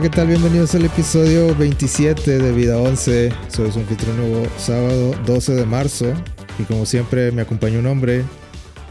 [0.00, 0.28] Hola, ¿qué tal?
[0.28, 3.32] Bienvenidos al episodio 27 de Vida 11.
[3.48, 6.14] Soy su anfitrión nuevo sábado 12 de marzo.
[6.58, 8.24] Y como siempre, me acompaña un hombre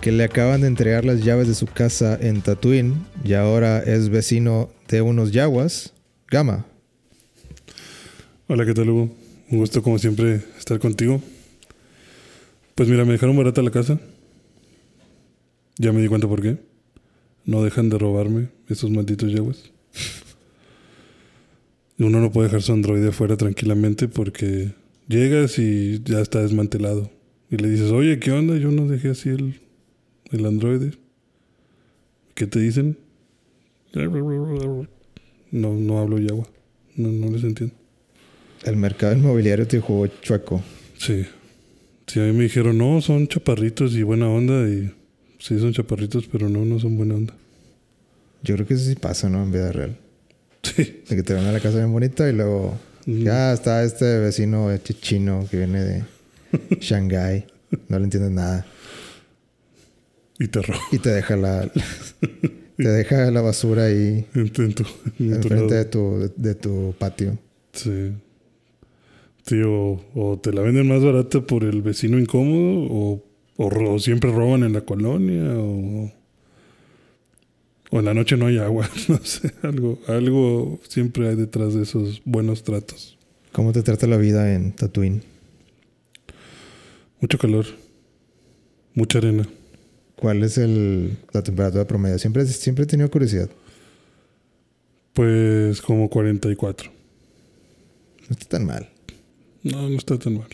[0.02, 2.94] que le acaban de entregar las llaves de su casa en Tatooine
[3.24, 5.96] y ahora es vecino de unos yaguas.
[6.28, 6.68] Gama.
[8.48, 9.10] Hola, ¿qué tal, Hugo?
[9.50, 11.23] Un gusto, como siempre, estar contigo.
[12.76, 14.00] Pues mira, me dejaron barata la casa.
[15.80, 16.60] Ya me di cuenta por qué.
[17.46, 19.72] No dejan de robarme esos malditos yaguas.
[22.00, 24.72] Uno no puede dejar su androide afuera tranquilamente porque
[25.09, 27.11] llegas y ya está desmantelado.
[27.52, 28.58] Y le dices, oye, ¿qué onda?
[28.58, 29.59] Yo no dejé así el,
[30.31, 30.94] el androide.
[32.36, 32.97] ¿Qué te dicen?
[35.52, 36.47] No, no hablo yagua.
[36.95, 37.75] No, no les entiendo.
[38.64, 40.64] El mercado inmobiliario te jugó chueco.
[40.97, 41.25] Sí.
[42.08, 44.70] Sí, a mí me dijeron, no, son chaparritos y buena onda.
[44.70, 44.94] Y
[45.39, 47.36] sí, son chaparritos, pero no, no son buena onda.
[48.42, 49.44] Yo creo que eso sí pasa, ¿no?
[49.44, 49.97] En vida real.
[50.75, 51.03] Sí.
[51.09, 54.72] De que te van a la casa bien bonita y luego ya está este vecino
[54.72, 56.03] este chino que viene de
[56.80, 57.45] Shanghái.
[57.88, 58.66] No le entiendes nada.
[60.39, 60.80] Y te robo.
[60.92, 61.70] Y te deja la,
[62.77, 64.86] te deja la basura ahí En, tu, en tu
[65.20, 67.38] enfrente de tu, de, de tu patio.
[67.73, 68.14] Sí.
[69.45, 73.23] Sí, o, o te la venden más barata por el vecino incómodo, o,
[73.58, 76.11] o o siempre roban en la colonia, o,
[77.89, 78.89] o en la noche no hay agua.
[79.08, 83.17] No sé, algo, algo siempre hay detrás de esos buenos tratos.
[83.52, 85.23] ¿Cómo te trata la vida en Tatooine?
[87.20, 87.66] Mucho calor,
[88.94, 89.48] mucha arena.
[90.16, 92.20] ¿Cuál es el, la temperatura promedio?
[92.20, 93.50] Siempre, siempre he tenido curiosidad.
[95.14, 96.92] Pues como 44.
[96.92, 98.89] No está tan mal.
[99.64, 100.48] No, no está tan mal.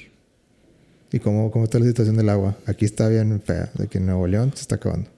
[1.12, 2.57] ¿Y cómo, cómo está la situación del agua?
[2.66, 3.72] Aquí está bien fea.
[3.78, 5.09] De que en Nuevo León se está acabando.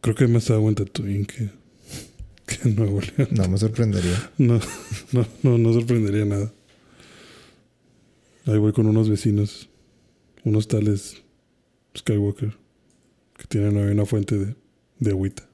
[0.00, 1.50] Creo que más agua en Tatooine que,
[2.46, 3.28] que en Nuevo León.
[3.32, 4.30] No me sorprendería.
[4.38, 4.58] No,
[5.12, 6.52] no, no, no sorprendería nada.
[8.46, 9.68] Ahí voy con unos vecinos,
[10.44, 11.22] unos tales
[11.96, 12.56] Skywalker,
[13.36, 14.54] que tienen ahí una fuente de,
[14.98, 15.46] de agüita.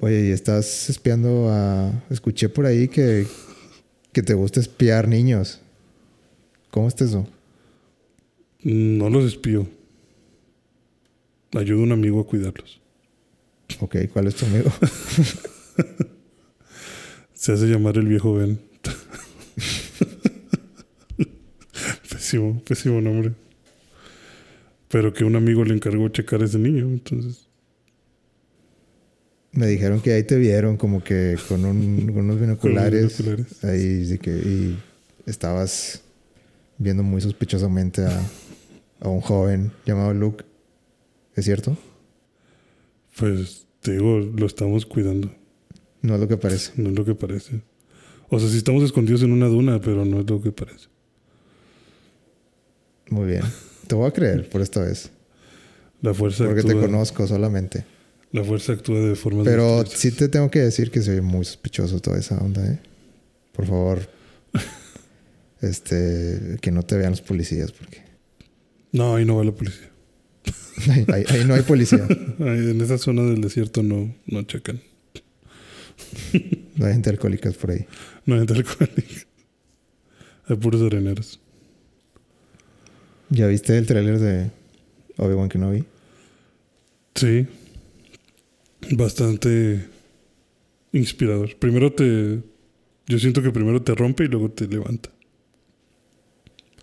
[0.00, 2.04] Oye, y estás espiando a...
[2.10, 3.26] Escuché por ahí que,
[4.12, 5.60] que te gusta espiar niños.
[6.70, 7.28] ¿Cómo está eso?
[8.62, 9.68] No los espío.
[11.52, 12.80] Ayudo a un amigo a cuidarlos.
[13.80, 14.70] Ok, ¿cuál es tu amigo?
[17.34, 18.58] Se hace llamar el viejo Ben.
[22.10, 23.32] pésimo, pésimo nombre.
[24.88, 27.48] Pero que un amigo le encargó checar a ese niño, entonces.
[29.52, 33.14] Me dijeron que ahí te vieron como que con, un- con unos binoculares.
[33.16, 33.64] Con binoculares.
[33.64, 34.78] Ahí sí que y
[35.26, 36.02] estabas
[36.78, 38.20] viendo muy sospechosamente a,
[39.00, 40.44] a un joven llamado Luke.
[41.36, 41.76] ¿Es cierto?
[43.18, 45.30] Pues te digo, lo estamos cuidando.
[46.02, 46.72] No es lo que parece.
[46.76, 47.62] No es lo que parece.
[48.28, 50.88] O sea, si estamos escondidos en una duna, pero no es lo que parece.
[53.10, 53.42] Muy bien.
[53.86, 55.10] Te voy a creer por esta vez.
[56.00, 56.86] La fuerza Porque te actúa.
[56.86, 57.84] conozco solamente.
[58.32, 60.00] La fuerza actúa de formas Pero misteriosas.
[60.00, 62.80] sí te tengo que decir que soy muy sospechoso toda esa onda, ¿eh?
[63.52, 64.00] Por favor.
[65.60, 68.02] Este, que no te vean los policías, porque
[68.92, 69.88] No, ahí no va la policía.
[70.90, 72.06] Ahí, ahí- ahí no hay policía.
[72.40, 74.80] Ahí en esa zona del desierto no, no checan.
[76.76, 77.86] No hay gente alcohólica por ahí.
[78.26, 79.26] No hay alcohólica.
[80.48, 81.40] Hay puros areneros.
[83.30, 84.50] ¿Ya viste el tráiler de
[85.16, 85.84] Obi-Wan Kenobi?
[87.14, 87.46] Sí.
[88.90, 89.86] Bastante
[90.92, 91.56] inspirador.
[91.56, 92.40] Primero te.
[93.06, 95.10] Yo siento que primero te rompe y luego te levanta.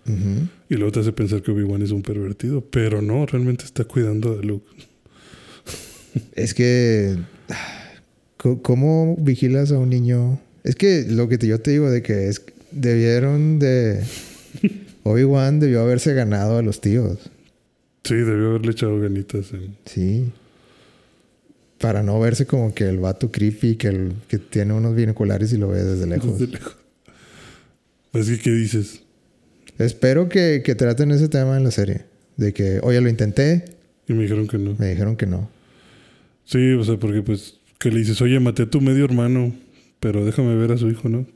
[0.05, 2.61] Y luego te hace pensar que Obi-Wan es un pervertido.
[2.61, 4.65] Pero no, realmente está cuidando a Luke.
[6.33, 7.17] Es que...
[8.37, 10.39] ¿Cómo vigilas a un niño?
[10.63, 12.41] Es que lo que yo te digo de que es...
[12.71, 14.03] Debieron de...
[15.03, 17.17] Obi-Wan debió haberse ganado a los tíos.
[18.03, 19.75] Sí, debió haberle echado ganitas en.
[19.85, 20.31] Sí.
[21.79, 25.57] Para no verse como que el vato creepy que, el, que tiene unos binoculares y
[25.57, 26.39] lo ve desde lejos.
[26.39, 26.75] desde lejos.
[28.11, 29.00] Que, ¿qué dices?
[29.85, 32.05] Espero que, que traten ese tema en la serie.
[32.37, 33.65] De que, oye, lo intenté,
[34.07, 34.75] Y me dijeron que no.
[34.77, 35.49] me dijeron que no.
[36.45, 37.57] Sí, o sea, porque pues.
[37.79, 39.53] Que le dices, oye, maté a tu medio hermano.
[39.99, 41.25] Pero déjame ver a su hijo, ¿no?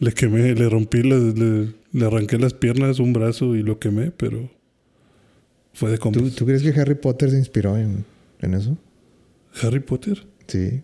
[0.00, 4.10] le quemé, le rompí, las- le, le arranqué las piernas, un brazo y lo quemé,
[4.10, 4.50] pero
[5.74, 8.04] fue de ¿Tú, crees que Harry Potter se inspiró en,
[8.40, 8.76] en eso?
[9.62, 10.26] ¿Harry Potter?
[10.46, 10.82] Sí.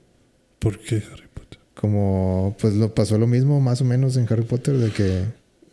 [0.58, 1.33] ¿Por qué Harry Potter?
[1.88, 5.24] Como, pues lo pasó lo mismo más o menos en Harry Potter, de que,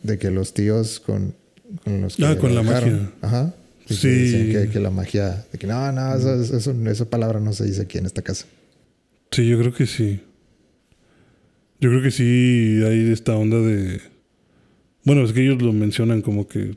[0.02, 1.34] de que los tíos con,
[1.84, 2.92] con los que Ah, con la dejaron.
[2.92, 3.12] magia.
[3.22, 3.54] Ajá.
[3.86, 4.08] Que Sí.
[4.10, 7.64] dicen que, que la magia, de que no, no, eso- eso- esa palabra no se
[7.64, 8.44] dice aquí en esta casa.
[9.30, 10.20] Sí, yo creo que sí.
[11.80, 14.02] Yo creo que sí hay esta onda de...
[15.04, 16.76] Bueno, es que ellos lo mencionan como que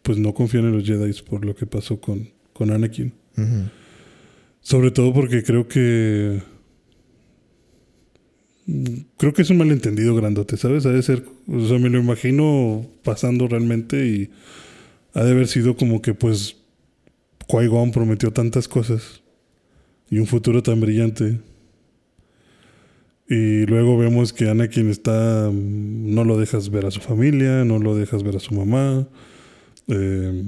[0.00, 3.12] pues no confían en los Jedi por lo que pasó con, con Anakin.
[4.62, 6.42] Sobre todo porque creo que...
[9.18, 10.86] Creo que es un malentendido grandote, ¿sabes?
[10.86, 11.24] Ha de ser...
[11.46, 14.30] O sea, me lo imagino pasando realmente y
[15.12, 16.56] ha de haber sido como que pues
[17.46, 19.22] Qui-Gon prometió tantas cosas
[20.10, 21.40] y un futuro tan brillante.
[23.28, 25.50] Y luego vemos que Anakin está.
[25.52, 29.08] No lo dejas ver a su familia, no lo dejas ver a su mamá.
[29.88, 30.44] Eh,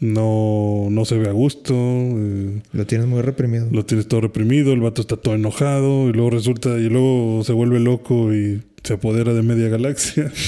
[0.00, 1.74] no, no se ve a gusto.
[1.74, 3.68] Eh, lo tienes muy reprimido.
[3.70, 7.52] Lo tienes todo reprimido, el vato está todo enojado y luego resulta, y luego se
[7.52, 10.32] vuelve loco y se apodera de media galaxia.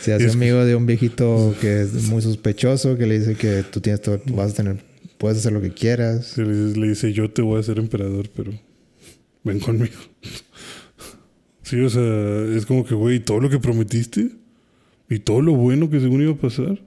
[0.00, 3.80] Se hace amigo de un viejito que es muy sospechoso, que le dice que tú
[3.80, 4.76] tienes todo, vas a tener,
[5.16, 6.36] puedes hacer lo que quieras.
[6.36, 8.52] Le, dice, yo te voy a ser emperador, pero
[9.44, 9.94] ven conmigo.
[11.62, 14.28] sí, o sea, es como que, güey, todo lo que prometiste
[15.08, 16.78] y todo lo bueno que según iba a pasar.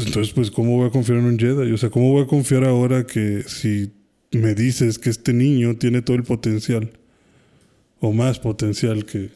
[0.00, 1.72] Pues entonces, pues, ¿cómo voy a confiar en un Jedi?
[1.72, 3.92] O sea, ¿cómo voy a confiar ahora que si
[4.30, 6.90] me dices que este niño tiene todo el potencial,
[7.98, 9.28] o más potencial que,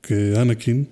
[0.00, 0.88] que Anakin,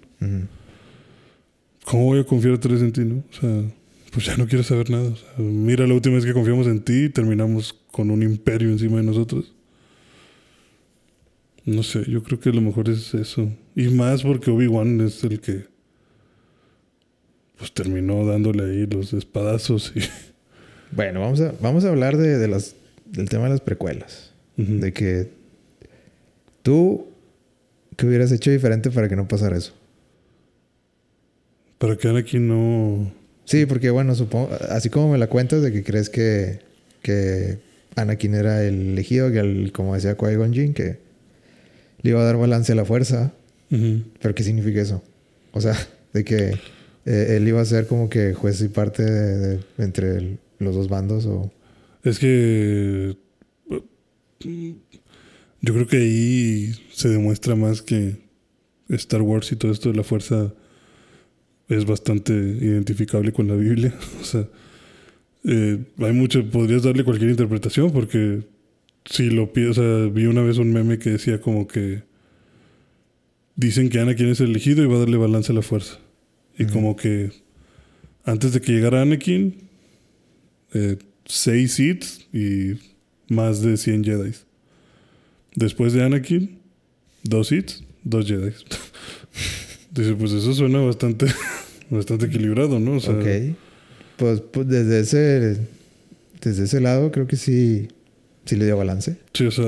[1.84, 3.22] ¿cómo voy a confiar otra vez en ti, no?
[3.30, 3.62] O sea,
[4.10, 5.14] pues ya no quiero saber nada.
[5.38, 9.52] mira la última vez que confiamos en ti terminamos con un imperio encima de nosotros.
[11.64, 13.52] No sé, yo creo que lo mejor es eso.
[13.76, 15.69] Y más porque Obi-Wan es el que
[17.60, 20.00] pues terminó dándole ahí los espadazos y...
[20.92, 22.74] Bueno, vamos a, vamos a hablar de, las,
[23.06, 24.32] del tema de las precuelas.
[24.56, 25.30] De que
[26.62, 27.10] tú
[28.00, 29.74] ¿Qué hubieras hecho diferente para que no pasara eso?
[31.76, 33.12] Para que Anakin no.
[33.44, 36.60] Sí, porque bueno, supongo, así como me la cuentas de que crees que,
[37.02, 37.58] que
[37.96, 40.96] Anakin era el elegido, que como decía Qui-Gon Jinn, que
[42.00, 43.34] le iba a dar balance a la fuerza.
[43.68, 45.02] Pero ¿qué significa eso?
[45.52, 45.76] O sea,
[46.14, 46.58] de que
[47.06, 51.50] eh, él iba a ser como que juez y parte entre los dos bandos o...
[52.02, 53.16] Es que
[55.60, 58.16] yo creo que ahí se demuestra más que
[58.88, 60.52] Star Wars y todo esto de la fuerza
[61.68, 63.94] es bastante identificable con la Biblia.
[64.20, 64.48] o sea,
[65.44, 68.42] eh, hay mucho, podrías darle cualquier interpretación porque
[69.04, 72.02] si lo piensas, vi una vez un meme que decía como que
[73.56, 75.98] dicen que Anakin es elegido y va a darle balance a la fuerza.
[76.60, 77.30] Y como que
[78.24, 79.54] antes de que llegara Anakin,
[80.74, 82.74] eh, seis seeds y
[83.28, 84.32] más de 100 Jedi.
[85.54, 86.58] Después de Anakin,
[87.22, 88.50] dos hits, dos Jedi.
[89.92, 91.26] Dice, pues eso suena bastante,
[91.90, 92.96] bastante equilibrado, ¿no?
[92.96, 93.26] O sea, ok.
[94.16, 95.60] Pues, pues, desde ese
[96.40, 97.88] desde ese lado creo que sí,
[98.44, 99.16] sí le dio balance.
[99.32, 99.64] Sí, o sea,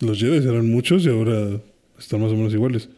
[0.00, 1.60] los Jedi eran muchos y ahora
[1.98, 2.88] están más o menos iguales.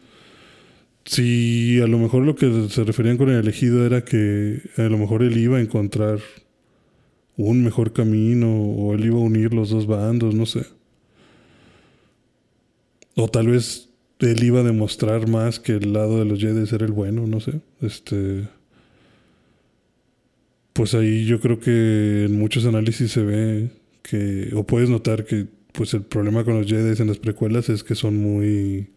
[1.05, 4.97] Si a lo mejor lo que se referían con el elegido era que a lo
[4.97, 6.19] mejor él iba a encontrar
[7.35, 10.65] un mejor camino o él iba a unir los dos bandos, no sé.
[13.15, 16.85] O tal vez él iba a demostrar más que el lado de los Jedi era
[16.85, 17.61] el bueno, no sé.
[17.81, 18.47] Este.
[20.73, 23.69] Pues ahí yo creo que en muchos análisis se ve
[24.01, 24.51] que.
[24.55, 27.95] O puedes notar que pues el problema con los Jedi en las precuelas es que
[27.95, 28.87] son muy.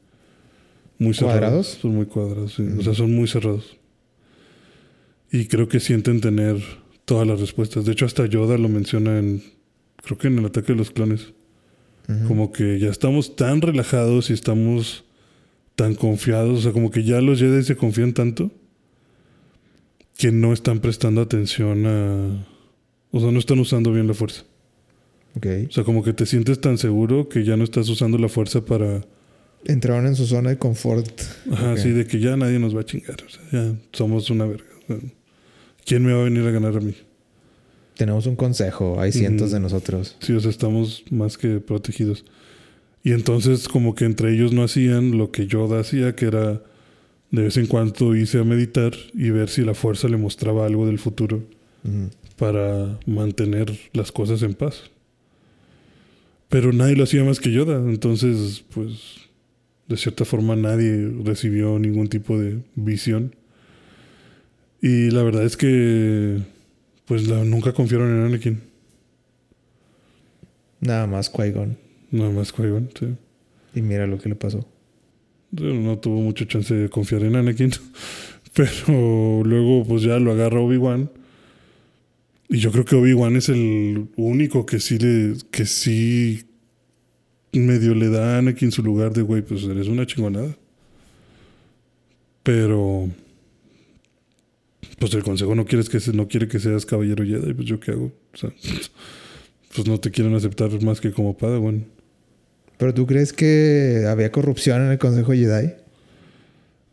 [0.99, 1.39] Muy cerrados.
[1.41, 1.67] ¿Cuadrados?
[1.81, 3.77] Son muy cuadrados, O sea, son muy cerrados.
[5.31, 6.57] Y creo que sienten tener
[7.05, 7.85] todas las respuestas.
[7.85, 9.43] De hecho, hasta Yoda lo menciona en.
[10.03, 11.33] Creo que en el ataque de los clones.
[12.29, 15.05] Como que ya estamos tan relajados y estamos
[15.75, 16.61] tan confiados.
[16.61, 18.53] O sea, como que ya los Jedi se confían tanto
[20.17, 22.47] que no están prestando atención a.
[23.11, 24.45] O sea, no están usando bien la fuerza.
[25.37, 25.67] Okay.
[25.67, 28.65] O sea, como que te sientes tan seguro que ya no estás usando la fuerza
[28.65, 29.05] para.
[29.65, 31.21] Entraron en su zona de confort.
[31.51, 33.17] Ajá, sí, de que ya nadie nos va a chingar.
[33.25, 34.65] O sea, ya somos una verga.
[35.85, 36.95] ¿Quién me va a venir a ganar a mí?
[37.97, 40.17] tenemos un consejo, hay cientos de nosotros.
[40.21, 42.25] Sí, o sea, estamos más que protegidos.
[43.03, 46.63] Y entonces como que entre ellos no hacían lo que Yoda hacía, que era
[47.31, 50.87] de vez en cuando irse a meditar y ver si la fuerza le mostraba algo
[50.87, 51.43] del futuro
[52.37, 54.91] para mantener las cosas en paz.
[56.49, 59.26] Pero nadie lo hacía más que Yoda, entonces pues
[59.89, 63.35] de cierta forma nadie recibió ningún tipo de visión.
[64.83, 66.39] Y la verdad es que
[67.07, 68.61] pues nunca confiaron en Anakin.
[70.81, 71.77] Nada más Qui-Gon.
[72.11, 73.07] Nada más Qui-Gon, sí.
[73.75, 74.67] Y mira lo que le pasó.
[75.53, 77.71] No tuvo mucho chance de confiar en Anakin.
[78.55, 81.11] Pero luego, pues ya lo agarra Obi-Wan.
[82.49, 85.37] Y yo creo que Obi-Wan es el único que sí le.
[85.51, 86.46] que sí
[87.61, 90.57] medio le da a Anakin su lugar de, güey, pues eres una chingonada.
[92.43, 93.09] Pero
[94.99, 97.93] pues el consejo no quieres que no quiere que seas caballero Jedi, pues yo qué
[97.93, 98.13] hago?
[98.33, 98.51] O sea,
[99.75, 101.87] pues no te quieren aceptar más que como Padawan.
[102.79, 105.73] ¿Pero tú crees que había corrupción en el Consejo Jedi?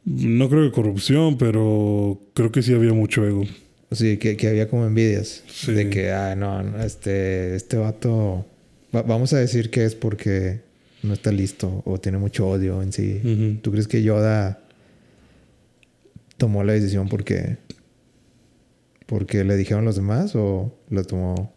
[0.05, 3.43] No creo que corrupción, pero creo que sí había mucho ego.
[3.91, 5.43] Sí, que, que había como envidias.
[5.67, 8.45] De que, ah, no, este, este vato...
[8.93, 10.61] vamos a decir que es porque
[11.01, 13.59] no está listo o tiene mucho odio en sí.
[13.61, 14.61] ¿Tú crees que Yoda
[16.37, 17.57] tomó la decisión porque...
[19.05, 21.53] porque le dijeron los demás o lo tomó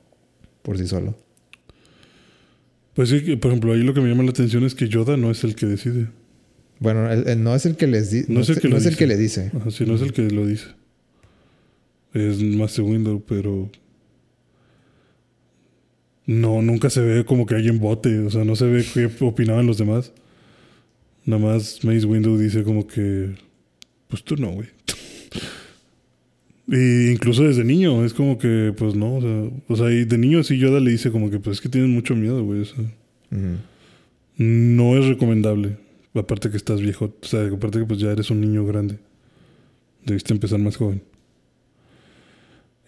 [0.63, 1.17] por sí solo?
[2.95, 5.31] Pues sí, por ejemplo, ahí lo que me llama la atención es que Yoda no
[5.31, 6.09] es el que decide.
[6.79, 8.33] Bueno, no es el que les dice.
[8.33, 9.51] No, es el que, no es el que le dice.
[9.71, 10.67] sí, no es el que lo dice.
[12.13, 13.71] Es Master Window, pero.
[16.27, 18.19] No, nunca se ve como que alguien vote.
[18.21, 20.13] O sea, no se ve qué opinaban los demás.
[21.25, 23.31] Nada más Mace Window dice como que.
[24.09, 24.69] Pues tú no, güey.
[26.69, 30.43] Y incluso desde niño, es como que, pues no, o sea, o sea de niño
[30.43, 32.69] sí Yoda le dice como que, pues es que tienes mucho miedo, güey.
[34.37, 35.77] No es recomendable.
[36.13, 38.99] Aparte que estás viejo, o sea, aparte que pues ya eres un niño grande.
[40.05, 41.03] Debiste empezar más joven.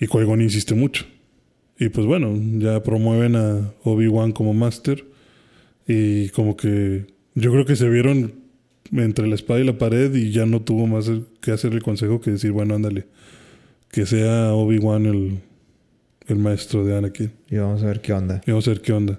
[0.01, 1.05] Y qui insiste mucho.
[1.79, 5.05] Y pues bueno, ya promueven a Obi-Wan como máster.
[5.87, 8.35] Y como que yo creo que se vieron
[8.93, 12.21] entre la espada y la pared y ya no tuvo más que hacer el consejo
[12.21, 13.07] que decir, bueno, ándale
[13.91, 15.41] que sea Obi-Wan el,
[16.27, 17.33] el maestro de Anakin.
[17.51, 18.41] Y vamos a ver qué onda.
[18.47, 19.19] Y vamos a ver qué onda.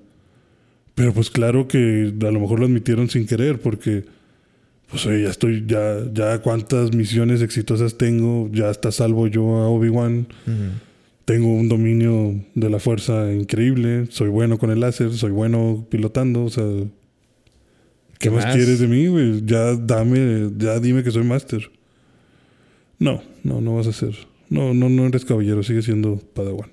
[0.95, 4.03] Pero pues claro que a lo mejor lo admitieron sin querer porque
[4.89, 9.69] pues oye, ya estoy, ya, ya cuántas misiones exitosas tengo, ya está salvo yo a
[9.69, 10.27] Obi-Wan.
[11.29, 16.43] Tengo un dominio de la fuerza increíble, soy bueno con el láser, soy bueno pilotando,
[16.43, 16.65] o sea,
[18.17, 19.45] ¿qué, más, quieres de mí, güey?
[19.45, 21.69] Ya dame, ya dime que soy máster.
[22.97, 24.15] No, no, no vas a ser.
[24.49, 26.71] No, no, no eres caballero, sigue siendo Padawan.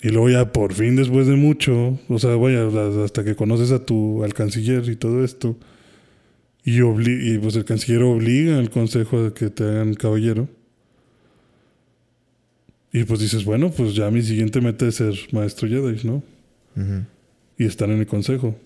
[0.00, 2.68] Y luego ya por fin después de mucho, o sea, vaya,
[3.04, 5.56] hasta que conoces a tu al canciller y todo esto,
[6.62, 10.48] y, y pues el canciller obliga al consejo a que te hagan caballero.
[12.92, 16.22] Y pues dices, bueno, pues ya mi siguiente meta es ser maestro Jedi, ¿no?
[17.58, 18.56] Y estar en el consejo.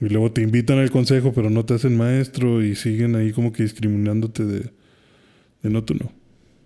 [0.00, 3.52] Y luego te invitan al consejo, pero no te hacen maestro y siguen ahí como
[3.52, 4.70] que discriminándote de
[5.70, 6.10] no, tú no.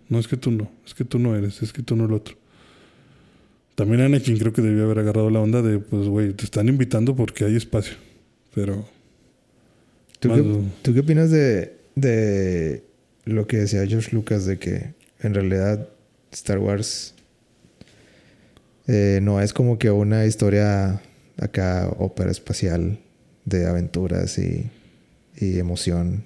[0.09, 2.13] No es que tú no, es que tú no eres, es que tú no el
[2.13, 2.37] otro.
[3.75, 7.15] También Anakin creo que debió haber agarrado la onda de, pues, güey, te están invitando
[7.15, 7.95] porque hay espacio.
[8.55, 8.87] Pero.
[10.19, 10.29] ¿Tú,
[10.83, 12.85] qué, opinas de, de
[13.25, 15.89] lo que decía George Lucas de que en realidad
[16.31, 17.15] Star Wars
[18.87, 21.01] eh, no es como que una historia
[21.39, 22.99] acá ópera espacial
[23.45, 24.71] de aventuras y,
[25.37, 26.25] y emoción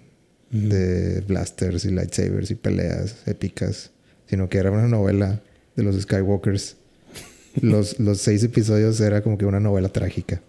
[0.51, 3.91] de blasters y lightsabers y peleas épicas,
[4.27, 5.43] sino que era una novela
[5.77, 6.77] de los Skywalkers.
[7.61, 10.41] los, los seis episodios era como que una novela trágica.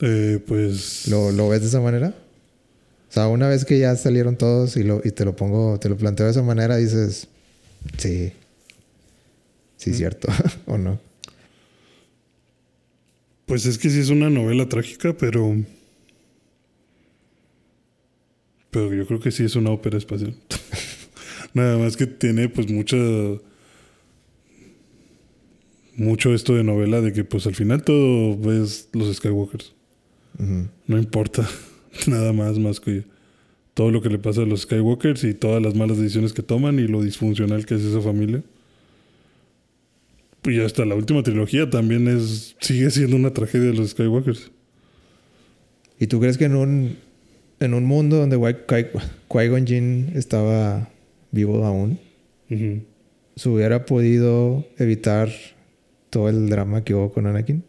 [0.00, 1.08] Eh, pues.
[1.08, 2.14] ¿Lo, ¿Lo, ves de esa manera?
[3.10, 5.88] O sea, una vez que ya salieron todos y, lo, y te lo pongo, te
[5.88, 7.26] lo planteo de esa manera, dices,
[7.98, 8.32] sí,
[9.76, 10.28] sí, es cierto,
[10.66, 11.00] o no.
[13.46, 15.56] Pues es que sí es una novela trágica, pero
[18.70, 20.36] pero yo creo que sí es una ópera espacial.
[21.52, 22.96] Nada más que tiene pues mucha...
[25.96, 29.74] Mucho esto de novela de que pues al final todo ves los Skywalkers.
[30.86, 31.46] No importa
[32.06, 33.04] nada más más que
[33.74, 36.78] todo lo que le pasa a los Skywalkers y todas las malas decisiones que toman
[36.78, 38.42] y lo disfuncional que es esa familia.
[40.44, 44.50] Y hasta la última trilogía también es sigue siendo una tragedia de los Skywalkers.
[45.98, 46.96] ¿Y tú crees que en un
[47.60, 50.88] en un mundo donde Qui-Gon Jinn estaba
[51.30, 52.00] vivo aún,
[52.48, 55.30] ¿se hubiera podido evitar
[56.08, 57.62] todo el drama que hubo con Anakin?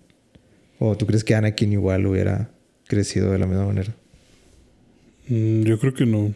[0.80, 2.50] ¿O tú crees que Anakin igual hubiera
[2.88, 3.94] crecido de la misma manera?
[5.28, 6.34] Mm, yo creo que no.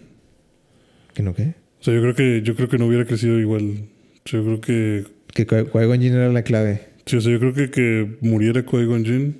[1.13, 1.53] ¿Que no qué?
[1.79, 3.85] O sea, yo creo que, yo creo que no hubiera crecido igual.
[4.25, 5.05] Yo creo que...
[5.33, 6.81] Que Qui-Gon Jinn era la clave.
[7.05, 9.37] Sí, o sea, yo creo que que muriera Qui-Gon Jinn...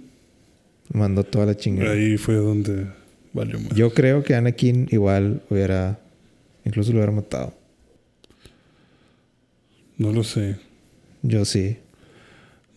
[0.93, 1.93] Mandó toda la chingada.
[1.93, 2.85] Ahí fue donde...
[3.75, 5.99] Yo creo que Anakin igual hubiera.
[6.63, 7.53] Incluso lo hubiera matado.
[9.97, 10.55] No lo sé.
[11.21, 11.77] Yo sí.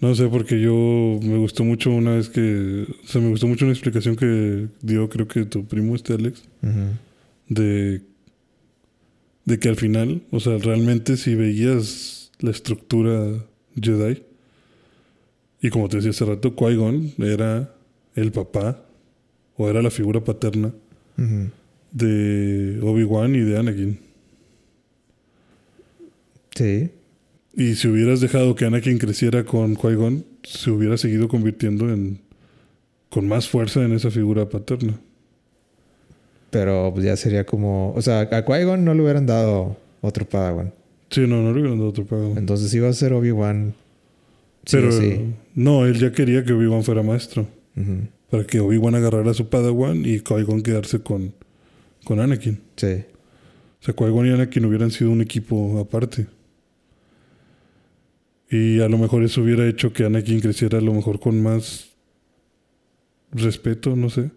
[0.00, 2.86] No sé, porque yo me gustó mucho una vez que.
[3.04, 6.44] O sea, me gustó mucho una explicación que dio, creo que tu primo, este Alex.
[7.48, 8.02] De.
[9.44, 13.44] De que al final, o sea, realmente si veías la estructura
[13.80, 14.22] Jedi,
[15.60, 17.74] Y como te decía hace rato, Qui-Gon era
[18.14, 18.84] el papá,
[19.56, 20.72] o era la figura paterna
[21.90, 23.98] de Obi-Wan y de Anakin.
[26.54, 26.90] Sí.
[27.58, 32.20] Y si hubieras dejado que Anakin creciera con Qui-Gon, se hubiera seguido convirtiendo en
[33.10, 35.00] con más fuerza en esa figura paterna.
[36.50, 37.92] Pero pues ya sería como.
[37.94, 40.72] O sea, a Qui-Gon no le hubieran dado otro Padawan.
[41.10, 42.34] Sí, no, no le hubieran dado otro pago.
[42.36, 43.74] Entonces iba a ser Obi-Wan.
[44.64, 45.34] Sí Pero sí.
[45.56, 47.48] no, él ya quería que Obi-Wan fuera maestro.
[48.30, 51.34] Para que Obi-Wan agarrara a su Padawan y Qui-Gon quedarse con,
[52.04, 52.60] con Anakin.
[52.76, 53.02] Sí.
[53.80, 56.28] O sea, Qui-Gon y Anakin hubieran sido un equipo aparte.
[58.50, 61.90] Y a lo mejor eso hubiera hecho que Anakin creciera a lo mejor con más
[63.32, 64.30] respeto, no sé.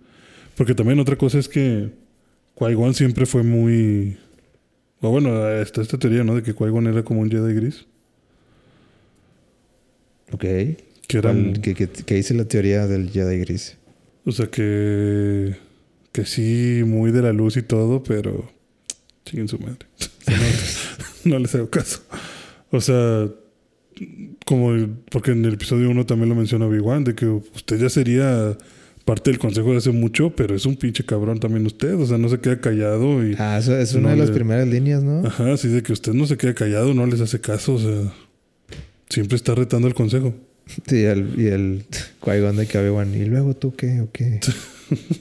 [0.58, 1.92] Porque también otra cosa es que
[2.58, 4.18] Qui-Gon siempre fue muy...
[5.00, 6.36] O bueno, está esta teoría, ¿no?
[6.36, 7.86] De que Qui-Gon era como un Jedi gris.
[10.34, 10.42] Ok.
[10.42, 11.32] Que era...
[11.32, 13.78] ¿Cuál- que, que, que hice la teoría del Jedi Gris.
[14.26, 15.56] O sea, que...
[16.12, 18.52] Que sí, muy de la luz y todo, pero...
[19.26, 19.80] Chinguen su madre.
[21.24, 22.02] No, no les hago caso.
[22.70, 23.28] O sea,
[24.52, 24.74] como...
[24.74, 28.58] el- porque en el episodio 1 también lo menciona Obi-Wan, de que usted ya sería
[29.06, 31.96] parte del consejo de hace mucho, pero es un pinche cabrón también usted.
[31.96, 33.36] O sea, no se queda callado y...
[33.40, 35.26] Ah, eso es No una de las primeras líneas, ¿no?
[35.26, 38.14] Ajá, así de que usted no se queda callado, no les hace caso, o sea...
[39.10, 40.34] Siempre está retando el consejo.
[40.88, 41.84] Sí, el, y el
[42.22, 43.14] Qui-Gon de que Obi-Wan.
[43.16, 44.40] ¿Y luego tú qué o qué?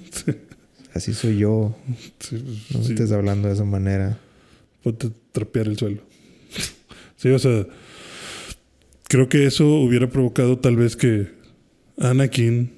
[0.94, 1.74] Así soy yo.
[2.18, 2.36] Sí,
[2.72, 2.92] No me sí.
[2.92, 4.18] estés hablando de esa manera.
[4.82, 6.02] Ponte a trapear el suelo.
[7.16, 7.66] sí, o sea,
[9.10, 11.26] creo que eso hubiera provocado tal vez que
[11.98, 12.70] Anakin,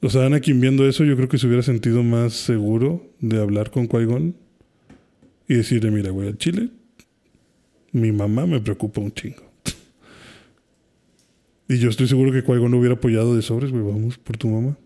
[0.00, 3.70] o sea, Anakin viendo eso, yo creo que se hubiera sentido más seguro de hablar
[3.70, 4.34] con Qui-Gon
[5.46, 6.70] y decirle, mira, güey, al chile,
[7.92, 9.42] mi mamá me preocupa un chingo.
[11.68, 14.48] y yo estoy seguro que Qui-Gon lo hubiera apoyado de sobres, güey, vamos por tu
[14.48, 14.78] mamá.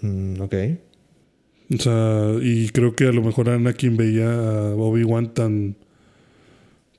[0.00, 0.54] Mm, ok.
[1.74, 5.76] O sea, y creo que a lo mejor Anakin veía a Obi-Wan tan,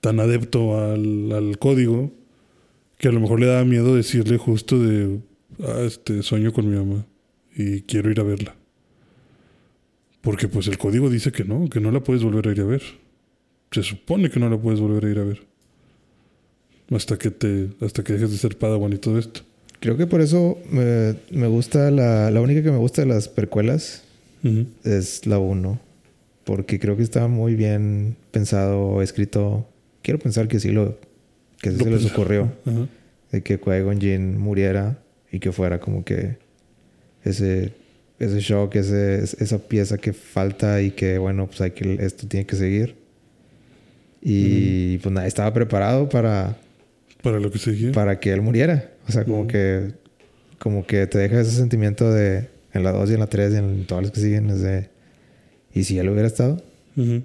[0.07, 2.13] tan adepto al, al código
[2.97, 5.19] que a lo mejor le daba miedo decirle justo de,
[5.61, 7.05] ah, este, sueño con mi mamá
[7.53, 8.55] y quiero ir a verla.
[10.21, 12.63] Porque pues el código dice que no, que no la puedes volver a ir a
[12.63, 12.81] ver.
[13.71, 15.41] Se supone que no la puedes volver a ir a ver.
[16.89, 19.41] Hasta que te, hasta que dejes de ser Padawan y todo esto.
[19.81, 22.31] Creo que por eso me, me gusta la...
[22.31, 24.03] La única que me gusta de las precuelas
[24.85, 25.81] es la 1.
[26.45, 29.67] Porque creo que está muy bien pensado, escrito.
[30.07, 30.97] Quiero pensar que sí lo...
[31.61, 32.49] Que sí Lo se les ocurrió.
[32.65, 32.87] Ajá.
[33.29, 34.99] De que Qui-Gon Jinn muriera
[35.33, 36.37] y que fuera como que
[37.25, 37.73] ese...
[38.17, 42.45] Ese shock, ese, esa pieza que falta y que, bueno, pues hay que, esto tiene
[42.45, 42.95] que seguir.
[44.21, 46.55] Y pues nada, estaba preparado para,
[47.21, 47.91] Para lo que seguía.
[47.91, 48.91] para que él muriera.
[49.09, 49.91] O sea, como que
[50.57, 53.57] como que te deja ese sentimiento de en la 2 y en la 3 y
[53.57, 54.89] en todas las que siguen es de
[55.73, 56.63] ¿y si él hubiera estado?
[56.95, 57.21] Ujú.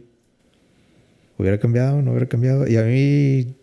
[1.38, 2.02] ¿Hubiera cambiado?
[2.02, 2.68] ¿No hubiera cambiado?
[2.68, 3.54] Y a mí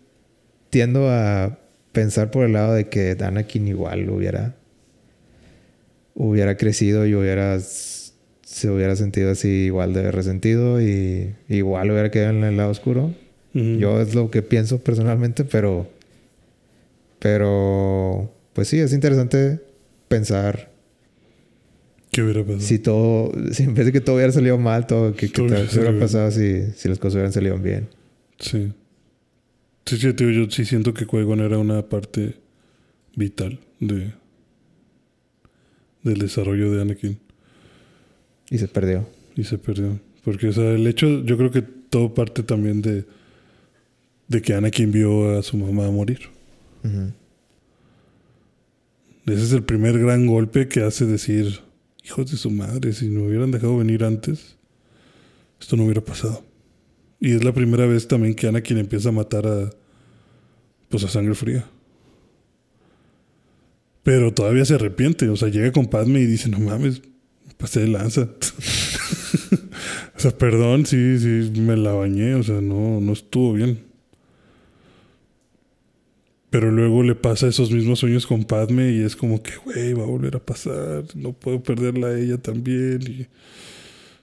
[0.70, 1.60] tiendo a
[1.92, 4.56] pensar por el lado de que Anakin igual hubiera
[6.14, 12.32] hubiera crecido y hubiera se hubiera sentido así igual de resentido y igual hubiera quedado
[12.32, 13.14] en el lado oscuro.
[13.54, 15.88] Yo es lo que pienso personalmente, pero.
[17.20, 18.32] Pero.
[18.54, 19.60] Pues sí, es interesante
[20.08, 20.70] pensar
[22.20, 22.60] ¿Qué hubiera pasado?
[22.62, 23.32] si todo.
[23.52, 25.14] Si en vez de que todo hubiera salido mal, todo.
[25.14, 27.58] Que, que Todo tal- hubiera ¿qué hubiera salido pasado si, si las cosas hubieran salido
[27.58, 27.88] bien?
[28.40, 28.72] Sí.
[29.86, 32.36] Sí, sí, digo, yo sí siento que Qui-Gon era una parte
[33.16, 34.14] vital de
[36.04, 37.20] del desarrollo de Anakin
[38.50, 39.08] Y se perdió.
[39.36, 40.00] y se perdió.
[40.24, 43.06] Porque, o sea, el hecho, yo creo que todo parte también de,
[44.28, 46.20] de que Anakin vio a su mamá morir.
[49.26, 51.60] Ese es el primer gran golpe que hace decir,
[52.10, 54.58] hijos de su madre, si me hubieran dejado venir antes,
[55.62, 56.44] esto no hubiera pasado.
[57.20, 59.70] Y es la primera vez también que Anakin empieza a matar a,
[60.90, 61.70] pues a sangre fría.
[64.02, 67.02] Pero todavía se arrepiente, o sea, llega con Padme y dice, no mames,
[67.46, 68.22] me pasé de lanza.
[70.16, 73.89] o sea, perdón, sí, sí, me la bañé, o sea, no, no estuvo bien.
[76.50, 80.04] Pero luego le pasa esos mismos sueños con Padme y es como que, güey, va
[80.04, 81.04] a volver a pasar.
[81.14, 83.28] No puedo perderla a ella también.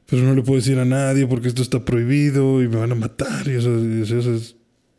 [0.06, 2.96] Pero no le puedo decir a nadie porque esto está prohibido y me van a
[2.96, 3.46] matar.
[3.46, 4.56] Y eso, eso es,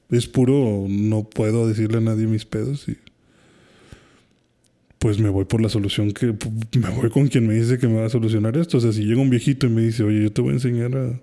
[0.10, 2.88] es puro, no puedo decirle a nadie mis pedos.
[2.88, 2.98] Y
[5.00, 6.28] pues me voy por la solución que
[6.80, 8.78] me voy con quien me dice que me va a solucionar esto.
[8.78, 10.96] O sea, si llega un viejito y me dice, oye, yo te voy a enseñar
[10.96, 11.20] a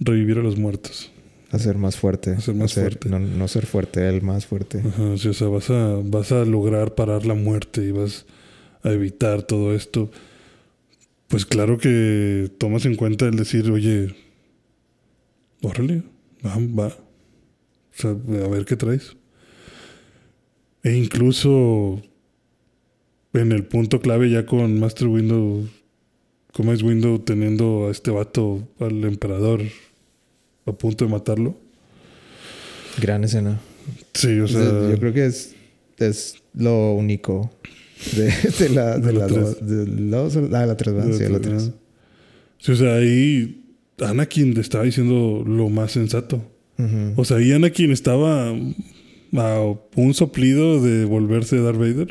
[0.00, 1.11] revivir a los muertos.
[1.52, 2.30] A ser más fuerte.
[2.30, 3.10] A ser más fuerte.
[3.10, 4.78] No, no, ser fuerte, el más fuerte.
[4.78, 8.24] Ajá, sí, o sea, vas a, vas a lograr parar la muerte y vas
[8.82, 10.10] a evitar todo esto.
[11.28, 14.14] Pues claro que tomas en cuenta el decir, oye,
[15.60, 16.04] órale,
[16.44, 16.86] va, va.
[16.86, 19.14] O sea, a ver qué traes.
[20.82, 22.00] E incluso
[23.34, 25.68] en el punto clave ya con Master Window,
[26.54, 29.60] como es Window teniendo a este vato, al emperador,
[30.66, 31.56] a punto de matarlo.
[33.00, 33.60] Gran escena.
[34.14, 34.62] Sí, o sea.
[34.62, 35.54] Yo creo que es,
[35.98, 37.50] es lo único
[38.16, 38.24] de,
[38.58, 39.86] de la de, la, dos, de
[40.48, 41.70] la, ah, la 3, sí, la 3.
[42.58, 43.64] Sí, o sea, ahí
[44.00, 46.44] Anakin estaba diciendo lo más sensato.
[47.14, 52.08] O sea, ahí Anakin estaba a un soplido de volverse Darth Vader.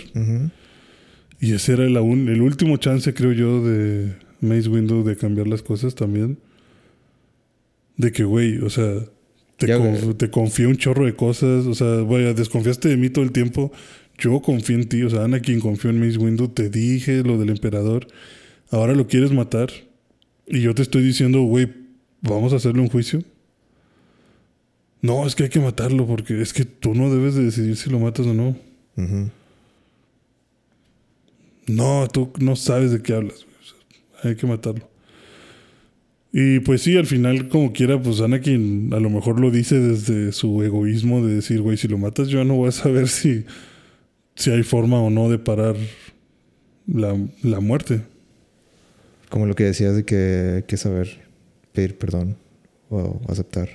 [1.41, 5.61] Y ese era el, el último chance, creo yo, de Mace Windu de cambiar las
[5.61, 6.37] cosas también.
[8.01, 9.05] De que, güey, o sea,
[9.57, 9.67] te,
[10.17, 11.67] te confié un chorro de cosas.
[11.67, 13.71] O sea, vaya, desconfiaste de mí todo el tiempo.
[14.17, 15.03] Yo confío en ti.
[15.03, 16.47] O sea, Anakin confió en Mace Windu.
[16.47, 18.07] Te dije lo del emperador.
[18.71, 19.69] Ahora lo quieres matar.
[20.47, 21.71] Y yo te estoy diciendo, güey,
[22.21, 23.23] vamos a hacerle un juicio.
[25.01, 27.89] No, es que hay que matarlo porque es que tú no debes de decidir si
[27.89, 28.55] lo matas o no.
[31.67, 33.45] No, tú no sabes de qué hablas.
[34.23, 34.90] Hay que matarlo.
[36.33, 40.31] Y pues sí, al final, como quiera, pues Anakin a lo mejor lo dice desde
[40.31, 43.45] su egoísmo de decir, güey, si lo matas yo no voy a saber si,
[44.35, 45.75] si hay forma o no de parar
[46.87, 48.01] la, la muerte.
[49.29, 51.19] Como lo que decías de que hay que saber
[51.73, 52.37] pedir perdón
[52.89, 53.69] o aceptar.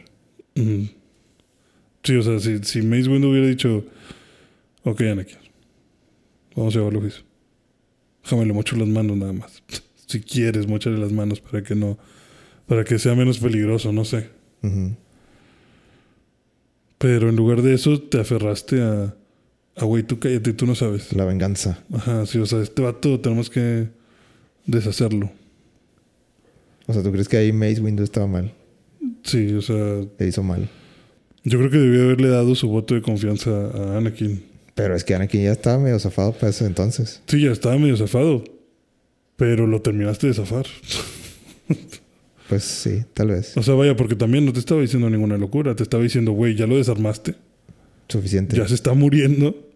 [0.54, 3.84] Sí, o sea, si, si Mace Windu hubiera dicho,
[4.82, 5.38] ok, Anakin,
[6.54, 7.22] vamos a llevarlo a juicio.
[8.22, 9.62] Déjame le mocho las manos nada más.
[10.06, 11.98] si quieres, mochale las manos para que no,
[12.66, 14.28] para que sea menos peligroso, no sé.
[16.98, 19.14] Pero en lugar de eso, te aferraste a,
[19.76, 21.12] a güey, tú cállate, tú no sabes.
[21.12, 21.78] La venganza.
[21.92, 23.88] Ajá, sí, o sea, este vato tenemos que
[24.66, 25.30] deshacerlo.
[26.86, 28.52] O sea, ¿tú crees que ahí Mace Windu estaba mal?
[29.22, 30.04] Sí, o sea.
[30.18, 30.68] Le hizo mal.
[31.44, 34.42] Yo creo que debió haberle dado su voto de confianza a Anakin.
[34.74, 37.22] Pero es que Anakin ya estaba medio zafado para ese entonces.
[37.26, 38.42] Sí, ya estaba medio zafado.
[39.36, 40.66] Pero lo terminaste de zafar.
[42.48, 43.56] pues sí, tal vez.
[43.56, 45.74] O sea, vaya, porque también no te estaba diciendo ninguna locura.
[45.74, 47.34] Te estaba diciendo, güey, ya lo desarmaste.
[48.08, 48.56] Suficiente.
[48.56, 49.68] Ya se está muriendo.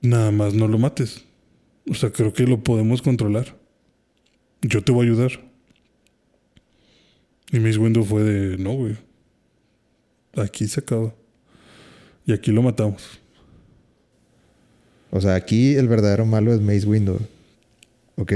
[0.00, 1.24] Nada más no lo mates.
[1.88, 3.56] O sea, creo que lo podemos controlar.
[4.60, 5.32] Yo te voy a ayudar.
[7.52, 8.96] Y Miss Window fue de, no, güey.
[10.36, 11.14] Aquí se acaba.
[12.26, 13.20] Y aquí lo matamos.
[15.10, 17.20] O sea, aquí el verdadero malo es Mace Windu.
[18.16, 18.32] Ok.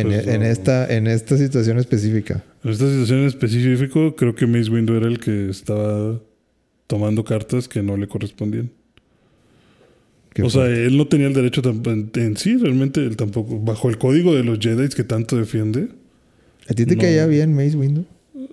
[0.00, 2.44] En, pues e, en esta, en esta situación específica.
[2.64, 6.20] En esta situación específica, creo que Mace Windu era el que estaba
[6.86, 8.70] tomando cartas que no le correspondían.
[10.42, 13.58] O sea, él no tenía el derecho en, en, sí, realmente él tampoco.
[13.58, 15.88] Bajo el código de los Jedi que tanto defiende.
[16.68, 18.04] ¿A ti te caía bien Mace Windu?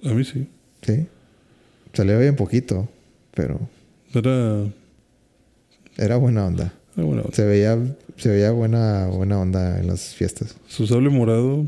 [0.03, 0.47] A mí sí.
[0.81, 1.05] Sí.
[1.93, 2.89] Salió bien poquito.
[3.33, 3.69] Pero.
[4.13, 4.65] Era.
[5.97, 6.73] Era buena onda.
[7.33, 7.77] Se veía,
[8.15, 10.55] se veía buena, buena onda en las fiestas.
[10.67, 11.67] Su sable morado.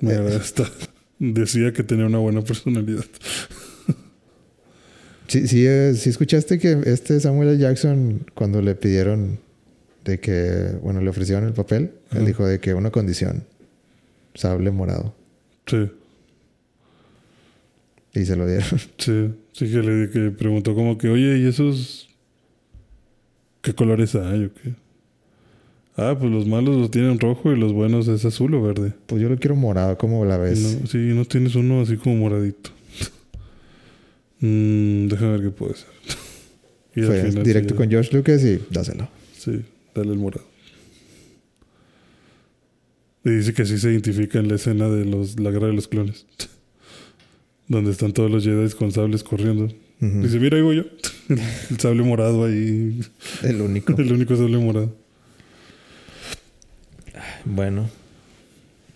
[0.00, 0.40] Me eh.
[1.18, 3.04] Decía que tenía una buena personalidad.
[5.26, 9.38] sí, sí, eh, sí, escuchaste que este Samuel Jackson, cuando le pidieron
[10.04, 13.44] de que, bueno, le ofrecieron el papel, él dijo de que una condición,
[14.34, 15.14] sable morado.
[15.66, 15.90] Sí.
[18.14, 18.78] Y se lo dieron.
[18.98, 22.11] Sí, sí que le que preguntó como que, oye, ¿y esos
[23.62, 24.74] qué colores hay o qué?
[25.96, 28.92] Ah, pues los malos los tienen rojo y los buenos es azul o verde.
[29.06, 30.78] Pues yo lo quiero morado, ¿cómo la ves?
[30.88, 32.70] sí, no tienes uno así como moradito.
[34.40, 35.88] mm, déjame ver qué puede ser.
[36.96, 39.08] y Fue directo con George Lucas y dáselo.
[39.36, 39.62] Sí,
[39.94, 40.46] dale el morado.
[43.24, 45.86] Y dice que así se identifica en la escena de los, la guerra de los
[45.86, 46.26] clones
[47.68, 49.68] donde están todos los Jedi con sables corriendo.
[50.00, 50.84] Dice, mira, ahí voy yo.
[51.32, 53.00] el, sable morado ahí.
[53.42, 53.94] El único.
[54.00, 54.94] el único sable morado.
[57.44, 57.88] Bueno,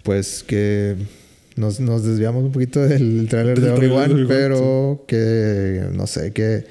[0.03, 0.96] pues que
[1.57, 6.64] nos, nos desviamos un poquito del tráiler de Obi-Wan, pero que no sé, que...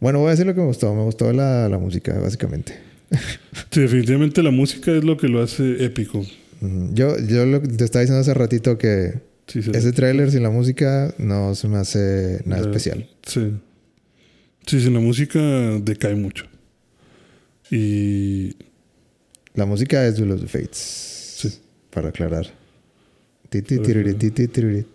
[0.00, 0.94] Bueno, voy a decir lo que me gustó.
[0.94, 2.74] Me gustó la, la música, básicamente.
[3.70, 6.24] sí, definitivamente la música es lo que lo hace épico.
[6.92, 9.14] Yo, yo lo, te estaba diciendo hace ratito que
[9.54, 13.08] ese tráiler sin la música no se me hace nada especial.
[13.26, 13.52] Sí.
[14.66, 16.46] Sí, sin la música decae mucho.
[17.70, 18.54] Y...
[19.54, 21.36] La música es de los Fates.
[21.36, 21.52] Sí.
[21.90, 22.46] Para aclarar.
[23.50, 24.86] Titi, tiriri, titi, tiriri.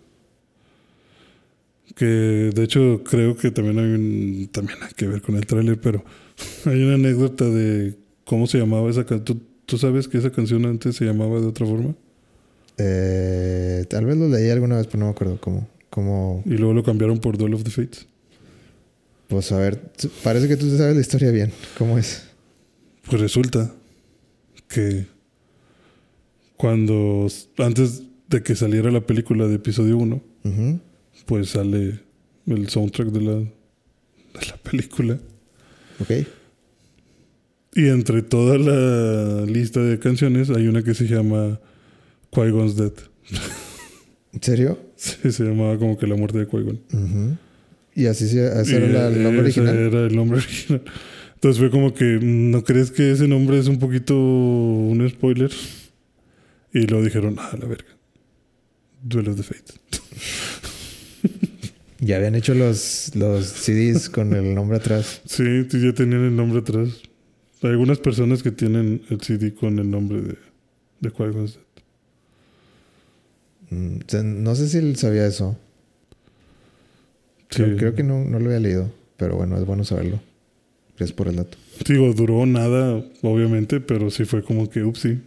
[1.94, 5.80] Que de hecho creo que también hay un, también hay que ver con el tráiler,
[5.80, 6.04] pero
[6.64, 9.40] hay una anécdota de cómo se llamaba esa canción.
[9.64, 11.94] ¿Tú, sabes que esa canción antes se llamaba de otra forma?
[12.78, 15.68] Eh, tal vez lo leí alguna vez, pero no me acuerdo cómo.
[15.88, 16.42] cómo...
[16.46, 18.07] Y luego lo cambiaron por Duel of the Fates.
[19.28, 19.92] Pues a ver,
[20.24, 21.52] parece que tú sabes la historia bien.
[21.76, 22.24] ¿Cómo es?
[23.08, 23.72] Pues resulta
[24.68, 25.06] que
[26.56, 27.26] cuando
[27.58, 30.22] antes de que saliera la película de episodio 1,
[31.26, 32.00] pues sale
[32.46, 35.18] el soundtrack de la, de la película.
[36.00, 36.10] Ok.
[37.74, 41.60] Y entre toda la lista de canciones hay una que se llama
[42.32, 42.92] Qui-Gon's Dead.
[44.32, 44.78] ¿En serio?
[44.98, 47.38] Sí, se llamaba como que la muerte de Qui-Gon.
[47.98, 49.76] ¿Y así se, ese era el nombre original?
[49.76, 50.82] era el nombre original.
[51.34, 55.50] Entonces fue como que, ¿no crees que ese nombre es un poquito un spoiler?
[56.72, 57.88] Y lo dijeron, ah, la verga.
[59.02, 59.80] Duel of the Fates.
[61.98, 65.20] ya habían hecho los, los CDs con el nombre atrás.
[65.24, 66.90] Sí, ya tenían el nombre atrás.
[67.62, 70.36] Hay algunas personas que tienen el CD con el nombre de,
[71.00, 71.50] de Qui-Gon
[73.70, 75.58] mm, no sé si él sabía eso.
[77.48, 80.20] Creo, que no, no, lo había leído, pero bueno, es bueno saberlo.
[80.96, 81.56] Gracias por el dato.
[81.86, 85.20] Digo, duró nada, obviamente, pero sí fue como que, upsí.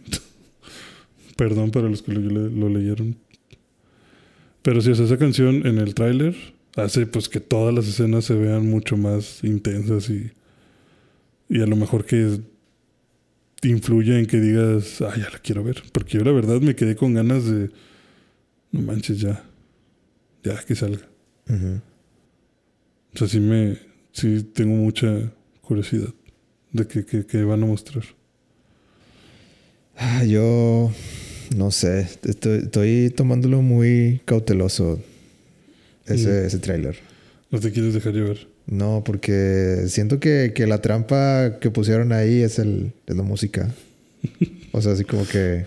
[1.36, 3.16] Perdón para los que lo, leyeron.
[4.62, 6.36] Pero sí, esa canción en el tráiler
[6.76, 10.30] hace pues que todas las escenas se vean mucho más intensas y,
[11.48, 12.40] y a lo mejor que
[13.62, 15.82] influye en que digas, ah, ya la quiero ver.
[15.92, 17.70] Porque yo la verdad me quedé con ganas de,
[18.70, 19.42] no manches ya,
[20.42, 21.08] ya que salga.
[23.14, 23.78] O sea, sí me,
[24.12, 26.08] sí tengo mucha curiosidad
[26.72, 28.04] de qué, van a mostrar.
[29.96, 30.90] Ah, yo
[31.56, 35.00] no sé, estoy, tomándolo muy cauteloso
[36.06, 36.46] ese, mm.
[36.46, 36.96] ese tráiler.
[37.50, 38.38] ¿No te quieres dejar llevar?
[38.66, 43.74] No, porque siento que, la trampa que pusieron ahí es, el, es la música.
[44.72, 45.66] o sea, así como que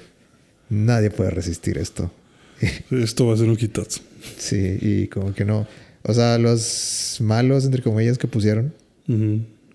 [0.69, 2.11] nadie puede resistir esto.
[2.91, 4.01] esto va a ser un quitazo.
[4.37, 5.67] Sí, y como que no.
[6.07, 8.73] O sea, los malos, entre comillas, que pusieron,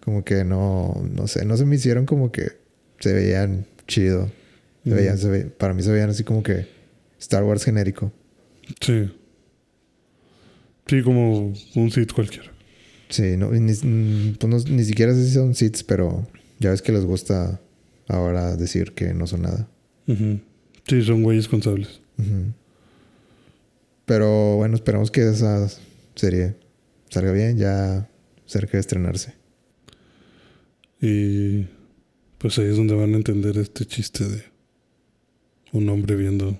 [0.05, 2.53] como que no, no sé, no se me hicieron como que
[3.01, 4.31] se veían chido.
[4.85, 5.19] Se veían,
[5.59, 6.67] para mí se veían así como que
[7.19, 8.13] Star Wars genérico.
[8.81, 9.11] Sí.
[10.87, 12.51] Sí, como un sit cualquiera.
[13.09, 13.75] Sí, no, ni,
[14.39, 16.27] pues ni siquiera sé si son sits, pero
[16.61, 17.61] ya ves que les gusta
[18.07, 19.69] ahora decir que no son nada.
[20.07, 22.01] Sí, son güeyes consables.
[24.07, 25.81] Pero bueno, esperamos que esas
[26.21, 26.57] serie
[27.11, 28.09] salga bien, ya
[28.47, 29.35] cerca de estrenarse.
[31.01, 31.67] Y
[32.39, 34.45] pues ahí es donde van a entender este chiste de
[35.73, 36.59] un hombre viendo.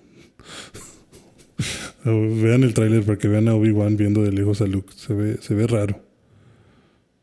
[2.05, 4.93] vean el tráiler para que vean a Obi-Wan viendo de lejos a Luke.
[4.97, 6.03] Se ve, se ve raro.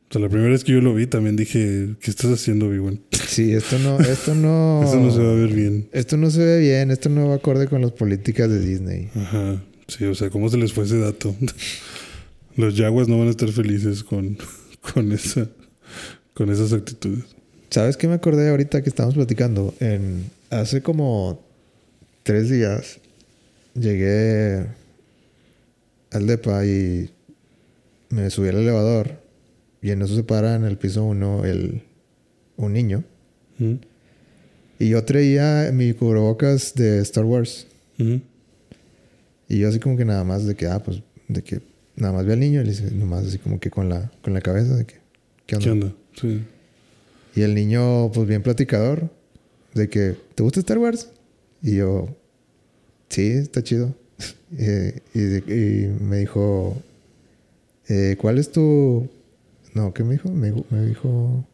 [0.10, 3.02] O sea, la primera vez que yo lo vi también dije, ¿qué estás haciendo, Obi-Wan?
[3.28, 4.82] Sí, esto no, esto no.
[4.86, 5.90] esto no se va a ver bien.
[5.92, 9.10] Esto no se ve bien, esto no va acorde con las políticas de Disney.
[9.16, 9.62] Ajá.
[9.88, 11.36] Sí, o sea, ¿cómo se les fue ese dato?
[12.58, 14.38] Los Jaguars no van a estar felices con,
[14.94, 15.48] con, esa,
[16.34, 17.24] con esas actitudes.
[17.70, 19.74] ¿Sabes qué me acordé ahorita que estábamos platicando?
[19.80, 21.40] En, hace como
[22.24, 23.00] tres días
[23.74, 24.66] llegué
[26.12, 27.10] al DEPA y
[28.10, 29.22] me subí al elevador
[29.82, 31.84] y en eso se para en el piso uno el,
[32.56, 33.04] un niño.
[33.60, 33.76] Mm.
[34.80, 37.68] Y yo traía mi cubrebocas de Star Wars.
[37.98, 41.62] Y yo así como que nada más de que, ah, pues, de que
[41.98, 44.34] nada más ve al niño y le dice, nomás así como que con la, con
[44.34, 44.96] la cabeza de que,
[45.46, 45.66] ¿qué onda?
[45.66, 45.94] ¿Qué onda?
[46.16, 46.44] Sí.
[47.36, 49.10] Y el niño, pues bien platicador,
[49.74, 51.10] de que, ¿te gusta Star Wars?
[51.62, 52.16] Y yo,
[53.10, 53.94] sí, está chido.
[54.58, 56.82] Eh, y, me dijo,
[57.90, 59.10] eh, ¿cuál es tu...?
[59.74, 60.32] No, ¿qué me dijo?
[60.32, 60.54] Me,
[60.86, 61.46] dijo...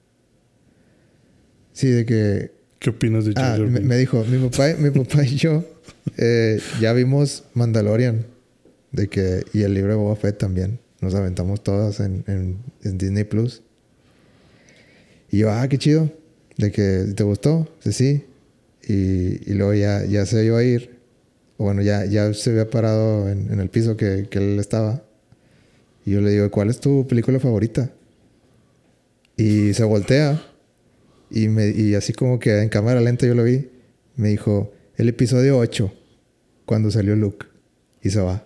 [1.72, 2.52] Sí, de que...
[2.78, 5.66] ¿Qué opinas de ah, me, dijo, mi papá, mi papá y yo
[6.18, 8.26] eh, ya vimos Mandalorian.
[8.94, 10.80] De que, y el libro de Boba Fett también.
[11.02, 13.62] Nos aventamos todas en, en, Disney Plus.
[15.30, 16.10] Y yo, ah, qué chido.
[16.58, 17.68] De que te gustó.
[17.80, 18.26] Sí, sí.
[18.88, 20.98] Y, y luego ya, ya se iba a ir.
[21.58, 25.04] O bueno, ya, ya se había parado en, el piso que, que, él estaba.
[26.06, 27.92] Y yo le digo, ¿cuál es tu película favorita?
[29.36, 30.42] Y se voltea.
[31.32, 33.70] Y, me, y así como que en cámara lenta yo lo vi.
[34.16, 35.92] Me dijo, el episodio 8.
[36.66, 37.48] Cuando salió Luke.
[38.04, 38.46] Y se va.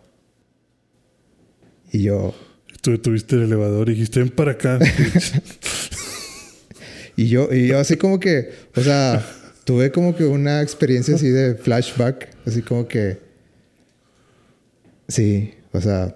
[1.91, 2.34] Y yo...
[2.82, 4.80] Tú tuviste el elevador y dijiste, ven para acá.
[7.17, 9.26] y, yo, y yo así como que, o sea,
[9.65, 13.19] tuve como que una experiencia así de flashback, así como que...
[15.08, 16.15] Sí, o sea,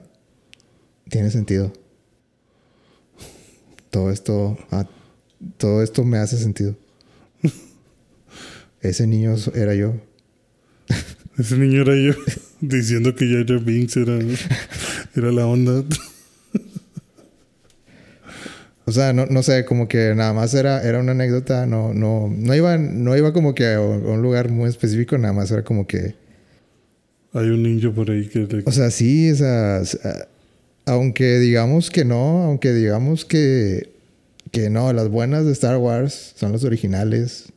[1.10, 1.74] tiene sentido.
[3.90, 4.88] Todo esto, ah,
[5.58, 6.78] todo esto me hace sentido.
[8.82, 9.96] Ese niño era yo.
[11.38, 12.14] Ese niño era yo.
[12.62, 14.20] Diciendo que Jar Jar Binks era,
[15.16, 15.84] era la onda.
[18.86, 22.28] O sea, no, no sé, como que nada más era, era una anécdota, no, no,
[22.30, 25.88] no iba, no iba como que a un lugar muy específico, nada más era como
[25.88, 26.16] que.
[27.32, 29.82] Hay un niño por ahí que O sea, sí, o sea,
[30.86, 33.92] aunque digamos que no, aunque digamos que,
[34.52, 37.54] que no, las buenas de Star Wars son las originales.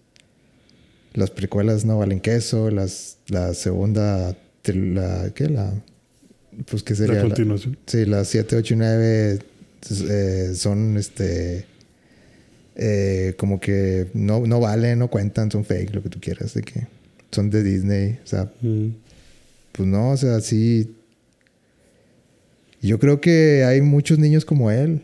[1.14, 4.36] Las precuelas no valen queso, las, la segunda,
[4.66, 5.48] la, ¿qué?
[5.48, 5.72] La,
[6.68, 7.16] pues que sería...
[7.16, 7.76] La continuación.
[7.86, 9.38] sí, las 7, 8 y 9
[10.08, 11.66] eh, son este
[12.76, 16.62] eh, como que no, no valen, no cuentan, son fake, lo que tú quieras, de
[16.62, 16.88] que
[17.30, 18.88] son de Disney, o sea, mm.
[19.72, 20.94] pues no, o sea, sí.
[22.82, 25.02] Yo creo que hay muchos niños como él.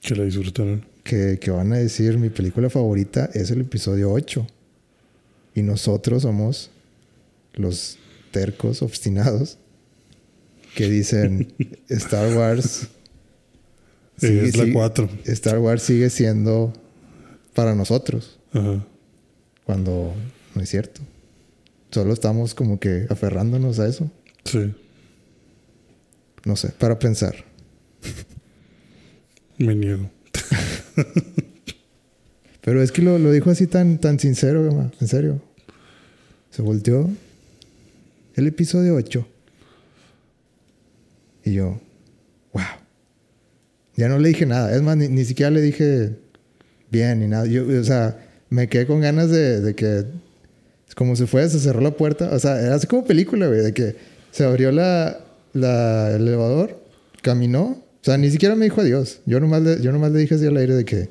[0.00, 0.84] Que la disfrutaron.
[1.02, 4.46] Que, que van a decir, mi película favorita es el episodio 8.
[5.54, 6.70] Y nosotros somos
[7.54, 7.98] los
[8.30, 9.58] tercos, obstinados,
[10.76, 11.54] que dicen
[11.88, 12.88] Star Wars
[14.20, 15.08] es la 4.
[15.24, 16.72] Star Wars sigue siendo
[17.54, 18.38] para nosotros.
[19.64, 20.14] Cuando
[20.54, 21.00] no es cierto.
[21.90, 24.10] Solo estamos como que aferrándonos a eso.
[24.44, 24.74] Sí.
[26.44, 27.34] No sé, para pensar.
[29.58, 30.10] Me niego.
[32.60, 35.40] Pero es que lo, lo, dijo así tan, tan sincero, en serio.
[36.50, 37.08] Se volteó.
[38.34, 39.26] El episodio 8.
[41.46, 41.80] Y yo,
[42.52, 42.64] wow.
[43.94, 44.74] Ya no le dije nada.
[44.74, 46.10] Es más, ni, siquiera le dije
[46.90, 47.46] bien ni nada.
[47.46, 48.18] Yo, o sea,
[48.50, 50.04] me quedé con ganas de, de que,
[50.96, 52.30] como se fue, se cerró la puerta.
[52.32, 53.94] O sea, era así como película, güey, de que
[54.32, 55.20] se abrió la,
[55.52, 56.82] la, el elevador,
[57.22, 57.62] caminó.
[57.62, 59.20] O sea, ni siquiera me dijo adiós.
[59.24, 61.10] Yo nomás le, yo nomás le dije así al aire de que,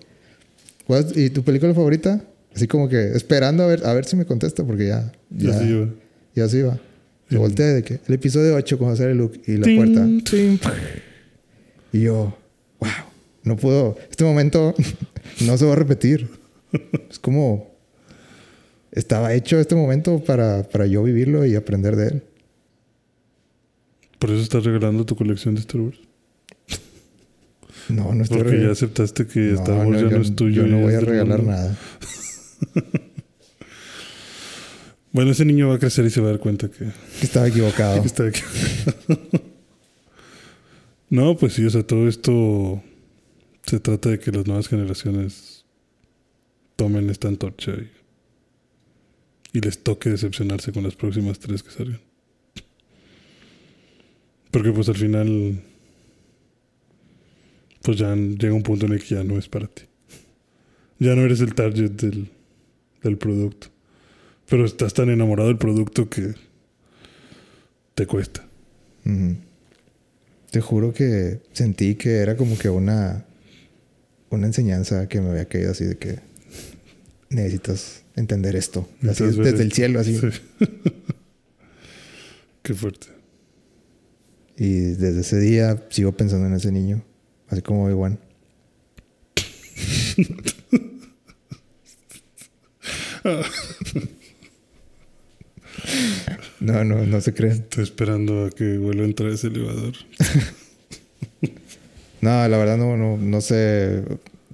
[1.16, 2.22] ¿y tu película favorita?
[2.54, 5.14] Así como que esperando a ver, a ver si me contesta, porque ya.
[5.30, 5.90] Ya, ya iba.
[6.36, 6.78] Ya se iba.
[7.30, 10.08] Se voltea de que el episodio 8 con José Luke y la puerta.
[11.92, 12.38] Y yo,
[12.80, 12.90] wow,
[13.44, 14.76] no puedo, este momento
[15.42, 16.30] no se va a repetir.
[17.10, 17.74] Es como,
[18.92, 22.24] estaba hecho este momento para, para yo vivirlo y aprender de él.
[24.20, 26.00] ¿Por eso estás regalando tu colección de Star Wars?
[27.90, 30.66] No, no estoy Porque ya aceptaste que Star Wars ya no es tuyo.
[30.66, 31.78] Yo no voy a regalar nada.
[35.16, 36.92] bueno, ese niño va a crecer y se va a dar cuenta que...
[37.20, 38.02] Que estaba equivocado.
[38.02, 39.46] que estaba equivocado.
[41.10, 42.84] No, pues sí, o sea, todo esto
[43.66, 45.64] se trata de que las nuevas generaciones
[46.76, 47.72] tomen esta antorcha
[49.54, 52.02] y, les toque decepcionarse con las próximas tres que salgan.
[54.52, 55.64] Porque pues al final,
[57.84, 59.84] pues ya llega un punto en el que ya no es para ti.
[61.00, 62.28] Ya no eres el target del,
[63.02, 63.70] del producto.
[64.50, 66.36] Pero estás tan enamorado del producto que
[67.96, 68.46] te cuesta.
[70.52, 73.26] Te juro que sentí que era como que una,
[74.30, 76.20] una enseñanza que me había caído así de que
[77.30, 78.88] necesitas entender esto.
[79.08, 80.20] Así desde el cielo, así.
[82.64, 83.08] Qué fuerte.
[84.58, 87.04] Y desde ese día sigo pensando en ese niño,
[87.50, 88.20] así como Obi-Wan.
[96.60, 97.54] No, no, no se creen.
[97.54, 99.94] Estoy esperando a que vuelva a entrar ese elevador.
[102.22, 104.04] no, la verdad no, no, no sé.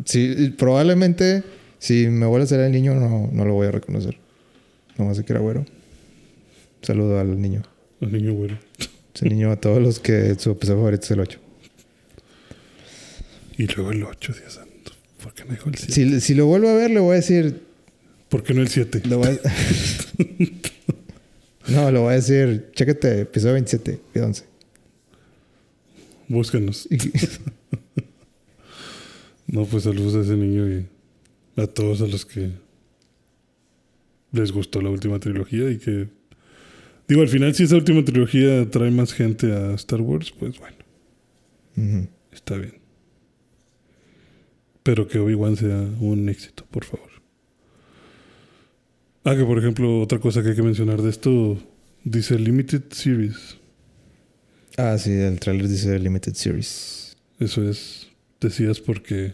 [0.06, 1.44] Sí, probablemente
[1.82, 4.18] si me vuelve a ser el niño no, no lo voy a reconocer.
[4.98, 5.66] No sé que era güero.
[6.84, 7.64] Saludo al niño.
[8.02, 8.60] Al niño güero.
[9.16, 11.40] Ese niño a todos los que su episodio favorito es el 8.
[13.58, 14.92] Y luego el 8, Dios santo.
[15.24, 15.94] ¿Por qué no dijo el 7?
[15.94, 17.64] Si, si lo vuelvo a ver, le voy a decir.
[18.30, 19.02] ¿Por qué no el 7?
[19.06, 19.32] Lo voy a...
[21.68, 22.72] No, lo voy a decir.
[22.74, 24.46] Chécate, episodio 27 y 11.
[26.28, 26.88] Búsquenos.
[29.48, 32.52] no, pues saludos a ese niño y a todos a los que
[34.32, 36.08] les gustó la última trilogía y que.
[37.08, 42.08] Digo, al final, si esa última trilogía trae más gente a Star Wars, pues bueno.
[42.32, 42.76] Está bien.
[44.84, 47.11] Pero que Obi-Wan sea un éxito, por favor.
[49.24, 51.58] Ah, que por ejemplo, otra cosa que hay que mencionar de esto
[52.04, 53.58] dice Limited Series.
[54.78, 57.16] Ah, sí, el trailer dice Limited Series.
[57.40, 58.08] Eso es,
[58.40, 59.34] decías porque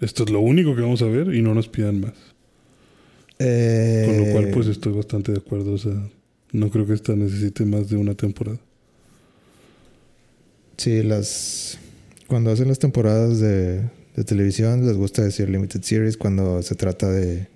[0.00, 2.14] esto es lo único que vamos a ver y no nos pidan más.
[3.38, 4.04] Eh...
[4.06, 5.72] Con lo cual, pues estoy bastante de acuerdo.
[5.72, 6.08] O sea,
[6.52, 8.58] no creo que esta necesite más de una temporada.
[10.76, 11.78] Sí, las.
[12.28, 13.82] Cuando hacen las temporadas de,
[14.14, 17.48] de televisión, les gusta decir limited series cuando se trata de.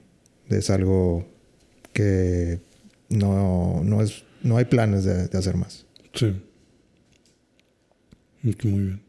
[0.49, 1.27] de es algo
[1.93, 2.61] que
[3.09, 4.25] no, no es.
[4.43, 5.87] No hay planes de, de hacer más.
[6.15, 6.35] Sí.
[8.43, 9.01] Muy bien.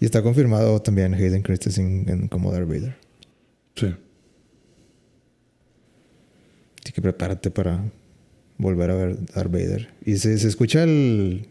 [0.00, 2.96] Y está confirmado también Hayden Christensen en como Darth Vader.
[3.74, 3.94] Sí.
[6.82, 7.82] Así que prepárate para
[8.58, 9.88] volver a ver Darth Vader.
[10.04, 11.48] Y se, se escucha el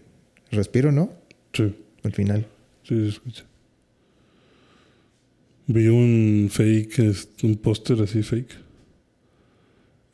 [0.51, 1.11] respiro, ¿no?
[1.53, 1.75] Sí.
[2.03, 2.47] Al final.
[2.84, 3.43] Sí, se escucha.
[5.67, 7.13] Vi un fake,
[7.43, 8.55] un póster así fake,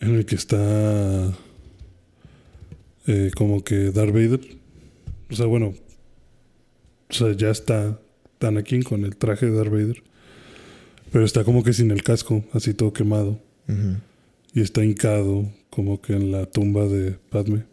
[0.04, 1.34] en el que está
[3.08, 4.42] eh, como que Darth Vader.
[5.32, 5.74] O sea, bueno,
[7.10, 8.00] o sea, ya está
[8.42, 10.04] Anakin con el traje de Darth Vader,
[11.12, 13.40] pero está como que sin el casco, así todo quemado,
[14.54, 17.64] y está hincado como que en la tumba de Padme.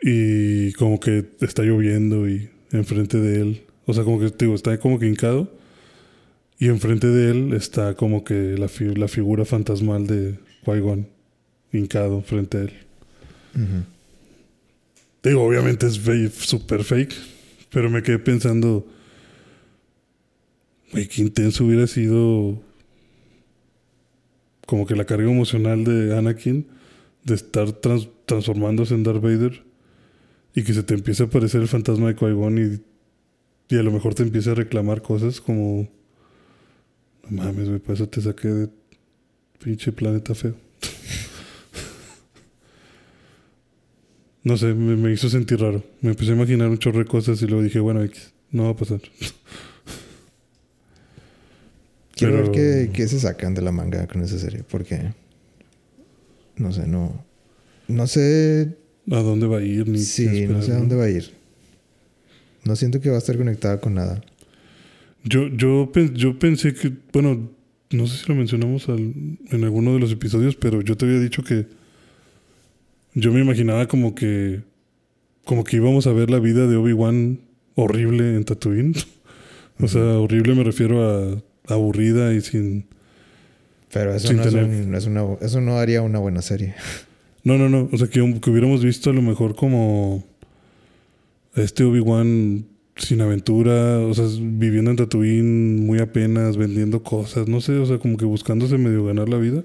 [0.00, 4.54] Y como que está lloviendo y enfrente de él, o sea, como que te digo,
[4.54, 5.50] está como que hincado
[6.64, 11.06] y enfrente de él está como que la, fi- la figura fantasmal de Qui-Gon
[11.72, 12.72] hincado frente a él.
[15.22, 16.00] Digo, obviamente es
[16.34, 17.14] super fake,
[17.70, 18.86] pero me quedé pensando,
[20.92, 22.62] güey, qué intenso hubiera sido
[24.66, 26.66] como que la carga emocional de Anakin
[27.24, 29.62] de estar trans- transformándose en Darth Vader
[30.54, 33.90] y que se te empiece a aparecer el fantasma de Qui-Gon y, y a lo
[33.92, 35.88] mejor te empiece a reclamar cosas como,
[37.30, 38.68] no mames, güey, para eso te saqué de
[39.62, 40.54] pinche planeta feo.
[44.42, 45.82] No sé, me, me hizo sentir raro.
[46.02, 48.70] Me empecé a imaginar un chorro de cosas y luego dije, bueno, X, no va
[48.70, 49.00] a pasar.
[52.14, 54.62] Quiero Pero- ver qué, qué se sacan de la manga con esa serie.
[54.62, 55.12] Porque.
[56.56, 57.24] No sé, no.
[57.88, 58.76] No sé.
[59.10, 59.88] ¿A dónde va a ir?
[59.88, 61.32] Ni Sí, no sé a dónde va a ir.
[62.64, 64.22] No siento que va a estar conectada con nada.
[65.24, 67.50] Yo, yo, yo pensé que, bueno,
[67.90, 69.14] no sé si lo mencionamos al-
[69.50, 71.66] en alguno de los episodios, pero yo te había dicho que
[73.14, 74.60] yo me imaginaba como que,
[75.44, 77.40] como que íbamos a ver la vida de Obi-Wan
[77.74, 78.94] horrible en Tatooine.
[79.80, 82.86] o sea, horrible me refiero a aburrida y sin...
[83.92, 86.42] Pero eso Sin no es, tener- un- no es una, eso no haría una buena
[86.42, 86.74] serie.
[87.46, 87.90] No, no, no.
[87.92, 90.24] O sea, que, que hubiéramos visto a lo mejor como
[91.54, 92.64] este Obi-Wan
[92.96, 97.98] sin aventura, o sea, viviendo en Tatooine muy apenas, vendiendo cosas, no sé, o sea,
[97.98, 99.64] como que buscándose medio ganar la vida,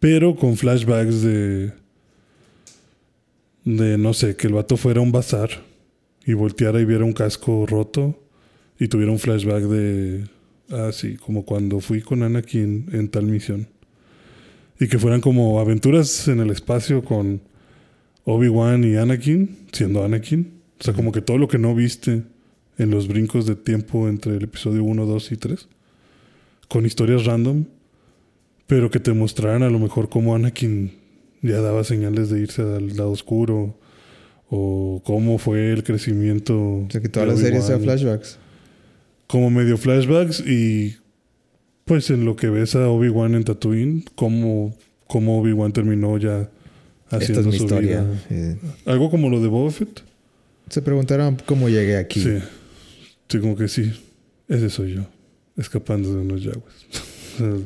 [0.00, 1.72] pero con flashbacks de
[3.64, 5.50] de no sé, que el vato fuera a un bazar
[6.26, 8.18] y volteara y viera un casco roto
[8.78, 10.24] y tuviera un flashback de
[10.70, 13.68] ah, sí, como cuando fui con Anakin en tal misión.
[14.80, 17.40] Y que fueran como aventuras en el espacio con
[18.24, 20.61] Obi-Wan y Anakin, siendo Anakin.
[20.82, 22.24] O sea, como que todo lo que no viste
[22.76, 25.68] en los brincos de tiempo entre el episodio 1, 2 y 3.
[26.68, 27.66] Con historias random.
[28.66, 30.92] Pero que te mostraran a lo mejor cómo Anakin
[31.42, 33.76] ya daba señales de irse al lado oscuro.
[34.50, 36.58] O cómo fue el crecimiento.
[36.58, 38.38] O sea, que toda la serie sea flashbacks.
[39.28, 40.96] como medio flashbacks y
[41.84, 44.74] pues en lo que ves a Obi-Wan en Tatooine, cómo,
[45.06, 46.50] cómo Obi-Wan terminó ya
[47.04, 48.02] Esta haciendo es mi su historia.
[48.02, 48.22] vida.
[48.30, 48.56] Eh,
[48.86, 50.02] Algo como lo de Boba Fett.
[50.72, 52.20] Se preguntaron cómo llegué aquí.
[52.22, 52.38] Sí.
[53.28, 53.92] Sí, como que sí.
[54.48, 55.06] Ese soy yo.
[55.56, 56.74] Escapando de unos yaguas.
[57.34, 57.56] O sea,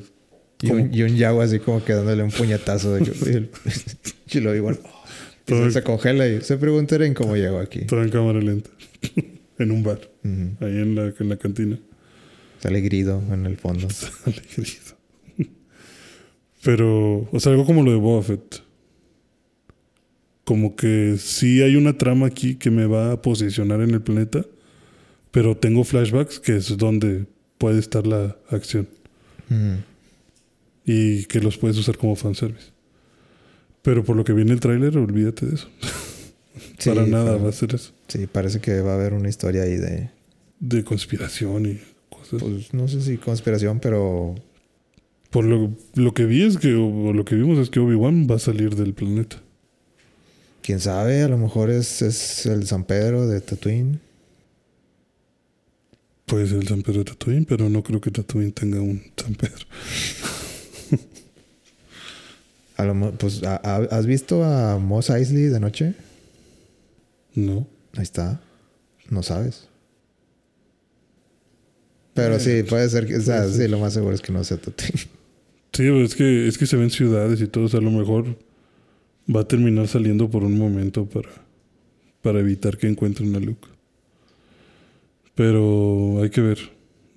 [0.62, 3.50] Y un, y un Yago así como que dándole un puñetazo de y el-
[4.32, 4.78] y lo igual.
[5.44, 7.80] Todo- se, congela y se preguntaron cómo llegó aquí.
[7.80, 8.70] todo en cámara lenta.
[9.58, 10.00] en un bar.
[10.24, 10.64] Ujú.
[10.64, 11.78] Ahí en la, en la cantina.
[12.60, 13.86] Sale grido en el fondo.
[14.24, 14.96] Alegrido.
[16.62, 18.62] Pero, o sea, algo como lo de Boba Fett.
[20.46, 24.46] Como que sí hay una trama aquí que me va a posicionar en el planeta,
[25.30, 27.26] pero tengo flashbacks que es donde
[27.58, 28.88] puede estar la acción
[30.84, 32.70] y que los puedes usar como fanservice.
[33.82, 35.68] Pero por lo que viene el tráiler, olvídate de eso.
[36.78, 37.92] Sí, Para nada va a ser eso.
[38.08, 40.10] Sí, parece que va a haber una historia ahí de.
[40.58, 42.42] De conspiración y cosas.
[42.42, 44.34] Pues no sé si conspiración, pero.
[45.28, 48.36] Por lo, lo que vi es que, o lo que vimos es que Obi-Wan va
[48.36, 49.42] a salir del planeta.
[50.66, 54.00] Quién sabe, a lo mejor es, es el San Pedro de Tatooine.
[56.24, 59.36] Puede ser el San Pedro de Tatooine, pero no creo que Tatooine tenga un San
[59.36, 59.64] Pedro.
[62.78, 65.94] A lo pues, ¿ha- ha- ¿has visto a Moss Eisley de noche?
[67.34, 67.66] No.
[67.96, 68.40] Ahí está.
[69.08, 69.68] No sabes.
[72.12, 73.16] Pero sí, puede ser que.
[73.16, 74.98] O sea, sí, lo más seguro es que no sea Tatooine.
[74.98, 77.64] Sí, pero es que, es que se ven ciudades y todo.
[77.66, 78.36] O sea, a lo mejor
[79.34, 81.30] va a terminar saliendo por un momento para,
[82.22, 83.68] para evitar que encuentren a Luke.
[85.34, 86.58] Pero hay que ver.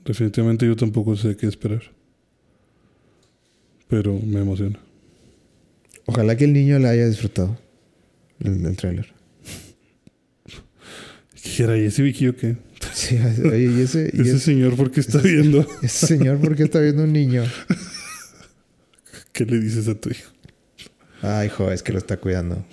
[0.06, 1.84] Definitivamente yo tampoco sé qué esperar.
[3.88, 4.80] Pero me emociona.
[6.06, 7.58] Ojalá que el niño le haya disfrutado
[8.40, 9.14] el, el tráiler.
[11.44, 12.58] Dijera, ¿y ese Vicky o qué?
[12.94, 15.66] Sí, oye, y ese, y Ese ese, señor, ¿por qué está viendo?
[15.82, 17.44] ese señor, ¿por qué está viendo un niño?
[19.32, 20.32] ¿Qué le dices a tu hijo?
[21.22, 22.66] Ay, hijo, es que lo está cuidando.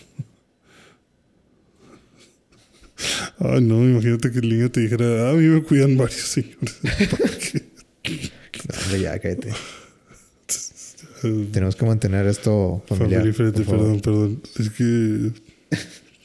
[3.38, 6.80] Ah, no, imagínate que el niño te dijera, ah, a mí me cuidan varios señores.
[8.90, 9.51] No, ya, cállate.
[11.53, 13.32] Tenemos que mantener esto familiar.
[13.32, 14.42] Family perdón, perdón.
[14.59, 15.32] Es que.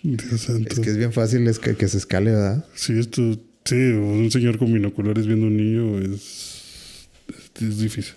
[0.04, 0.74] Dios santo.
[0.74, 2.66] Es que es bien fácil es que, que se escale, ¿verdad?
[2.74, 3.38] Sí, esto.
[3.66, 7.08] Sí, un señor con binoculares viendo un niño es.
[7.56, 8.14] Es, es difícil.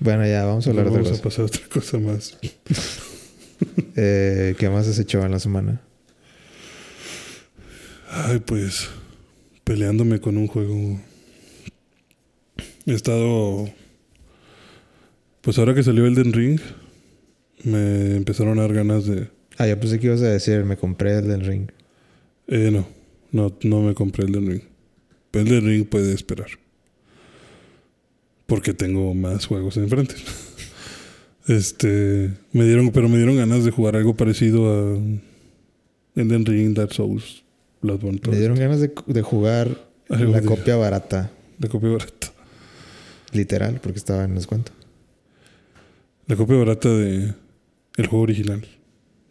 [0.00, 2.38] Bueno, ya, vamos a hablar de Vamos otra a pasar a otra cosa más.
[4.00, 5.80] Eh, ¿Qué más has hecho en la semana?
[8.10, 8.88] Ay, pues.
[9.64, 11.00] Peleándome con un juego.
[12.86, 13.68] He estado.
[15.40, 16.60] Pues ahora que salió Elden Ring,
[17.64, 19.28] me empezaron a dar ganas de.
[19.56, 21.70] Ah, yo pensé que ibas a decir, me compré el del ring.
[22.46, 22.88] Eh, no,
[23.32, 24.62] no, no me compré Elden Ring.
[25.32, 26.50] Elden Ring puede esperar.
[28.46, 30.14] Porque tengo más juegos enfrente.
[31.48, 34.98] Este, me dieron, pero me dieron ganas de jugar algo parecido a
[36.14, 37.42] Elden Ring, Dark Souls,
[37.80, 39.68] Bloodborne, Me dieron ganas de, de jugar
[40.10, 42.32] Algo la de- copia barata, La copia barata.
[43.32, 44.72] literal, porque estaba en descuento.
[46.26, 47.32] La copia barata de
[47.96, 48.66] el juego original.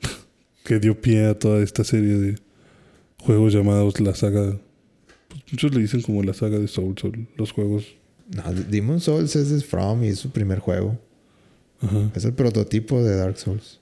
[0.65, 2.35] que dio pie a toda esta serie de
[3.19, 4.57] juegos llamados la saga.
[5.27, 7.01] pues, muchos le dicen como la saga de Souls
[7.35, 7.85] los juegos.
[8.35, 10.99] No, Demon Souls es de From y es su primer juego.
[11.81, 12.11] Ajá.
[12.15, 13.79] Es el prototipo de Dark Souls.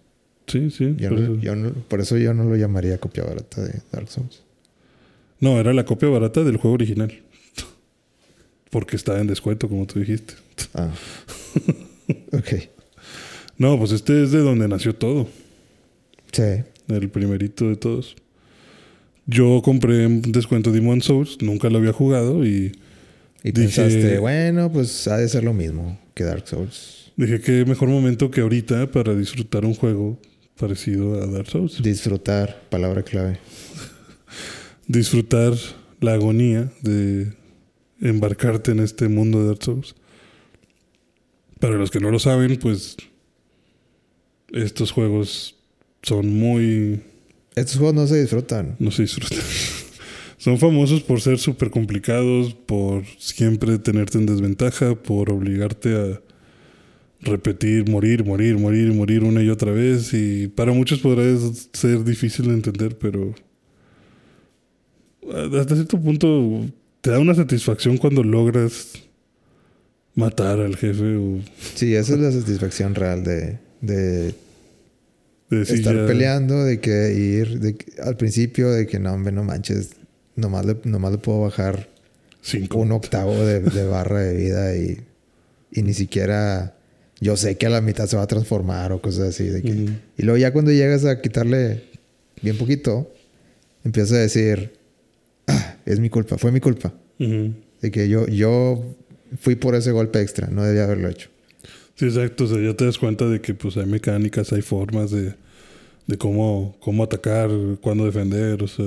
[0.48, 0.96] Sí, sí.
[0.98, 1.36] Yo por, no- eso.
[1.42, 4.42] yo no- por eso yo no lo llamaría copia barata de Dark Souls.
[5.40, 7.14] No, era la copia barata del juego original.
[8.70, 10.34] Porque estaba en descuento, como tú dijiste.
[10.74, 10.92] Ah.
[12.34, 12.70] ok.
[13.58, 15.28] No, pues este es de donde nació todo.
[16.32, 16.44] Sí.
[16.90, 18.16] El primerito de todos.
[19.26, 22.74] Yo compré en descuento Demon Souls, nunca lo había jugado y
[23.44, 27.05] Y Dije- pensaste, bueno, pues ha de ser lo mismo que Dark Souls.
[27.18, 30.20] Dije qué mejor momento que ahorita para disfrutar un juego
[30.58, 31.82] parecido a Dark Souls.
[31.82, 33.40] Disfrutar, palabra clave.
[34.88, 35.54] Disfrutar
[36.00, 37.34] la agonía de
[38.02, 39.96] embarcarte en este mundo de Dark Souls.
[41.60, 42.98] Para los que no lo saben, pues
[44.52, 45.56] estos juegos
[46.02, 47.02] son muy
[47.56, 48.76] Estos juegos no se disfrutan.
[48.80, 49.40] no se disfrutan.
[50.38, 56.22] Son famosos por ser súper complicados, por siempre tenerte en desventaja, por obligarte a
[57.26, 60.14] repetir, morir, morir, morir, morir una y otra vez.
[60.14, 61.24] Y para muchos podrá
[61.74, 63.34] ser difícil de entender, pero
[65.60, 66.66] hasta cierto punto
[67.02, 68.94] te da una satisfacción cuando logras
[70.14, 71.40] matar al jefe o
[71.76, 74.34] Sí, esa es la satisfacción real de, de
[75.50, 79.92] estar peleando, de que ir de al principio, de que no, hombre, no manches,
[80.36, 81.90] nomás le, nomás le puedo bajar
[82.42, 82.80] cinco.
[82.80, 85.02] un octavo de, de barra de vida y,
[85.72, 86.78] y ni siquiera
[87.20, 89.46] yo sé que a la mitad se va a transformar o cosas así.
[89.46, 89.90] De que.
[90.18, 91.84] Y luego ya cuando llegas a quitarle
[92.42, 93.12] bien poquito,
[93.84, 94.74] empiezas a decir,
[95.48, 96.94] ah, es mi culpa, fue mi culpa.
[97.18, 98.84] De que yo, yo
[99.40, 101.30] fui por ese golpe extra, no debía haberlo hecho.
[101.96, 102.44] Sí, exacto.
[102.44, 105.34] O sea, ya te das cuenta de que pues hay mecánicas, hay formas de,
[106.08, 107.50] de cómo, cómo atacar,
[107.82, 108.86] cuándo defender, o sea,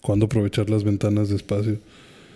[0.00, 1.78] cuándo aprovechar las ventanas de espacio.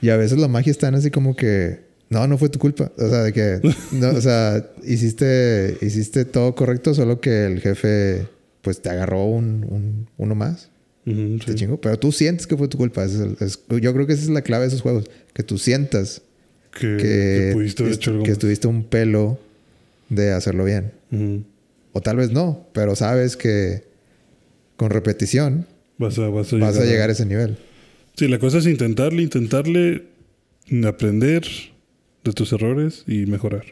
[0.00, 2.90] Y a veces la magia está en así como que, no, no fue tu culpa.
[2.96, 3.60] O sea, de que,
[3.92, 8.26] no, o sea, hiciste, hiciste todo correcto, solo que el jefe,
[8.62, 10.70] pues te agarró un, un- uno más.
[11.04, 11.12] Te
[11.46, 11.54] sí.
[11.54, 11.80] chingó.
[11.80, 13.02] Pero tú sientes que fue tu culpa.
[13.04, 15.04] Ese es el- es- yo creo que esa es la clave de esos juegos.
[15.32, 16.20] Que tú sientas
[16.72, 18.36] Que, que, que pudiste haber est- hecho algo que más.
[18.36, 19.38] estuviste un pelo
[20.10, 20.92] de hacerlo bien.
[21.92, 23.84] O tal vez no, pero sabes que
[24.76, 27.56] con repetición Vas a, vas a vas a llegar a- llegar a ese nivel.
[28.16, 30.04] Sí, la cosa es intentarle, intentarle
[30.86, 31.42] aprender
[32.24, 33.64] de tus errores y mejorar.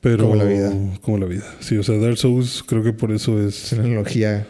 [0.00, 0.72] Pero, Como la vida.
[1.00, 1.44] Como la vida.
[1.60, 3.72] Sí, o sea, Dark Souls creo que por eso Es es...
[3.78, 4.46] una analogía,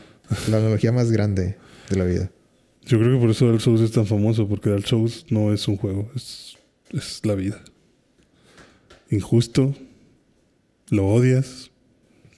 [0.51, 1.57] la analogía más grande
[1.91, 2.31] de la vida.
[2.85, 5.69] Yo creo que por eso Dark Souls es tan famoso, porque Dark Souls no es
[5.69, 6.57] un juego, es,
[6.91, 7.63] es la vida.
[9.11, 9.75] Injusto,
[10.89, 11.71] lo odias,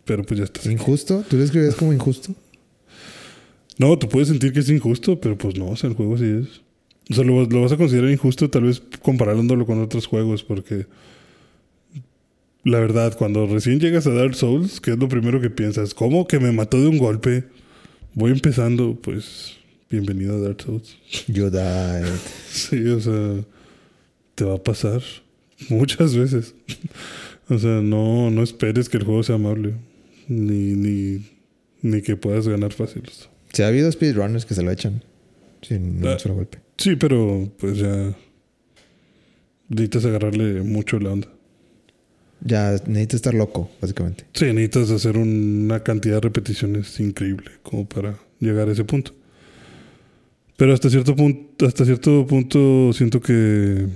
[0.05, 0.65] pero pues ya estás.
[0.67, 0.73] aquí.
[0.73, 1.25] ¿Injusto?
[1.29, 2.35] ¿Tú lo escribías como injusto?
[3.79, 6.25] No, tú puedes sentir que es injusto, pero pues no, o sea, el juego sí
[6.43, 6.61] es.
[7.11, 10.87] O sea, lo, lo vas a considerar injusto tal vez comparándolo con otros juegos, porque
[12.65, 15.93] la verdad, cuando recién llegas a Dark Souls, ¿qué es lo primero que piensas?
[15.93, 17.45] ¿Cómo que me mató de un golpe?
[18.15, 19.57] Voy empezando, pues
[19.91, 20.97] bienvenido a Dark Souls.
[21.29, 22.07] You died.
[22.51, 23.45] Sí, o sea,
[24.35, 25.03] te va a pasar
[25.69, 26.55] muchas veces.
[27.49, 29.75] o sea, no, no esperes que el juego sea amable.
[30.27, 31.27] Ni, ni,
[31.83, 33.03] ni que puedas ganar fácil.
[33.53, 35.03] Sí, ha habido speedrunners que se lo echan
[35.61, 36.15] sin Ah.
[36.15, 36.59] un solo golpe.
[36.77, 38.15] Sí, pero pues ya
[39.69, 41.29] necesitas agarrarle mucho la onda.
[42.41, 44.25] Ya necesitas estar loco, básicamente.
[44.35, 49.13] Sí, necesitas hacer una cantidad de repeticiones increíble como para llegar a ese punto.
[50.57, 53.89] Pero hasta cierto punto, hasta cierto punto siento que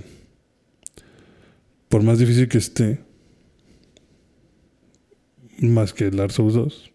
[1.89, 2.99] por más difícil que esté,
[5.59, 6.91] más que el Dark Souls 2,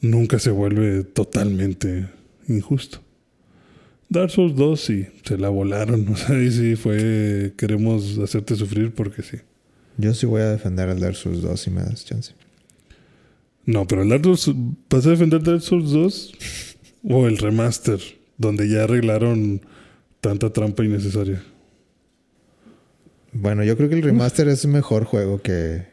[0.00, 2.08] nunca se vuelve totalmente
[2.48, 3.00] injusto.
[4.12, 6.06] Dark Souls 2 sí, se la volaron.
[6.12, 9.38] O sea, ahí sí fue, queremos hacerte sufrir porque sí.
[9.96, 12.34] Yo sí voy a defender el Dark Souls 2 si me das chance.
[13.64, 14.56] No, pero el Dark Souls,
[14.90, 16.32] ¿vas a defender Dark Souls 2
[17.04, 18.00] o el remaster,
[18.36, 19.62] donde ya arreglaron
[20.20, 21.42] tanta trampa innecesaria?
[23.32, 25.90] Bueno, yo creo que el remaster es mejor juego que...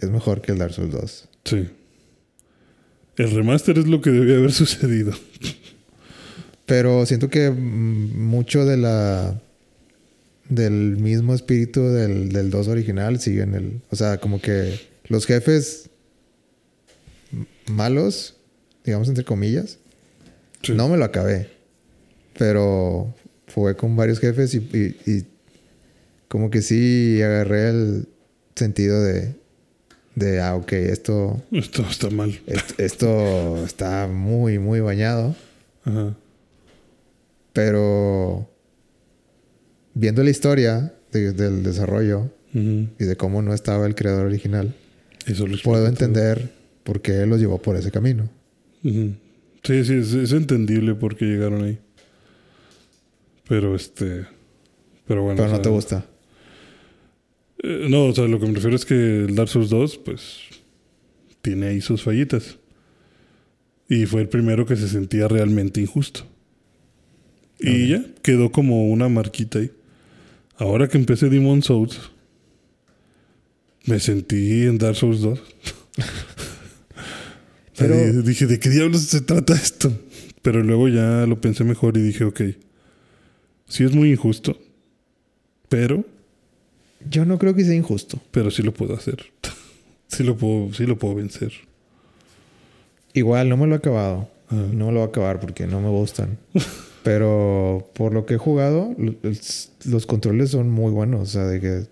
[0.00, 1.28] Es mejor que el Dark Souls 2.
[1.44, 1.68] Sí.
[3.16, 5.12] El remaster es lo que debía haber sucedido.
[6.66, 9.40] Pero siento que mm, mucho de la...
[10.48, 13.80] Del mismo espíritu del, del 2 original sigue en el...
[13.90, 15.90] O sea, como que los jefes
[17.68, 18.36] malos,
[18.84, 19.78] digamos entre comillas,
[20.62, 20.72] Sí.
[20.72, 21.50] no me lo acabé.
[22.38, 23.14] Pero
[23.54, 25.24] jugué con varios jefes y, y- y
[26.28, 28.08] como que sí agarré el
[28.54, 29.34] sentido de,
[30.14, 32.38] de ah, ok, esto, Esto está mal.
[32.46, 35.34] est- esto está muy, muy bañado.
[35.84, 36.16] Ajá.
[37.56, 38.50] Pero
[39.94, 44.74] viendo la historia de- del desarrollo y de cómo no estaba el creador original,
[45.26, 45.88] Eso lo puedo todo.
[45.88, 46.52] entender
[46.84, 48.28] por qué los llevó por ese camino.
[48.82, 51.78] Sí, sí, es, es entendible por qué llegaron ahí.
[53.48, 54.26] Pero este.
[55.06, 55.36] Pero bueno.
[55.36, 56.04] Pero o no sea, te gusta.
[57.62, 60.40] eh, no, o sea, lo que me refiero es que el Dark Souls 2, pues.
[61.42, 62.58] Tiene ahí sus fallitas.
[63.88, 66.26] Y fue el primero que se sentía realmente injusto.
[67.58, 69.70] Y ya, quedó como una marquita ahí.
[70.58, 71.98] Ahora que empecé Demon Souls,
[73.84, 75.40] me sentí en Dark Souls 2.
[77.78, 79.92] Pero- dije, ¿de qué diablos se trata esto?
[80.42, 82.40] Pero luego ya lo pensé mejor y dije, ok,
[83.68, 84.58] sí es muy injusto,
[85.68, 86.04] pero,
[87.10, 88.20] Yo no creo que sea injusto.
[88.30, 89.26] pero sí lo puedo hacer.
[90.08, 91.52] sí lo puedo, sí lo puedo vencer.
[93.12, 94.30] Igual no me lo he acabado.
[94.50, 94.54] Ah.
[94.72, 96.38] No me lo voy a acabar porque no me gustan.
[97.06, 98.94] Pero por lo que he jugado,
[99.84, 101.20] los controles son muy buenos.
[101.20, 101.86] O sea, de que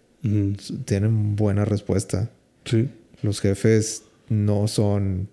[0.86, 2.30] tienen buena respuesta.
[2.64, 2.88] Sí,
[3.22, 5.28] Los jefes no son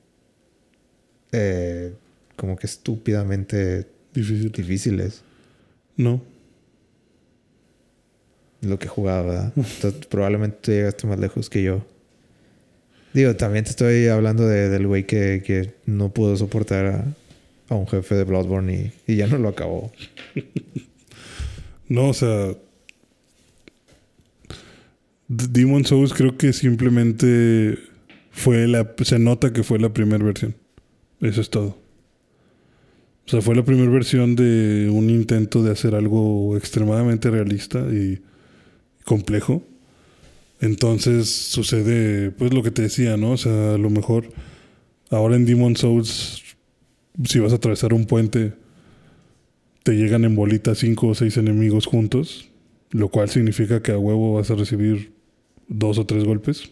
[1.32, 1.94] eh,
[2.36, 4.52] como que estúpidamente difícil.
[4.52, 5.22] difíciles.
[5.98, 6.22] No,
[8.62, 9.52] Lo que he jugado, ¿verdad?
[9.56, 11.84] Entonces, probablemente tú llegaste más lejos que yo.
[13.14, 17.06] Digo, también te estoy hablando de- del güey que, que no pudo soportar a,
[17.72, 19.92] a un jefe de Bloodborne y, ya no lo acabó.
[21.88, 22.54] no, o sea,
[25.30, 27.80] Demon Souls creo que simplemente
[28.32, 30.54] fue la, se nota que fue la primera versión.
[31.22, 31.78] Eso es todo.
[33.26, 38.22] O sea, fue la primera versión de un intento de hacer algo extremadamente realista y
[39.06, 39.64] complejo.
[40.60, 43.32] Entonces sucede, pues lo que te decía, ¿no?
[43.32, 44.26] O sea, a lo mejor
[45.10, 46.41] ahora en Demon Souls,
[47.26, 48.54] si vas a atravesar un puente,
[49.84, 52.50] te llegan en bolita cinco o seis enemigos juntos,
[52.92, 55.12] lo cual significa que a huevo vas a recibir
[55.68, 56.72] dos o tres golpes.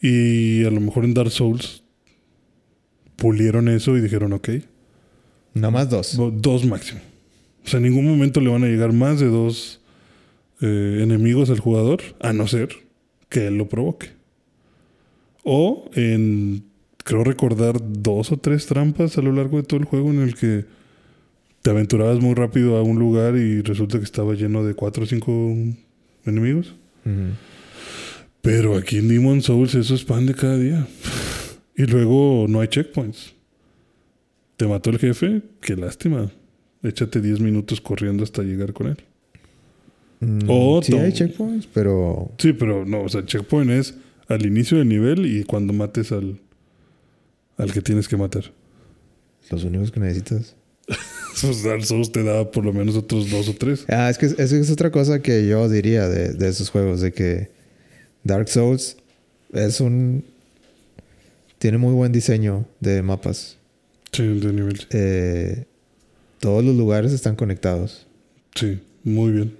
[0.00, 1.82] Y a lo mejor en Dark Souls
[3.16, 4.48] pulieron eso y dijeron, ok,
[5.54, 6.16] Nada más dos.
[6.16, 7.00] Do- Dos máximo.
[7.64, 9.80] O sea, en ningún momento le van a llegar más de dos
[10.62, 12.70] eh, enemigos al jugador, a no ser
[13.28, 14.08] que él lo provoque.
[15.44, 16.64] O en,
[17.04, 20.34] creo recordar, dos o tres trampas a lo largo de todo el juego en el
[20.34, 20.64] que
[21.62, 25.06] te aventurabas muy rápido a un lugar y resulta que estaba lleno de cuatro o
[25.06, 25.54] cinco
[26.24, 26.74] enemigos.
[28.40, 30.86] Pero aquí en Demon Souls eso expande cada día.
[31.76, 33.34] Y luego no hay checkpoints.
[34.56, 36.30] Te mató el jefe, qué lástima.
[36.82, 38.96] Échate 10 minutos corriendo hasta llegar con él.
[40.20, 43.94] Mm, O sí hay checkpoints, pero Sí, pero no, o sea, checkpoint es
[44.28, 46.38] al inicio del nivel y cuando mates al,
[47.62, 48.52] al que tienes que matar.
[49.50, 50.56] los únicos que necesitas.
[51.40, 53.86] Pues Dark Souls te da por lo menos otros dos o tres.
[53.88, 57.12] Ah, es que eso es otra cosa que yo diría de, de esos juegos, de
[57.12, 57.50] que
[58.22, 58.98] Dark Souls
[59.54, 60.24] es un...
[61.58, 63.56] Tiene muy buen diseño de mapas.
[64.12, 64.78] Sí, de nivel.
[64.90, 65.64] eh,
[66.38, 68.06] todos los lugares están conectados.
[68.54, 69.56] Sí, muy bien.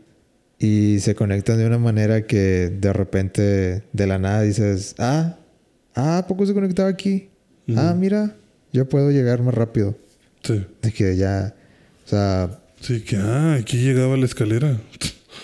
[0.58, 5.38] Y se conectan de una manera que de repente, de la nada, dices, ah,
[5.94, 7.30] ah, ¿a poco se conectaba aquí?
[7.76, 8.34] Ah, mira,
[8.72, 9.96] yo puedo llegar más rápido.
[10.42, 10.64] Sí.
[10.82, 11.54] De que ya,
[12.06, 14.76] o sea, Sí, que, ah, aquí llegaba la escalera.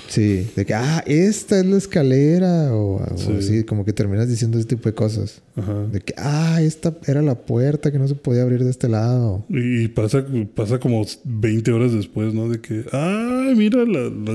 [0.08, 2.74] sí, de que, ah, esta es la escalera.
[2.74, 3.32] O, o Sí.
[3.38, 5.40] así, como que terminas diciendo ese tipo de cosas.
[5.54, 5.84] Ajá.
[5.92, 9.44] De que, ah, esta era la puerta que no se podía abrir de este lado.
[9.48, 10.24] Y y pasa,
[10.56, 12.48] pasa como 20 horas después, ¿no?
[12.48, 14.32] De que, ah, mira la, la,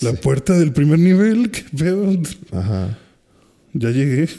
[0.00, 0.16] la Sí.
[0.22, 2.10] puerta del primer nivel, qué pedo.
[2.50, 2.98] Ajá.
[3.74, 4.22] Ya llegué.
[4.22, 4.38] Eso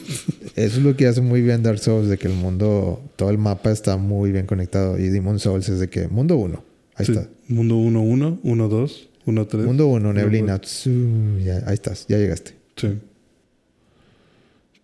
[0.56, 3.70] es lo que hace muy bien Dark Souls, de que el mundo, todo el mapa
[3.70, 4.98] está muy bien conectado.
[4.98, 6.64] Y Demon Souls es de que, mundo 1,
[6.94, 7.12] ahí Sí.
[7.12, 7.28] está.
[7.48, 9.64] Mundo 1, 1, 1, 2, 1, 3.
[9.66, 10.58] Mundo 1, neblina.
[10.58, 12.54] tsu, ya, ahí estás, ya llegaste.
[12.76, 12.88] Sí.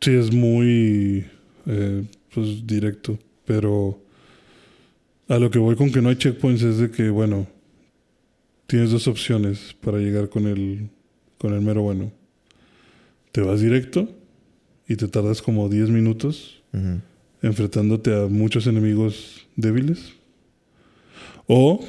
[0.00, 1.24] Sí, es muy
[1.66, 3.18] eh, pues directo.
[3.46, 3.98] Pero
[5.28, 7.46] a lo que voy con que no hay checkpoints es de que, bueno,
[8.66, 10.90] tienes dos opciones para llegar con el,
[11.38, 12.12] con el mero bueno.
[13.32, 14.09] Te vas directo
[14.93, 16.62] y te tardas como 10 minutos
[17.40, 20.12] enfrentándote a muchos enemigos débiles.
[21.47, 21.84] O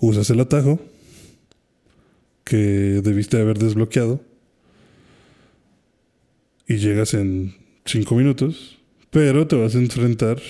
[0.00, 0.80] usas el atajo
[2.44, 2.56] que
[3.02, 4.20] debiste haber desbloqueado
[6.66, 7.54] y llegas en
[7.84, 8.78] 5 minutos,
[9.10, 10.40] pero te vas a enfrentar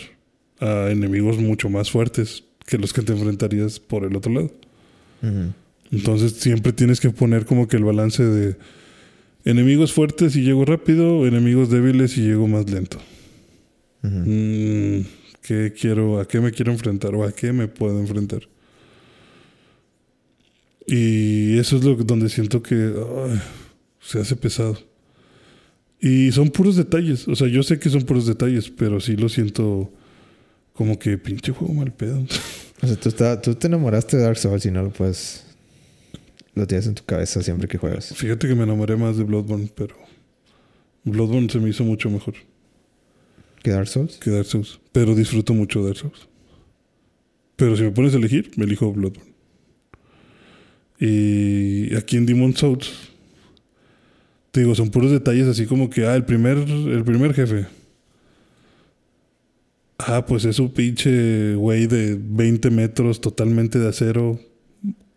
[0.58, 4.50] a enemigos mucho más fuertes que los que te enfrentarías por el otro lado.
[5.92, 8.56] Entonces siempre tienes que poner como que el balance de
[9.45, 12.99] enemigos fuertes y llego rápido, enemigos débiles y llego más lento.
[14.03, 15.01] Mm,
[15.43, 18.43] ¿qué quiero, ¿A qué me quiero enfrentar o a qué me puedo enfrentar?
[20.86, 23.41] Y eso es lo que- donde siento que ay,
[24.01, 24.78] se hace pesado.
[26.01, 27.28] Y son puros detalles.
[27.28, 29.93] O sea, yo sé que son puros detalles, pero sí lo siento
[30.72, 32.24] como que pinche juego mal pedo.
[32.82, 35.45] O sea, tú, está- tú te enamoraste de Dark Souls y no lo puedes.
[36.55, 38.14] Lo tienes en tu cabeza siempre que juegas.
[38.14, 39.96] Fíjate que me enamoré más de Bloodborne, pero
[41.05, 42.34] Bloodborne se me hizo mucho mejor
[43.62, 44.16] ¿Que Dark Souls?
[44.18, 44.80] que Dark Souls.
[44.92, 46.28] Pero disfruto mucho Dark Souls.
[47.57, 49.30] Pero si me pones a elegir, me elijo Bloodborne.
[50.98, 52.90] Y aquí en Demon Souls,
[54.51, 57.66] te digo, son puros detalles así como que, ah, el primer, el primer jefe.
[59.98, 64.40] Ah, pues es un pinche güey de 20 metros totalmente de acero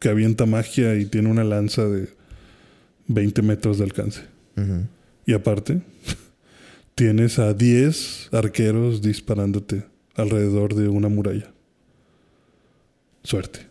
[0.04, 2.10] que avienta magia y tiene una lanza de
[3.08, 4.20] 20 metros de alcance.
[5.26, 5.80] Y aparte,
[6.96, 9.86] tienes a 10 arqueros disparándote
[10.16, 11.54] alrededor de una muralla.
[13.24, 13.62] Suerte.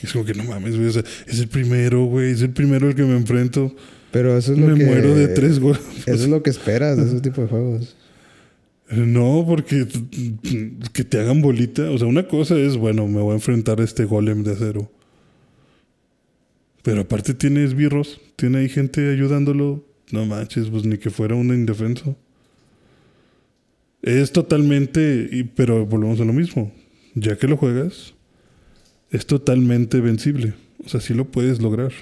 [0.00, 0.86] Es como que no mames, güey.
[0.86, 2.30] o sea, es el primero, güey.
[2.30, 3.74] Es el primero al que me enfrento.
[4.12, 4.84] Pero eso es lo Me que.
[4.84, 5.74] muero de tres, güey.
[6.06, 7.96] Eso es lo que esperas de ese tipo de juegos.
[8.90, 9.88] No, porque
[10.92, 11.90] que te hagan bolita.
[11.90, 14.92] O sea, una cosa es, bueno, me voy a enfrentar a este golem de acero.
[16.84, 18.20] Pero aparte tiene esbirros.
[18.36, 19.84] Tiene ahí gente ayudándolo.
[20.12, 22.16] No manches, pues ni que fuera un indefenso.
[24.02, 25.28] Es totalmente.
[25.32, 26.72] y- Pero volvemos a lo mismo.
[27.16, 28.14] Ya que lo juegas,
[29.10, 30.54] es totalmente vencible.
[30.84, 31.92] O sea, sí lo puedes lograr.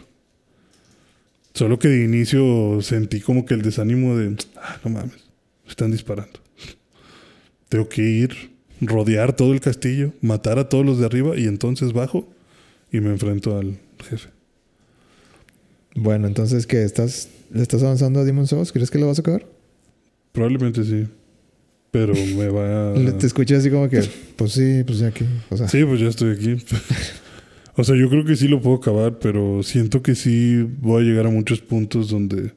[1.54, 4.36] Solo que de inicio sentí como que el desánimo de.
[4.56, 5.12] Ah, no mames.
[5.64, 6.40] me Están disparando.
[7.68, 11.92] Tengo que ir, rodear todo el castillo, matar a todos los de arriba y entonces
[11.92, 12.28] bajo
[12.90, 13.78] y me enfrento al
[14.08, 14.28] jefe.
[15.94, 16.82] Bueno, entonces, ¿qué?
[16.84, 18.72] ¿Estás, ¿Le estás avanzando a Demon Souls?
[18.72, 19.46] ¿Crees que lo vas a acabar?
[20.32, 21.06] Probablemente sí.
[21.90, 24.02] Pero me va Le- Te escuché así como que,
[24.36, 25.12] pues sí, pues ya.
[25.50, 26.56] O sea, Sí, pues ya estoy aquí.
[27.76, 31.06] o sea, yo creo que sí lo puedo acabar, pero siento que sí voy a
[31.06, 32.52] llegar a muchos puntos donde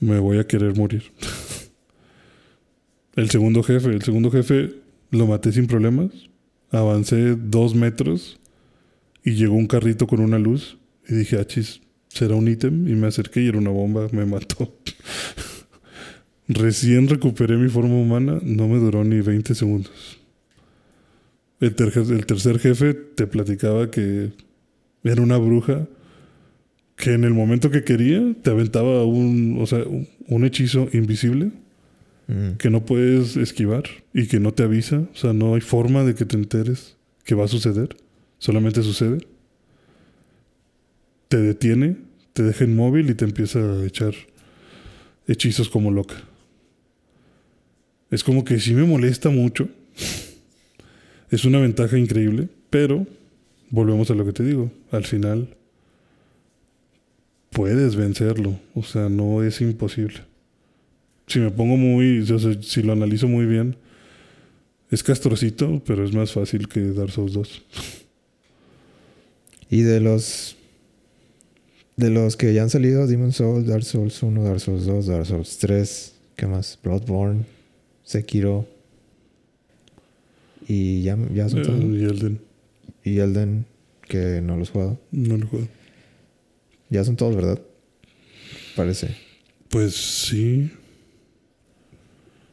[0.00, 1.04] me voy a querer morir.
[3.16, 4.74] el segundo jefe, el segundo jefe
[5.10, 6.10] lo maté sin problemas.
[6.70, 8.38] Avancé dos metros
[9.24, 10.77] y llegó un carrito con una luz
[11.08, 14.74] y dije, achis, será un ítem y me acerqué y era una bomba, me mató.
[16.48, 20.18] Recién recuperé mi forma humana, no me duró ni 20 segundos.
[21.60, 24.30] El, tercer- el tercer jefe te platicaba que
[25.04, 25.86] era una bruja
[26.96, 31.52] que en el momento que quería te aventaba un, o sea, un, un hechizo invisible
[32.28, 33.84] mm, que no puedes esquivar
[34.14, 34.98] y que no te avisa.
[35.12, 37.96] O sea, no hay forma de que te enteres que va a suceder.
[38.38, 39.18] Solamente sucede.
[41.28, 41.96] Te detiene,
[42.32, 44.14] te deja inmóvil y te empieza a echar
[45.26, 46.16] hechizos como loca.
[48.10, 49.68] Es como que sí me molesta mucho.
[51.30, 53.06] Es una ventaja increíble, pero
[53.70, 54.72] volvemos a lo que te digo.
[54.90, 55.54] Al final
[57.50, 58.58] puedes vencerlo.
[58.74, 60.28] O sea, no es imposible
[61.28, 62.26] si me pongo muy,
[62.62, 63.76] si lo analizo muy bien,
[64.90, 67.62] Es castrocito, pero es más fácil que Dark Souls 2.
[69.68, 70.56] Y de los.
[71.98, 75.26] De los que ya han salido, Demon Souls, Dark Souls 1, Dark Souls 2, Dark
[75.26, 76.78] Souls 3, ¿qué más?
[76.82, 77.44] Bloodborne,
[78.04, 78.66] Sekiro.
[80.68, 81.80] Y ya, ya son Eh, todos.
[81.84, 82.40] y Elden.
[83.04, 83.64] Y Elden,
[84.08, 85.00] que no los he jugado.
[85.10, 85.66] No lo juego.
[86.90, 87.60] Ya son todos, ¿verdad?
[88.76, 89.16] Parece.
[89.68, 90.70] Pues sí.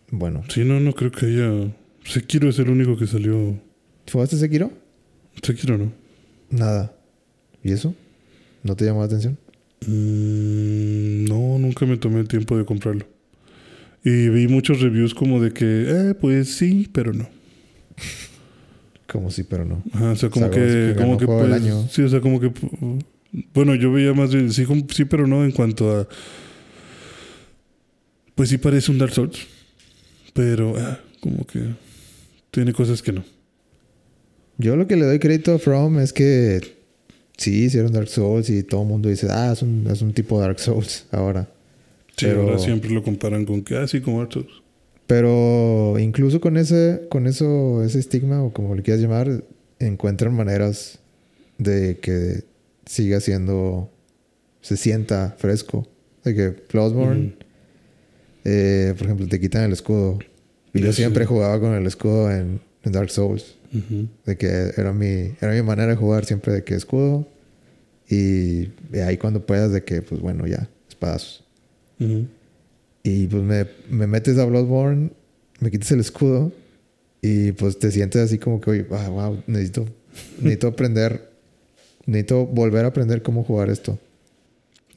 [0.10, 0.44] Bueno.
[0.50, 1.72] Sí, no, no creo que haya.
[2.04, 3.60] Sekiro es el único que salió.
[4.12, 4.72] ¿Jugaste Sekiro?
[5.44, 5.92] Sekiro no.
[6.50, 6.96] Nada.
[7.64, 7.94] ¿Y eso?
[8.66, 9.38] ¿No te llamó la atención?
[9.86, 13.06] Mm, no, nunca me tomé el tiempo de comprarlo.
[14.04, 17.30] Y vi muchos reviews como de que, eh, pues sí, pero no.
[19.08, 19.84] Como sí, pero no.
[19.94, 21.88] Ajá, o sea, como O sea, que, que como que juego del pues, año.
[21.90, 22.52] sí, o sea, como que,
[23.54, 26.08] bueno, yo veía más bien, sí, como- sí, pero no en cuanto a,
[28.34, 29.46] pues sí parece un Dark Souls,
[30.34, 31.62] pero ah, como que
[32.50, 33.24] tiene cosas que no.
[34.58, 36.75] Yo lo que le doy crédito a From es que
[37.38, 40.40] sí hicieron Dark Souls y todo el mundo dice, ah, es un, es un tipo
[40.40, 41.48] Dark Souls ahora.
[42.18, 44.62] Sí, Pero- ahora siempre lo comparan con que, ah, como Dark Souls.
[45.08, 49.44] Pero incluso con ese, con eso, ese estigma, o como le quieras llamar,
[49.80, 50.98] encuentran maneras
[51.60, 52.44] de que
[52.86, 53.92] siga siendo,
[54.62, 55.88] se sienta fresco.
[56.24, 57.36] De que Bloodborne,
[58.46, 60.18] eh, por ejemplo, te quitan el escudo.
[60.74, 63.56] Y yo siempre jugaba con el escudo en, en Dark Souls.
[64.26, 64.48] De que
[64.78, 67.28] era mi, era mi manera de jugar siempre de que escudo.
[68.10, 71.44] Y de ahí cuando puedas de que, pues bueno, ya, espadazos.
[72.00, 72.28] Ujú.
[73.04, 75.12] Y pues me, me metes a Bloodborne,
[75.60, 76.52] me quitas el escudo
[77.22, 79.86] y pues te sientes así como que, oye, ah, wow, necesito,
[80.40, 81.30] necesito aprender,
[82.06, 84.00] necesito volver a aprender cómo jugar esto.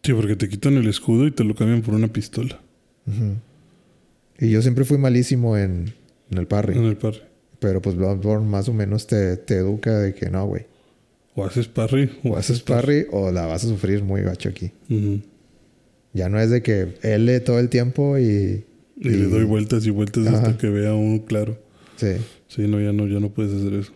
[0.03, 2.61] Sí, porque te quitan el escudo y te lo cambian por una pistola
[3.07, 3.37] Ujú.
[4.39, 5.93] Y yo siempre fui malísimo en,
[6.31, 7.21] en el parry, en el parry.
[7.59, 10.67] Pero pues Bloodborne más o menos te, te educa de que no, güey,
[11.35, 14.73] O haces parry o haces parry o la vas a sufrir muy gacho aquí.
[16.13, 18.65] Ya no es de que L todo el tiempo y...
[19.01, 20.39] Y, le doy vueltas y vueltas Ajá.
[20.39, 21.57] hasta que vea uno claro.
[21.97, 22.17] Sí.
[22.49, 23.93] Sí, no, ya no, ya no puedes hacer eso.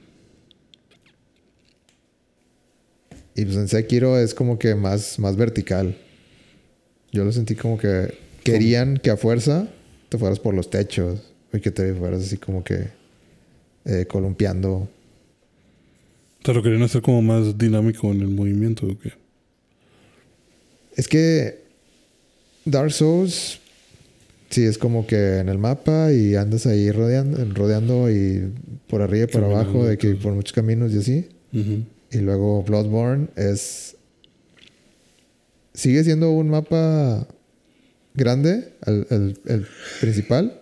[3.35, 5.97] Y pues en Sekiro es como que más, más vertical.
[7.11, 9.69] Yo lo sentí como que querían que a fuerza
[10.09, 13.02] te fueras por los techos y que te fueras así como que
[13.85, 14.89] eh, columpiando.
[16.45, 18.87] Sea, lo querían hacer como más dinámico en el movimiento.
[18.87, 19.13] ¿o qué?
[20.97, 21.63] Es que
[22.65, 23.61] Dark Souls,
[24.51, 28.53] sí, es como que en el mapa y andas ahí rodeando, rodeando y
[28.89, 31.29] por arriba y por Caminando abajo, de que por muchos caminos y así.
[32.11, 33.97] Y luego Bloodborne es.
[35.75, 37.27] Sigue siendo un mapa
[38.15, 39.67] grande, el, el- el
[40.01, 40.61] principal.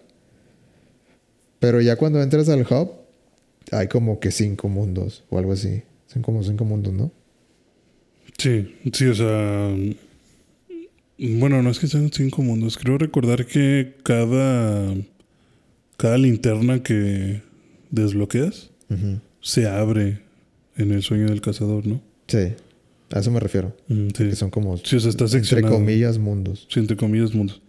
[1.59, 2.93] Pero ya cuando entras al hub,
[3.73, 5.83] hay como que cinco mundos o algo así.
[6.07, 7.13] Son como cinco mundos, ¿no?
[8.39, 9.75] Sí, sí, o sea.
[11.19, 12.79] Bueno, no es que sean cinco mundos.
[12.79, 14.95] Creo recordar que cada.
[15.97, 17.43] Cada linterna que
[17.91, 18.71] desbloqueas
[19.43, 20.21] se abre
[20.77, 22.01] en el sueño del cazador, ¿no?
[22.27, 22.55] Sí,
[23.11, 23.77] a eso me refiero.
[23.89, 24.25] Mm, Sí.
[24.25, 26.67] Que son como, Sí, o sea, está entre comillas, mundos.
[26.71, 27.61] Sí, entre comillas, mundos.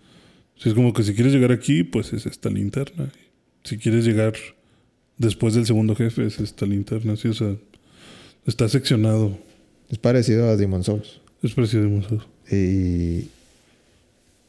[0.55, 3.11] Sí, es como que si quieres llegar aquí, pues es esta linterna.
[3.65, 4.33] Si quieres llegar
[5.22, 7.15] después del segundo jefe, es esta linterna.
[7.15, 7.55] Sí, o sea,
[8.45, 9.38] está seccionado.
[9.89, 11.22] Es parecido a Demon Souls.
[11.43, 12.24] Es parecido a Demon Souls.
[12.51, 13.30] Y,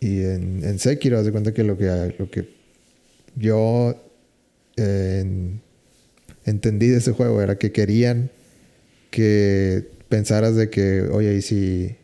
[0.01, 2.49] y en, en Sekiro, haz de cuenta que lo que, lo que
[3.37, 3.95] yo
[4.77, 5.61] eh, en-
[6.45, 8.31] entendí de ese juego era que querían
[9.11, 11.95] que pensaras de que, oye, ¿y si,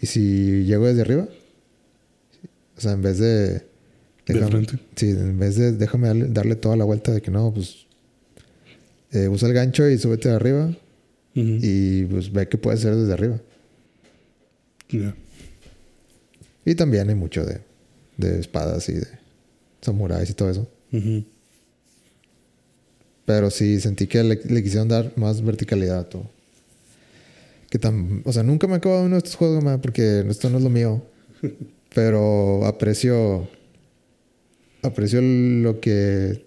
[0.00, 1.28] ¿y si llego desde arriba?
[2.76, 3.68] O sea, en vez de...
[4.26, 4.78] De frente.
[4.94, 7.86] Sí, en vez de déjame darle, darle toda la vuelta de que no, pues
[9.12, 10.76] eh, usa el gancho y súbete de arriba
[11.34, 13.40] y pues ve que puedes hacer desde arriba.
[16.64, 17.60] Y también hay mucho de,
[18.16, 19.06] de espadas y de
[19.80, 20.68] samuráis y todo eso.
[23.24, 26.30] Pero sí sentí que le, le quisieron dar más verticalidad a todo.
[27.70, 30.50] Que tan, o sea, nunca me he acabado uno de estos juegos, ma, porque esto
[30.50, 31.02] no es lo mío.
[31.94, 33.48] Pero aprecio.
[34.82, 36.44] Aprecio lo que.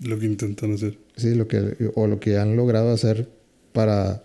[0.00, 0.98] Lo que intentan hacer.
[1.16, 1.90] Sí, lo que.
[1.94, 3.28] O lo que han logrado hacer
[3.72, 4.22] para.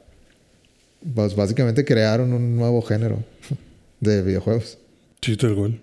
[1.16, 3.24] Pues básicamente crearon un nuevo género
[4.00, 4.78] de videojuegos.
[5.22, 5.80] Sí, tal cual.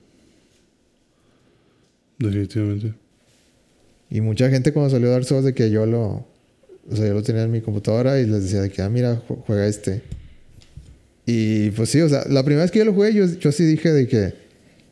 [2.18, 2.94] Definitivamente.
[4.10, 6.26] Y mucha gente cuando salió Dark Souls de que yo lo...
[6.90, 9.20] O sea, yo lo tenía en mi computadora y les decía de que, ah, mira,
[9.26, 10.02] ju- juega este.
[11.26, 13.64] Y pues sí, o sea, la primera vez que yo lo jugué, yo, yo sí
[13.64, 14.34] dije de que,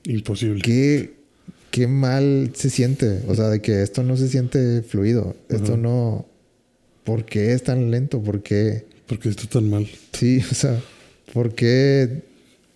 [0.04, 0.62] Imposible.
[0.62, 1.12] ¿qué,
[1.72, 3.22] qué mal se siente.
[3.26, 5.34] O sea, de que esto no se siente fluido.
[5.48, 6.26] Esto no.
[7.02, 8.22] ¿Por qué es tan lento?
[8.22, 8.84] ¿Por qué?
[9.08, 9.88] ¿Por qué está tan mal?
[10.12, 10.80] Sí, o sea,
[11.32, 12.22] ¿por qué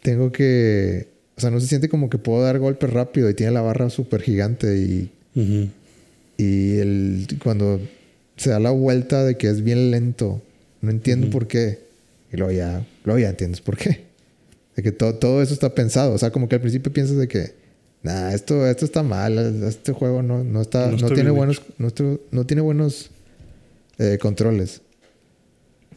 [0.02, 1.06] tengo que.
[1.36, 3.88] O sea, no se siente como que puedo dar golpes rápido y tiene la barra
[3.90, 5.12] súper gigante y.
[6.38, 7.80] Y el, cuando
[8.36, 10.42] se da la vuelta de que es bien lento,
[10.80, 11.80] no entiendo por qué.
[12.32, 14.04] Y luego ya, luego ya entiendes por qué.
[14.74, 16.14] De que todo, todo eso está pensado.
[16.14, 17.52] O sea, como que al principio piensas de que,
[18.06, 22.62] nah, esto, esto está mal, este juego no, no está, No tiene buenos, no, tiene
[22.62, 23.10] buenos
[23.98, 24.80] eh, controles.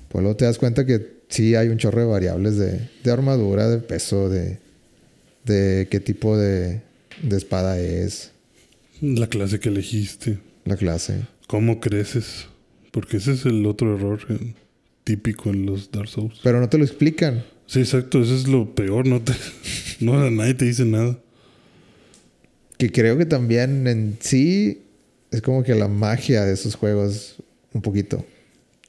[0.09, 3.69] Pues luego te das cuenta que sí hay un chorro de variables de, de armadura,
[3.69, 4.57] de peso, de,
[5.45, 6.81] de qué tipo de,
[7.21, 8.31] de espada es,
[9.01, 10.39] La clase que elegiste.
[10.65, 11.27] la clase.
[11.47, 12.47] ¿Cómo creces?
[12.91, 14.53] Porque ese es el otro error eh,
[15.03, 16.39] típico en los Dark Souls.
[16.43, 17.43] Pero no te lo explican.
[17.67, 18.21] Sí, exacto.
[18.21, 19.05] Eso es lo peor.
[19.05, 19.33] No te,
[19.99, 21.19] no, nadie te dice nada.
[22.79, 24.81] Que creo que también en sí
[25.31, 27.35] es como que la magia de esos juegos
[27.73, 28.25] un poquito.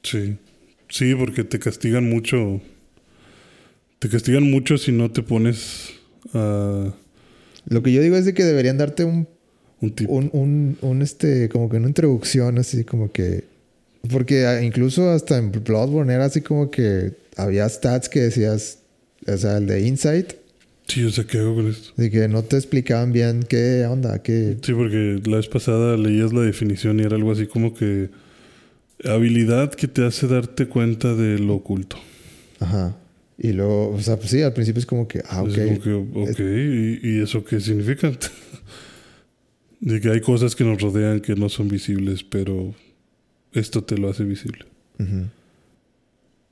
[0.01, 0.37] Sí.
[0.89, 2.61] Sí, porque te castigan mucho.
[3.99, 5.91] Te castigan mucho si no te pones
[6.33, 6.93] a
[7.67, 9.27] Lo que yo digo es de que deberían darte un,
[9.81, 10.11] un tipo.
[10.11, 13.43] un, un, un, este, como que una introducción así como que...
[14.09, 18.79] Porque ah, incluso hasta en Bloodborne era así como que había stats que decías,
[19.27, 20.33] o sea, el de Insight,
[20.91, 21.93] Sí, o sea, ¿qué hago con esto?
[21.95, 24.57] de que no te explicaban bien qué onda, qué...
[24.61, 28.09] Sí, porque la vez pasada leías la definición y era algo así como que
[29.05, 31.95] habilidad que te hace darte cuenta de lo oculto.
[32.59, 32.97] Ajá.
[33.37, 35.47] Y luego, o sea, pues sí, al principio es como que, ah, ok.
[35.47, 38.11] Es como que, ok, ¿y, y eso qué significa?
[39.79, 42.75] de que hay cosas que nos rodean que no son visibles, pero
[43.53, 44.65] esto te lo hace visible.
[44.99, 45.27] Ujú.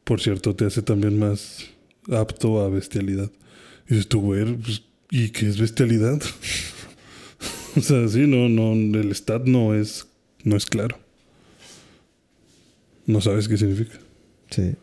[0.06, 1.66] Por cierto, te hace también más
[2.10, 3.30] apto a bestialidad.
[3.90, 6.22] Y dices tú, güey, pues, ¿y qué es bestialidad?
[7.76, 10.06] o sea, sí, no, no, el stat no es,
[10.44, 11.00] no es claro.
[13.08, 13.98] No sabes qué significa.
[14.52, 14.76] Sí.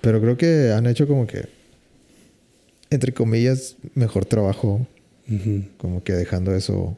[0.00, 1.48] Pero creo que han hecho como que,
[2.90, 4.86] entre comillas, mejor trabajo,
[5.78, 6.96] como que dejando eso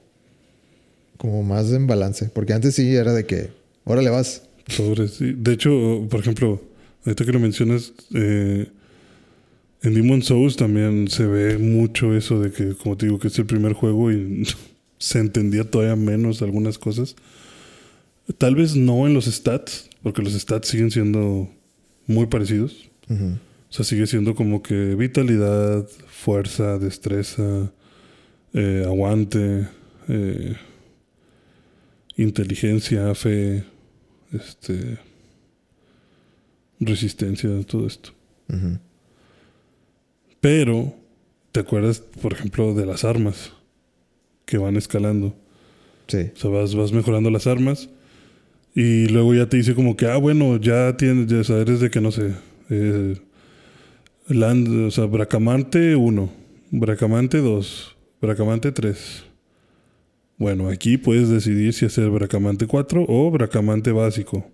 [1.17, 2.29] como más en balance.
[2.29, 3.51] Porque antes sí era de que,
[3.85, 4.43] órale vas.
[4.67, 5.33] Sobre, sí.
[5.35, 6.61] De hecho, por ejemplo,
[7.07, 8.69] ahorita que lo mencionas, eh,
[9.85, 13.39] en Demon Souls también se ve mucho eso de que, como te digo, que es
[13.39, 14.47] el primer juego y
[14.99, 17.16] se entendía todavía menos algunas cosas.
[18.39, 21.51] Tal vez no en los stats, porque los stats siguen siendo
[22.07, 22.91] muy parecidos.
[23.11, 23.37] O
[23.68, 27.70] sea, sigue siendo como que vitalidad, fuerza, destreza,
[28.55, 29.68] eh, aguante,
[30.09, 30.55] eh,
[32.16, 33.64] inteligencia, fe,
[34.32, 34.97] este,
[36.80, 38.11] resistencia, todo esto.
[38.49, 38.78] Ujú.
[40.45, 40.92] Pero,
[41.53, 43.55] ¿te acuerdas, por ejemplo, de las armas
[44.45, 45.34] que van escalando?
[46.07, 46.32] Sí.
[46.36, 47.88] O sea, vas, vas mejorando las armas
[48.74, 52.03] y luego ya te dice como que, ah, bueno, ya tienes, ya sabes de que
[52.03, 52.34] no sé,
[52.68, 53.16] eh,
[54.28, 56.30] land, o sea, Bracamante 1,
[56.72, 59.24] Bracamante 2, Bracamante 3.
[60.36, 64.45] Bueno, aquí puedes decidir si hacer Bracamante 4 o Bracamante básico,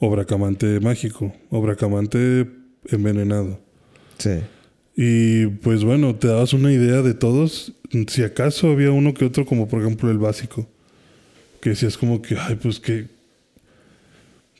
[0.00, 2.46] o Bracamante mágico, o Bracamante
[2.90, 3.58] envenenado.
[4.18, 4.32] Sí.
[4.96, 7.72] Y pues bueno, te dabas una idea de todos.
[8.08, 10.68] Si acaso había uno que otro, como por ejemplo el básico.
[11.60, 13.06] Que decías como que, ay, pues qué.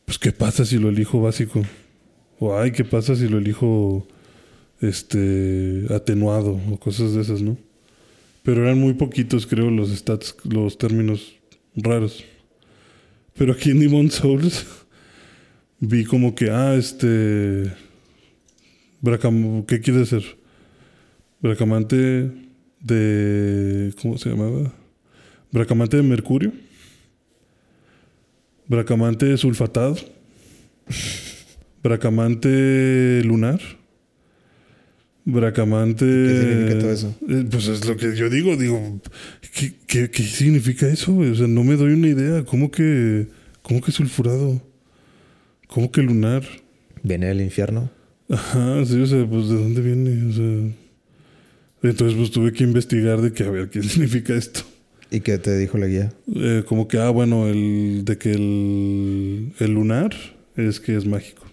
[0.05, 1.63] Pues qué pasa si lo elijo básico.
[2.39, 4.07] O ay, qué pasa si lo elijo
[4.81, 7.57] este atenuado o cosas de esas, ¿no?
[8.43, 11.35] Pero eran muy poquitos, creo, los stats, los términos
[11.77, 12.25] raros.
[13.37, 14.67] Pero aquí en Demon Souls
[15.81, 17.71] vi como que, ah, este.
[19.01, 20.23] Bracam ¿Qué quiere hacer?
[21.41, 22.31] Bracamante
[22.81, 23.95] de.
[24.01, 24.73] ¿Cómo se llamaba?
[25.53, 26.53] Bracamante de mercurio.
[28.67, 29.97] Bracamante sulfatado.
[31.83, 33.61] Bracamante lunar.
[35.25, 36.05] Bracamante.
[36.05, 37.17] ¿Qué significa todo eso?
[37.29, 38.57] Eh, Pues es lo que yo digo.
[38.57, 39.01] Digo,
[39.55, 41.17] ¿qué, qué, qué significa eso?
[41.17, 42.45] O sea, no me doy una idea.
[42.45, 43.29] ¿Cómo que.
[43.63, 44.63] ¿Cómo que sulfurado?
[45.69, 46.43] ¿Cómo que lunar?
[47.03, 47.91] Viene del infierno.
[48.31, 50.75] Ajá, sí, o sea, pues de dónde viene, o sea.
[51.91, 54.61] Entonces, pues tuve que investigar de que, a ver, ¿qué significa esto?
[55.11, 56.13] ¿Y qué te dijo la guía?
[56.35, 60.11] Eh, como que, ah, bueno, el de que el, el lunar
[60.57, 61.45] es que es mágico.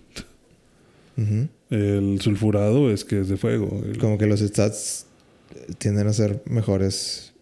[1.17, 1.47] Ujú.
[1.71, 3.81] El sulfurado es que es de fuego.
[3.85, 5.07] El- Como que los stats
[5.79, 7.33] tienden a ser mejores.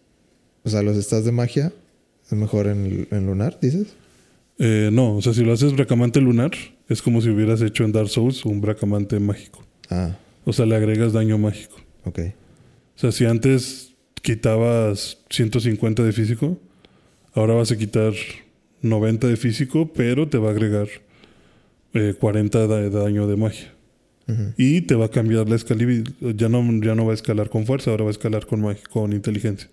[0.64, 1.72] O sea, los stats de magia
[2.24, 3.88] es mejor en, en lunar, dices.
[4.58, 6.52] Eh, no, o sea, si lo haces bracamante lunar,
[6.88, 9.64] es como si hubieras hecho en Dark Souls un bracamante mágico.
[9.90, 11.76] Ah, O sea, le agregas daño mágico.
[12.04, 12.18] ok.
[12.96, 16.58] O sea, si antes quitabas 150 de físico,
[17.34, 18.14] Ahora vas a quitar
[18.80, 20.88] 90 de físico, pero te va a agregar
[21.92, 23.74] eh, 40 de daño de magia.
[24.56, 26.10] Y te va a cambiar la escalabilidad.
[26.34, 28.88] Ya no, ya no va a escalar con fuerza, ahora va a escalar con, mag-
[28.88, 29.68] con inteligencia.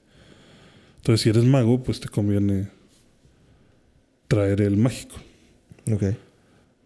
[0.97, 2.67] Entonces, si eres mago, pues te conviene
[4.27, 5.15] traer el mágico.
[5.91, 6.03] Ok.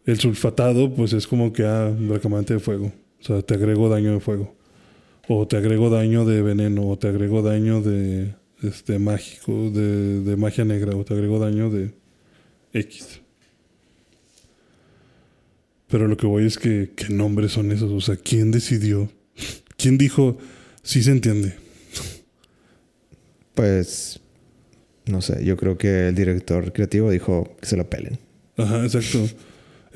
[0.07, 2.93] El sulfatado, pues es como que, ah, recamante de fuego.
[3.19, 4.55] O sea, te agrego daño de fuego.
[5.27, 6.87] O te agrego daño de veneno.
[6.87, 8.33] O te agrego daño de
[8.63, 10.95] este mágico, de, de magia negra.
[10.95, 11.93] O te agrego daño de
[12.71, 13.19] X.
[15.89, 17.91] Pero lo que voy es que, ¿qué nombres son esos?
[17.91, 19.09] O sea, ¿quién decidió?
[19.75, 20.37] ¿Quién dijo,
[20.83, 21.55] sí se entiende?
[23.53, 24.21] Pues,
[25.05, 28.19] no sé, yo creo que el director creativo dijo que se lo pelen.
[28.55, 29.27] Ajá, exacto.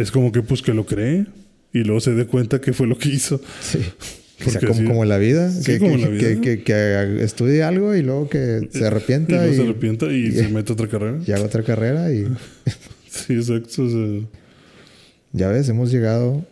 [0.01, 1.25] Es como que pues que lo cree
[1.73, 3.39] y luego se dé cuenta que fue lo que hizo.
[3.61, 3.79] Sí.
[4.43, 5.51] O sea, como, así- como en la vida.
[5.51, 6.19] Sí, que, como que, la vida.
[6.27, 10.05] que- que- que estudie algo y luego que se Y arrepienta luego y, se arrepienta
[10.11, 11.19] y, y- se mete a otra carrera.
[11.27, 12.11] y haga otra carrera.
[12.11, 12.25] Y
[13.07, 13.83] Sí, exacto.
[13.83, 14.27] o sea,
[15.33, 16.43] ya ves, hemos llegado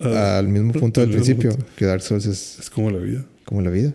[0.00, 1.54] ah, al mismo punto del principio.
[1.76, 3.26] Que Dark Souls es es como la vida.
[3.44, 3.92] como la vida.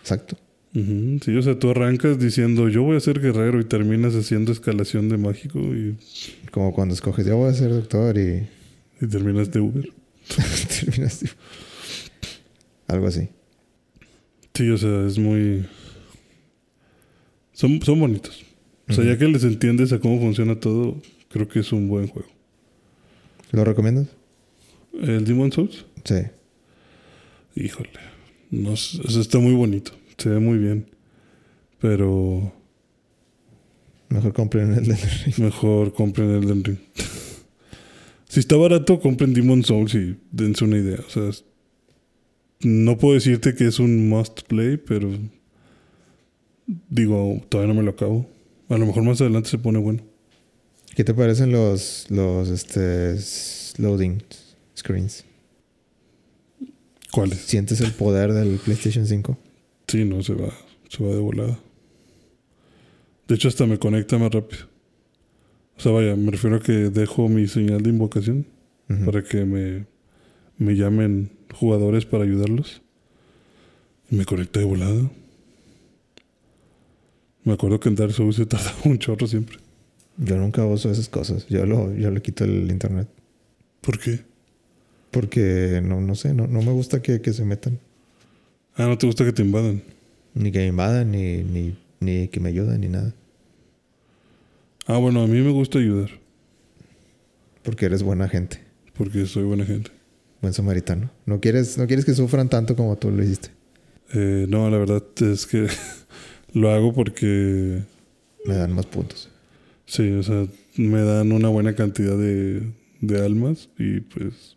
[0.00, 0.36] Exacto.
[0.74, 4.50] Ujú, Sí, o sea, tú arrancas diciendo yo voy a ser guerrero y terminas haciendo
[4.52, 5.96] escalación de mágico y,
[6.50, 8.46] Como cuando escoges, yo voy a ser doctor y
[9.00, 9.88] y terminas de Uber.
[10.80, 11.34] terminas tipo-
[12.86, 13.28] algo así.
[14.54, 15.64] Sí, o sea, es muy...
[17.52, 18.44] Son, son bonitos.
[18.88, 22.06] O sea, ya que les entiendes a cómo funciona todo, creo que es un buen
[22.06, 22.28] juego.
[23.52, 24.08] ¿Lo recomiendas?
[25.00, 25.86] ¿El Demon Souls?
[26.04, 26.22] Sí.
[27.56, 27.90] Híjole.
[28.50, 29.92] No, o sea, está muy bonito.
[30.18, 30.90] Se ve muy bien.
[31.80, 32.52] Pero
[34.14, 35.38] Mejor compren el Elden Ring.
[35.38, 36.78] mejor compren Elden Ring.
[38.28, 41.00] si está barato, compren Demon Souls y dense una idea.
[41.04, 41.30] O sea,
[42.60, 45.10] no puedo decirte que es un must play, pero
[46.88, 48.30] digo, todavía no me lo acabo.
[48.68, 50.04] A lo mejor más adelante se pone bueno.
[50.94, 53.16] ¿Qué te parecen los, los este,
[53.82, 54.22] loading
[54.78, 55.24] screens?
[57.10, 57.40] ¿Cuáles?
[57.40, 59.36] ¿Sientes el poder del PlayStation 5?
[59.94, 60.52] Sí, no, se va,
[60.88, 61.56] se va de volada.
[63.28, 64.64] De hecho, hasta me conecta más rápido.
[65.78, 68.44] O sea, vaya, me refiero a que dejo mi señal de invocación
[69.04, 69.86] para que me,
[70.58, 72.82] me llamen jugadores para ayudarlos.
[74.10, 75.12] Y me conecta de volada.
[77.44, 79.58] Me acuerdo que en Dark Souls se tardaba un chorro siempre.
[80.16, 81.46] Yo nunca uso esas cosas.
[81.46, 83.06] Yo lo, yo le quito el internet.
[83.80, 84.24] ¿Por qué?
[85.12, 87.78] Porque no, no sé, no, no me gusta que, que se metan.
[88.76, 89.82] Ah, no te gusta que te invadan.
[90.34, 93.14] Ni que me invadan, ni, ni, ni que me ayuden, ni nada.
[94.86, 96.10] Ah, bueno, a mí me gusta ayudar.
[97.62, 98.58] Porque eres buena gente.
[98.94, 99.90] Porque soy buena gente.
[100.42, 101.10] Buen samaritano.
[101.24, 103.50] No quieres, no quieres que sufran tanto como tú lo hiciste.
[104.12, 105.68] Eh, no, la verdad es que
[106.52, 107.82] lo hago porque
[108.44, 109.30] Me dan más puntos.
[109.86, 110.46] Sí, o sea,
[110.76, 112.62] me dan una buena cantidad de,
[113.00, 114.56] de almas y pues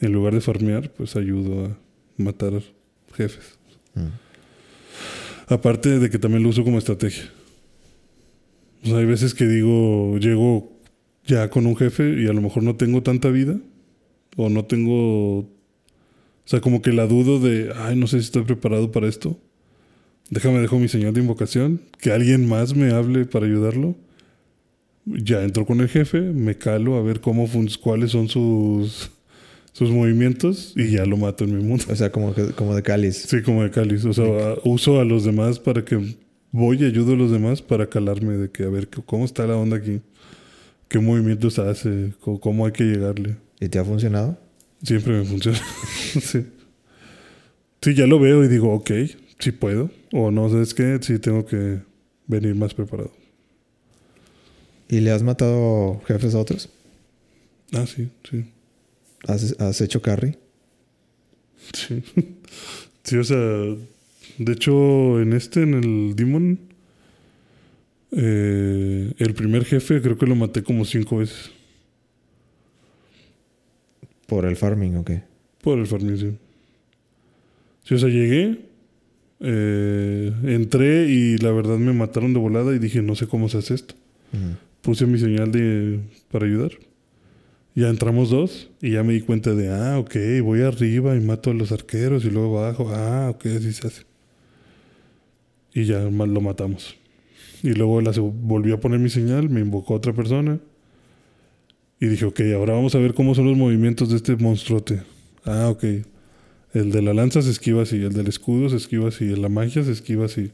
[0.00, 1.78] en lugar de farmear, pues ayudo a
[2.16, 2.62] matar
[3.14, 3.58] jefes.
[5.46, 7.24] Aparte de que también lo uso como estrategia.
[8.84, 10.72] Hay veces que digo, llego
[11.26, 13.58] ya con un jefe y a lo mejor no tengo tanta vida
[14.36, 15.38] o no tengo...
[15.38, 19.38] O sea, como que la dudo de, ay, no sé si estoy preparado para esto.
[20.28, 23.96] Déjame, dejo mi señal de invocación, que alguien más me hable para ayudarlo.
[25.06, 27.48] Ya entro con el jefe, me calo a ver cómo
[27.80, 29.10] cuáles son sus,
[29.74, 31.84] sus movimientos y ya lo mato en mi mundo.
[31.90, 33.16] O sea, como, como de cáliz.
[33.28, 34.04] Sí, como de cáliz.
[34.06, 35.98] O sea, a- uso a los demás para que
[36.52, 39.56] voy y ayudo a los demás para calarme de que a ver cómo está la
[39.56, 40.00] onda aquí,
[40.88, 43.36] qué movimientos hace, cómo hay que llegarle.
[43.60, 44.38] ¿Y te ha funcionado?
[44.82, 45.58] Siempre me funciona.
[46.20, 46.46] sí.
[47.82, 48.90] Sí, ya lo veo y digo, ok,
[49.40, 49.90] sí puedo.
[50.12, 50.98] O no, ¿sabes qué?
[51.02, 51.80] Sí tengo que
[52.26, 53.12] venir más preparado.
[54.88, 56.68] ¿Y le has matado jefes a otros?
[57.72, 58.44] Ah, sí, sí.
[59.26, 60.36] ¿Has, has hecho carry?
[61.72, 62.02] Sí.
[63.04, 66.58] sí, o sea, de hecho, en este, en el Demon,
[68.12, 71.50] eh, el primer jefe creo que lo maté como cinco veces
[74.26, 75.22] ¿Por el farming o qué?
[75.62, 76.16] por el farming.
[76.18, 76.36] Sí,
[77.84, 78.60] Sí, o sea, llegué,
[79.40, 83.58] eh, entré y la verdad me mataron de volada y dije, no sé cómo se
[83.58, 83.94] hace esto.
[84.80, 86.72] Puse mi señal de para ayudar.
[87.74, 91.50] Ya entramos dos y ya me di cuenta de, ah, ok, voy arriba y mato
[91.50, 94.02] a los arqueros y luego abajo, ah, ok, así se hace.
[95.72, 96.96] Y ya lo matamos.
[97.64, 100.60] Y luego la, se- volví a poner mi señal, me invocó otra persona.
[102.00, 105.02] Y dije, ok, ahora vamos a ver cómo son los movimientos de este monstruote.
[105.44, 105.84] Ah, ok.
[106.74, 109.40] El de la lanza se esquiva así, el del escudo se esquiva así, el de
[109.40, 110.52] la magia se esquiva así.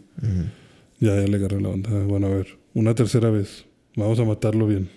[1.01, 1.91] Ya, ya le agarré la onda.
[2.05, 2.47] Bueno, a ver.
[2.75, 3.65] una tercera vez.
[3.97, 4.89] Vamos a matarlo bien.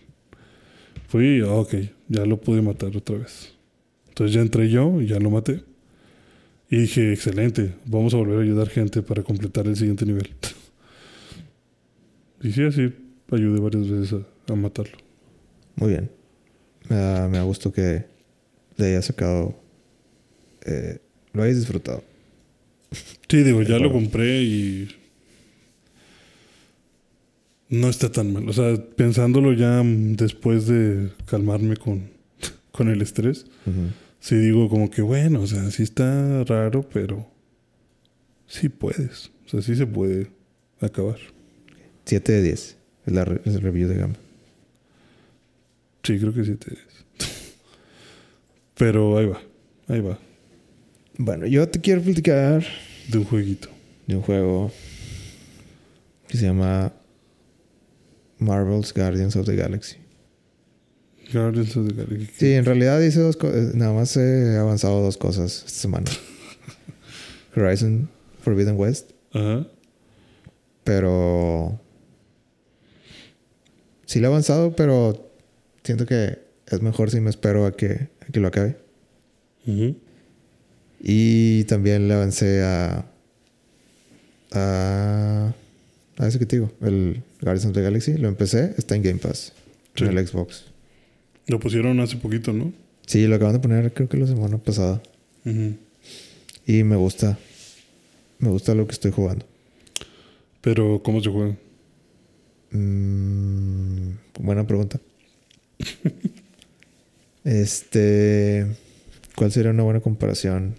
[1.08, 1.74] Fui, ah, ok,
[2.14, 3.54] ya lo pude matar otra vez.
[4.10, 5.64] Entonces ya entré yo y ya lo maté.
[6.70, 10.30] Y dije, excelente, vamos a volver a ayudar gente para completar el siguiente nivel.
[12.42, 12.94] y sí, así
[13.32, 14.14] ayudé varias veces
[14.48, 14.98] a, a matarlo.
[15.76, 16.10] Muy bien.
[16.90, 18.06] Me da, me da gusto que
[18.78, 19.56] le hayas sacado.
[20.66, 21.00] eh,
[21.34, 22.04] lo hayas disfrutado.
[23.28, 24.88] Sí, digo, ya lo compré y.
[27.74, 28.48] No está tan mal.
[28.48, 32.10] O sea, pensándolo ya mm, después de calmarme con,
[32.72, 33.88] con el estrés, Ujú.
[34.20, 37.26] sí digo como que bueno, o sea, sí está raro, pero
[38.48, 39.32] sí puedes.
[39.46, 40.28] O sea, sí se puede
[40.82, 41.18] acabar.
[42.06, 42.78] 7 de 10.
[43.08, 44.16] Es la re- es el review de Gama.
[46.04, 46.74] Sí, creo que sí te
[48.76, 49.42] Pero ahí va,
[49.88, 50.20] ahí va,
[51.18, 52.64] Bueno, yo te quiero platicar
[53.08, 53.70] de un jueguito.
[54.08, 54.72] de un juego
[56.28, 56.92] que se llama
[58.44, 59.98] Marvel's Guardians of the Galaxy.
[61.32, 62.28] Guardians of the Galaxy.
[62.38, 63.74] Sí, en realidad hice dos cosas.
[63.74, 66.12] Nada más he avanzado dos cosas esta semana.
[67.56, 68.10] Horizon
[68.42, 69.12] Forbidden West.
[69.34, 69.68] Ajá.
[70.84, 71.80] Pero.
[74.06, 75.32] Sí lo he avanzado, pero
[75.84, 78.78] siento que es mejor si me espero a que, a que lo acabe.
[79.66, 79.96] Ujú.
[81.00, 83.06] Y también le avancé a.
[84.52, 85.54] a.
[86.18, 88.18] a ese que te digo, el Guardians of the Galaxy.
[88.18, 89.54] Lo empecé, está en Game Pass.
[89.96, 90.06] Sí.
[90.06, 90.66] En el Xbox.
[91.48, 92.74] Lo pusieron hace poquito, ¿no?
[93.06, 95.02] Sí, lo acaban de poner, creo que la semana pasada.
[96.66, 97.38] Y me gusta.
[98.40, 99.46] Me gusta lo que estoy jugando.
[100.62, 101.56] Pero, ¿cómo se juega?
[102.72, 105.00] Mm, buena pregunta.
[107.44, 108.68] este.
[109.36, 110.76] ¿Cuál sería una buena comparación?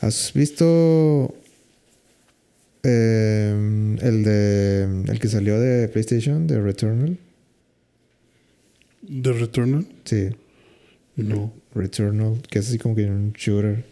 [0.00, 1.34] ¿Has visto
[2.88, 4.82] eh, el de
[5.12, 7.18] el que salió de PlayStation, de Returnal?
[9.02, 9.86] ¿De Returnal?
[10.04, 10.30] Sí,
[11.16, 11.52] No.
[11.74, 13.84] Returnal, que es así como que un shooter.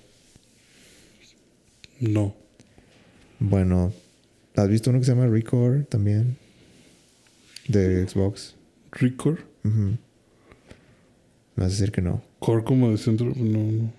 [2.00, 2.34] No.
[3.38, 3.92] Bueno,
[4.56, 6.36] ¿has visto uno que se llama Record también?
[7.68, 8.54] De Xbox.
[8.92, 9.38] ¿Record?
[9.64, 9.80] Ujú.
[9.80, 9.96] Me
[11.56, 12.22] vas a decir que no.
[12.38, 13.32] ¿Core como de centro?
[13.36, 13.92] No, no.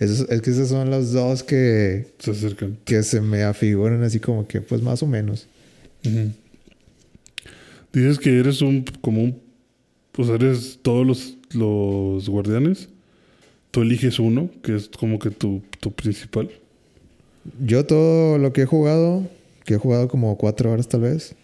[0.00, 2.78] Esos- es que esos son los dos que, Se acercan.
[2.84, 5.46] que se me afiguran así como que, pues más o menos.
[7.92, 8.84] Dices que eres un...
[9.00, 9.40] Como un...
[10.12, 12.88] Pues eres todos los, los guardianes.
[13.70, 16.50] Tú eliges uno, que es como que tu, tu principal.
[17.64, 19.28] Yo todo lo que he jugado,
[19.64, 21.34] que he jugado como cuatro horas tal vez,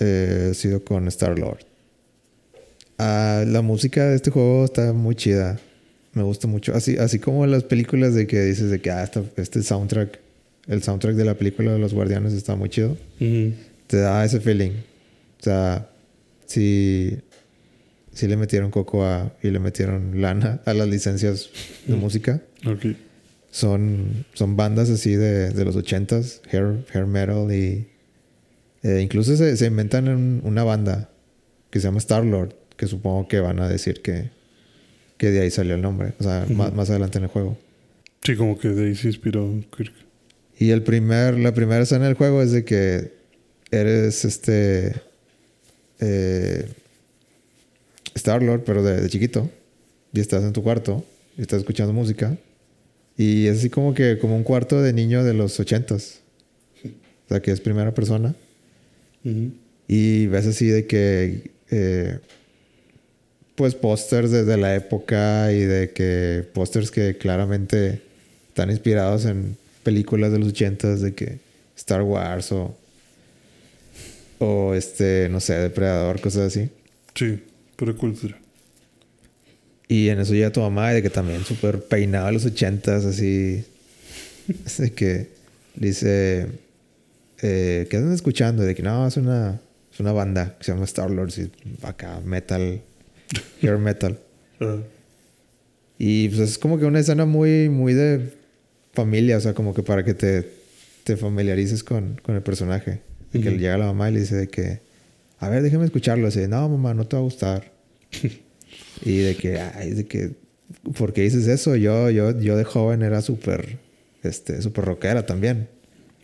[0.00, 1.60] eh, ha sido con Star Lord.
[2.98, 5.60] la música de este juego está muy chida.
[6.14, 6.74] Me gusta mucho.
[6.74, 10.18] Así, así como las películas de que dices de que ah, esta- este soundtrack,
[10.66, 12.96] el soundtrack de la película de los guardianes está muy chido.
[13.86, 14.70] Te da ese feeling.
[15.40, 15.88] O sea,
[16.46, 17.18] si,
[18.12, 21.50] si le metieron coco a, y le metieron lana a las licencias
[21.86, 22.42] de música.
[22.66, 22.86] Ok.
[23.50, 27.86] Son, son bandas así de, de los ochentas, hair, hair metal y
[28.82, 31.08] eh, incluso se, se inventan un- una banda
[31.70, 34.30] que se llama Star Lord, que supongo que van a decir que,
[35.18, 37.58] que de ahí salió el nombre, o sea, más, más adelante en el juego.
[38.22, 39.92] Sí, como que de ahí se inspiró Kirk.
[40.58, 43.12] Y el primer, la primera escena del juego es de que
[43.70, 44.94] eres este
[46.00, 46.66] eh,
[48.14, 49.50] Star Lord, pero de, de chiquito.
[50.12, 51.04] Y estás en tu cuarto
[51.36, 52.36] y estás escuchando música.
[53.16, 56.20] Y es así como que como un cuarto de niño de los ochentas.
[56.84, 58.34] O sea que es primera persona.
[59.86, 62.18] Y ves así de que eh,
[63.58, 68.00] pues pósters desde la época y de que pósters que claramente
[68.50, 71.40] están inspirados en películas de los ochentas de que
[71.76, 72.76] Star Wars o
[74.38, 76.70] o este no sé Depredador cosas así
[77.16, 77.42] Sí,
[77.76, 78.38] pero cultura.
[79.88, 83.64] y en eso llega tu mamá de que también súper peinado de los ochentas así
[84.78, 85.30] de que
[85.74, 86.46] dice
[87.42, 88.62] eh, ¿qué andan escuchando?
[88.62, 89.60] de que no es una
[89.92, 91.50] es una banda que se llama Star Lords y
[91.82, 92.82] acá metal
[93.62, 94.18] hair metal.
[95.98, 98.32] Y pues es como que una escena muy, muy de
[98.92, 100.48] familia, o sea, como que para que te,
[101.04, 103.00] te familiarices con, con el personaje.
[103.32, 104.80] De que llega la mamá y le dice de que,
[105.38, 106.24] a ver, déjame escucharlo.
[106.24, 107.72] Y dice, no, mamá, no te va a gustar.
[109.04, 110.32] y de que, ay, de que,
[110.96, 111.76] ¿por qué dices eso?
[111.76, 113.78] Yo, yo, yo de joven era súper,
[114.22, 115.68] este, súper rockera también.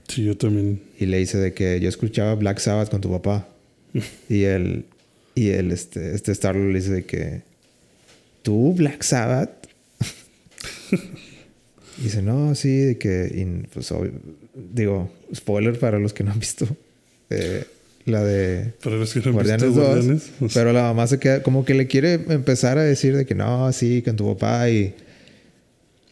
[0.09, 0.83] Sí, yo también.
[0.99, 3.49] Y le dice de que yo escuchaba Black Sabbath con tu papá.
[4.29, 4.87] y el,
[5.35, 7.43] y el, este, este Star le dice de que,
[8.43, 9.51] ¿tú Black Sabbath?
[11.99, 14.13] Y dice, no, sí, de que, y, pues, obvio-
[14.55, 16.67] digo, spoiler para los que no han visto
[17.31, 17.65] eh,
[18.07, 19.89] la de Para los que no Guardianes visto 2.
[19.95, 20.31] Guardianes.
[20.41, 23.27] o sea, Pero la mamá se queda, como que le quiere empezar a decir de
[23.27, 24.95] que no, sí, con tu papá y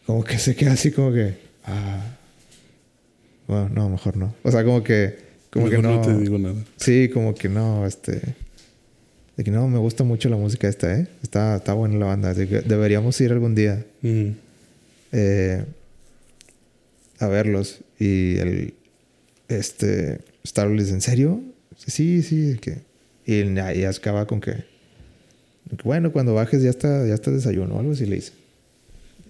[0.05, 1.35] como que se queda así como que,
[1.65, 2.17] ah,
[3.47, 4.35] bueno, no, mejor no.
[4.43, 5.15] O sea, como que,
[5.49, 6.01] como que mejor no.
[6.01, 6.55] te digo nada.
[6.77, 8.21] Sí, como que no, este.
[9.37, 11.07] De que no, me gusta mucho la música esta, ¿eh?
[11.23, 12.33] Está, está buena la banda.
[12.33, 14.29] de que deberíamos ir algún día Mm.
[15.11, 15.63] eh,
[17.19, 17.79] a verlos.
[17.99, 18.73] Y el.
[19.47, 20.19] Este.
[20.43, 21.41] Star Wars, ¿en serio?
[21.77, 22.79] Sí, sí, que.
[23.25, 23.41] Y,
[23.79, 24.65] y acaba con que.
[25.83, 28.33] Bueno, cuando bajes ya está, ya está desayuno o algo así le dice.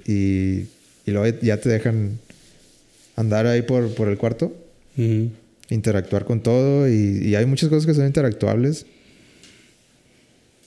[0.05, 0.67] Y,
[1.05, 2.19] y luego ya te dejan
[3.15, 4.53] andar ahí por, por el cuarto
[4.95, 5.25] Mm.
[5.69, 8.85] interactuar con todo y, y hay muchas cosas que son interactuables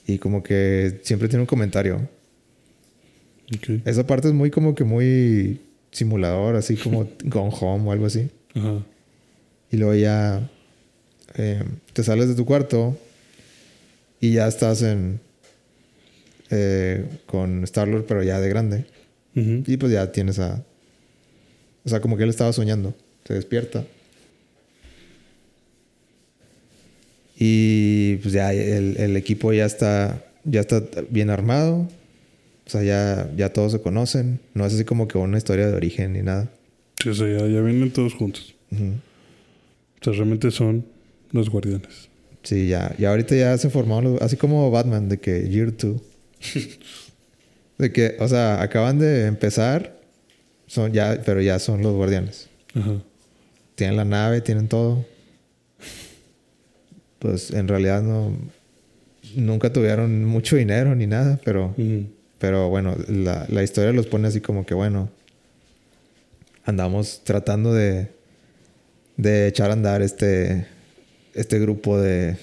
[0.07, 2.09] y como que siempre tiene un comentario.
[3.85, 5.61] Esa parte es muy como que muy
[5.91, 8.29] simulador, así como Gone Home o algo así.
[8.55, 8.83] Ajá.
[9.69, 10.49] Y luego ya
[11.35, 11.63] eh,
[11.93, 12.97] te sales de tu cuarto
[14.21, 15.19] y ya estás en
[16.49, 18.85] eh, con Star-Lord pero ya de grande.
[19.35, 20.63] Y pues ya tienes a...
[21.85, 22.95] O sea, como que él estaba soñando.
[23.23, 23.85] Se despierta.
[27.39, 31.87] Y pues ya el, el equipo ya está, ya está bien armado.
[32.65, 34.39] O sea, ya, ya todos se conocen.
[34.53, 36.49] No es así como que una historia de origen ni nada.
[37.01, 38.55] Sí, o sea, ya, ya vienen todos juntos.
[38.71, 38.93] Ujú.
[40.01, 40.85] O sea, realmente son
[41.31, 42.09] los guardianes.
[42.43, 42.93] Sí, ya.
[42.97, 46.01] Y ahorita ya se formaron los- así como Batman, de que Year 2.
[47.77, 49.99] de que, o sea, acaban de empezar,
[50.65, 52.49] son ya, pero ya son los guardianes.
[52.73, 53.01] Ajá.
[53.75, 55.05] tienen la nave, tienen todo.
[57.27, 58.31] Pues en realidad no.
[59.35, 61.75] Nunca tuvieron mucho dinero ni nada, pero.
[62.39, 65.09] Pero bueno, la, la historia los pone así como que bueno.
[66.63, 68.07] Andamos tratando de.
[69.17, 70.67] de echar a andar este.
[71.33, 72.37] este grupo de.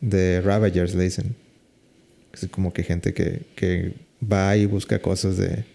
[0.00, 1.36] de Ravagers, le dicen.
[2.32, 3.92] Es como que gente que, que
[4.22, 5.66] va y busca cosas de.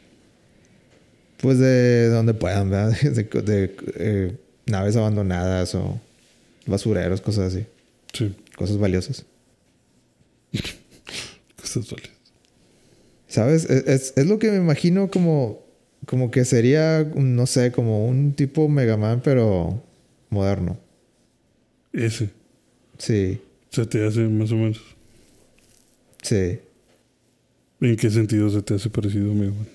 [1.37, 2.97] Pues de donde puedan, ¿verdad?
[3.01, 5.99] De, de, eh, naves abandonadas o
[6.65, 7.67] basureros, cosas así.
[8.13, 8.35] Sí.
[8.55, 9.25] Cosas valiosas.
[11.59, 12.13] Cosas valiosas.
[13.27, 13.65] ¿Sabes?
[13.65, 15.63] Es, es- es lo que me imagino como,
[16.05, 19.81] como que sería, no sé, como un tipo Mega Man, pero
[20.29, 20.77] moderno.
[21.91, 22.29] Ese.
[22.99, 23.41] Sí,
[23.71, 24.79] Se te hace más o menos.
[26.21, 26.59] sí.
[27.81, 29.67] ¿En qué sentido se te hace parecido, Mega Man?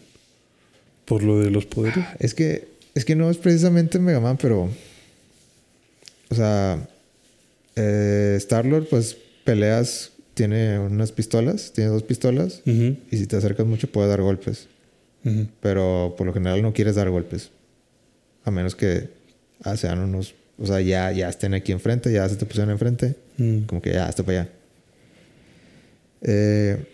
[1.05, 2.07] ¿Por lo de los poderes?
[2.21, 4.71] Es que, es que no es precisamente Mega Man, pero.
[6.31, 6.89] O sea.
[7.79, 13.91] Eh, Star-Lord, pues peleas, tiene unas pistolas, tiene dos pistolas, y si te acercas mucho
[13.91, 14.69] puede dar golpes.
[15.61, 17.51] Pero por lo general no quieres dar golpes.
[18.45, 19.11] A menos que
[19.63, 20.35] ah, sean unos.
[20.59, 23.15] O sea, ya, ya estén aquí enfrente, ya se te pusieron enfrente.
[23.37, 23.61] Mm.
[23.65, 24.51] Como que ya, hasta para allá.
[26.23, 26.85] Eh,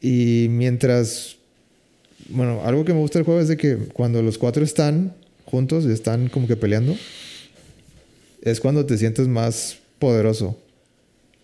[0.00, 1.36] y mientras.
[2.30, 5.14] Bueno, algo que me gusta del juego es de que cuando los cuatro están
[5.44, 6.96] juntos y están como que peleando,
[8.44, 10.58] es cuando te sientes más poderoso.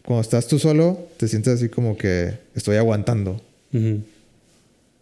[0.04, 3.40] Cuando estás tú solo, te sientes así como que estoy aguantando.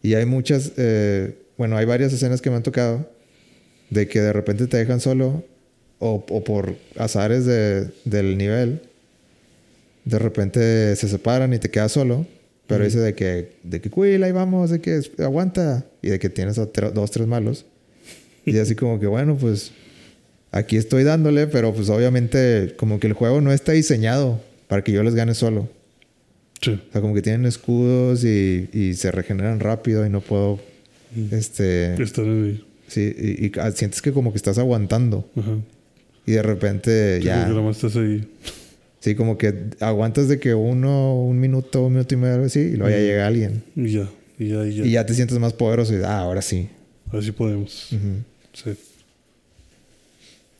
[0.03, 3.09] Y hay muchas, eh, bueno, hay varias escenas que me han tocado
[3.91, 5.43] de que de repente te dejan solo
[5.99, 8.81] o, o por azares de- del nivel,
[10.05, 12.27] de repente se separan y te quedas solo,
[12.67, 16.29] pero dice de que, de que, Quill, ahí vamos, de que aguanta, y de que
[16.29, 17.65] tienes a dos, tres malos.
[18.45, 19.73] Y así como que, bueno, pues
[20.53, 24.93] aquí estoy dándole, pero pues obviamente como que el juego no está diseñado para que
[24.93, 25.69] yo les gane solo.
[26.61, 26.73] Sí.
[26.73, 30.59] O sea, como que tienen escudos y, y se regeneran rápido y no puedo.
[31.31, 32.01] Este.
[32.03, 32.65] Estar ahí.
[32.89, 35.29] Sí, y, y ah, sientes que como que estás aguantando.
[35.37, 35.53] Ajá.
[36.27, 37.47] Y de repente Sí, ya.
[37.47, 38.29] nomás estás ahí.
[39.01, 42.73] Sí, como que aguantas de que uno, un minuto, un minuto y medio, así, y
[42.77, 43.63] luego ya llega alguien.
[43.77, 44.09] Y ya.
[44.39, 44.85] Y ya, y ya.
[44.85, 46.69] Y ya te sientes más poderoso y ah, ahora sí.
[47.13, 47.93] Así podemos.
[47.93, 48.23] Ujú.
[48.53, 48.79] Sí.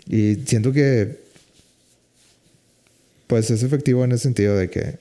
[0.09, 1.19] Y siento que.
[3.27, 4.99] Pues es efectivo en ese sentido de que.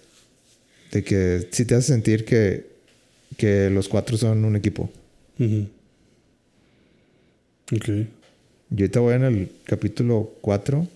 [0.92, 2.68] De que sí te hace sentir que.
[3.38, 4.90] Que los cuatro son un equipo.
[5.40, 5.68] Ujú.
[7.76, 7.86] Ok.
[8.70, 10.88] Yo ahorita voy en el capítulo 4.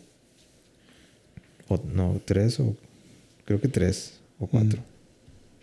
[1.67, 2.75] O no, 3 o.
[3.45, 4.79] Creo que 3 o 4.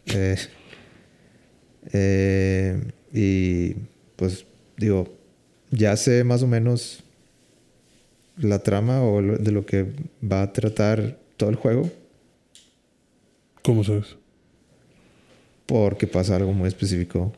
[0.06, 0.36] Eh,
[1.92, 2.80] eh,
[3.12, 3.74] y
[4.16, 4.44] pues
[4.76, 5.14] digo,
[5.70, 7.02] ya sé más o menos
[8.38, 9.86] la trama o lo- de lo que
[10.22, 11.90] va a tratar todo el juego.
[13.62, 14.16] ¿Cómo sabes?
[15.66, 17.32] Porque pasa algo muy específico.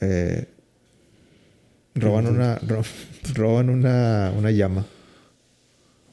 [0.00, 0.46] eh,
[1.94, 2.82] roban una ro-
[3.34, 4.84] roban una, una llama.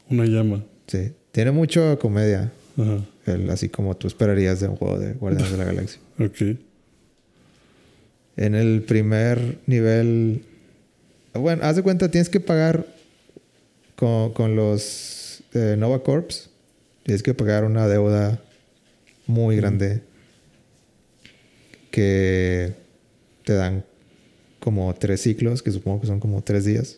[0.09, 0.63] Una llama.
[0.87, 1.11] Sí.
[1.31, 2.51] Tiene mucha comedia.
[2.77, 2.99] Ajá.
[3.25, 5.99] el- así como tú esperarías de un juego de Guardianes de la Galaxia.
[6.19, 6.57] Ok.
[8.37, 10.43] En el primer nivel.
[11.33, 12.85] Bueno, haz de cuenta, tienes que pagar
[13.95, 16.49] con, con los eh, Nova Corps.
[17.03, 18.39] Tienes que pagar una deuda
[19.27, 20.01] muy grande
[21.91, 22.73] que
[23.43, 23.83] te dan
[24.59, 26.97] como tres ciclos, que supongo que son como tres días,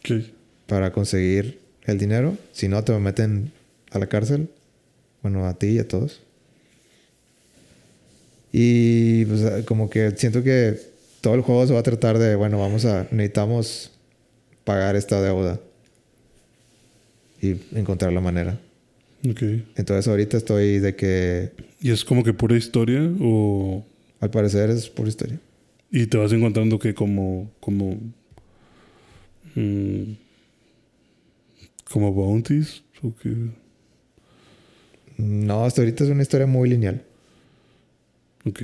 [0.00, 0.24] Ok.
[0.66, 2.36] para conseguir el dinero.
[2.52, 3.52] Si no, te meten
[3.90, 4.50] a la cárcel.
[5.22, 6.20] Bueno, a ti y a todos.
[8.52, 10.78] Y pues como que siento que
[11.20, 13.92] todo el juego se va a tratar de, bueno, vamos a, necesitamos
[14.64, 15.60] pagar esta deuda.
[17.40, 18.58] Y encontrar la manera.
[19.28, 19.42] Ok.
[19.76, 23.84] Entonces ahorita estoy de que ¿Y es como que pura historia o...?
[24.20, 25.38] al parecer es pura historia.
[25.92, 27.50] Y te vas encontrando que como...
[27.60, 27.96] como...
[29.54, 30.12] mm,
[31.90, 33.34] como bounties o que...
[35.16, 37.02] No, hasta ahorita es una historia muy lineal.
[38.44, 38.62] Ok.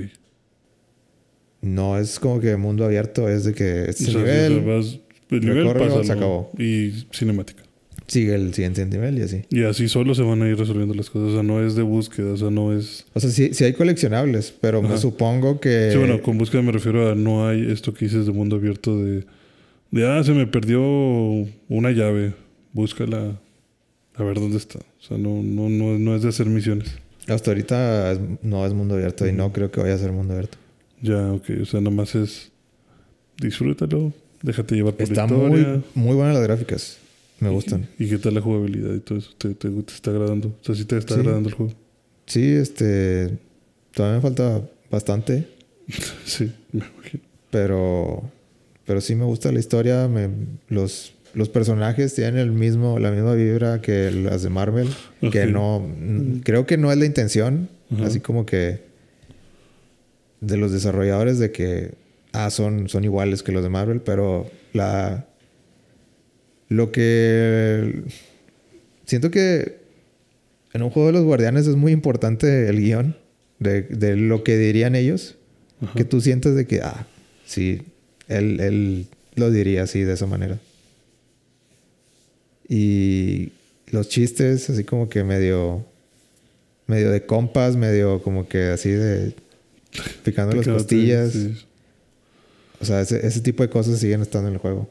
[1.65, 5.01] No es como que mundo abierto, es de que este O sea, nivel
[5.31, 6.51] el nivel pasa, se acabó.
[6.57, 7.63] Y cinemática.
[8.07, 9.41] sigue el siguiente nivel y así.
[9.49, 11.29] Y así solo se van a ir resolviendo las cosas.
[11.29, 13.05] O sea, no es de búsqueda, o sea, no es...
[13.13, 15.89] O sea, sí, sí hay coleccionables, pero me supongo que...
[15.91, 19.03] Sí, bueno, con búsqueda me refiero a no hay esto que dices de mundo abierto
[19.03, 19.25] de...
[19.91, 20.81] De, ah, se me perdió
[21.69, 22.33] una llave.
[22.73, 23.39] Búscala.
[24.15, 24.79] A ver dónde está.
[24.79, 26.89] O sea, no, no, no, no es de hacer misiones.
[27.27, 30.57] Hasta ahorita no es mundo abierto y no creo que vaya a ser mundo abierto.
[31.01, 31.43] Ya, ok.
[31.61, 32.51] O sea, nomás es...
[33.39, 34.13] Disfrútalo.
[34.41, 35.81] Déjate llevar por Está la muy, historia.
[35.95, 36.97] muy buenas las gráficas.
[37.39, 37.87] Me gustan.
[37.99, 39.31] ¿Y qué tal la jugabilidad y todo eso?
[39.37, 40.49] ¿Te, te, te está agradando?
[40.49, 41.19] O sea, sí te está Sí.
[41.19, 41.73] agradando el juego.
[42.25, 43.37] Sí, este...
[43.93, 44.61] Todavía me falta
[44.91, 45.47] bastante,
[46.25, 47.23] Sí, me imagino.
[47.49, 48.23] pero...
[48.85, 50.07] Pero sí me gusta la historia.
[50.07, 50.29] me-
[50.69, 54.87] los, los personajes tienen el mismo, la misma vibra que las de Marvel.
[55.31, 55.85] Que no...
[56.43, 57.67] Creo que no es la intención.
[57.93, 58.05] Ajá.
[58.05, 58.85] Así como que...
[60.41, 61.93] De los desarrolladores de que...
[62.31, 65.25] Ah, son, son iguales que los de Marvel, pero la...
[66.69, 68.03] Lo que...
[69.05, 69.79] Siento que
[70.73, 73.15] en un juego de los guardianes es muy importante el guion
[73.59, 75.35] de, de lo que dirían ellos.
[75.81, 75.93] Ajá.
[75.95, 77.07] Que tú sientes de que, ah,
[77.45, 77.83] sí,
[78.27, 80.59] él, él lo diría así, de esa manera.
[82.67, 83.51] Y
[83.91, 85.85] los chistes, así como que medio,
[86.87, 89.33] medio de compas, medio como que así de
[90.23, 91.31] picando las costillas.
[91.33, 91.55] sí.
[92.79, 94.89] O sea, ese, ese tipo de cosas siguen estando en el juego.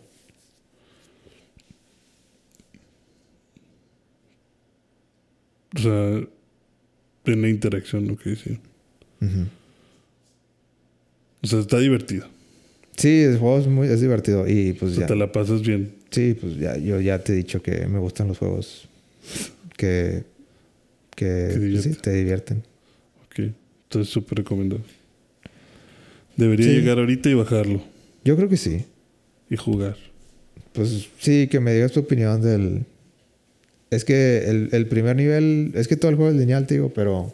[5.76, 6.20] O sea,
[7.26, 8.30] en la interacción, lo que.
[8.32, 9.46] Ujú.
[11.42, 12.26] O sea, está divertido.
[12.96, 14.48] Sí, el juego es, muy, es divertido.
[14.48, 15.06] Y O pues sea, ya.
[15.08, 15.94] te la pasas bien.
[16.10, 18.88] Sí, pues ya, yo ya te he dicho que me gustan los juegos
[19.76, 20.22] que,
[21.16, 22.62] que, pues, sí, te divierten.
[23.94, 24.82] Entonces, súper recomendado.
[26.36, 26.72] Debería Sí.
[26.72, 27.80] llegar ahorita y bajarlo.
[28.24, 28.84] Yo creo que sí.
[29.48, 29.96] Y jugar.
[30.72, 32.84] Pues sí, que me digas tu opinión del...
[33.90, 35.70] Es que el, el primer nivel...
[35.76, 37.32] Es que todo el juego es lineal, te digo, pero...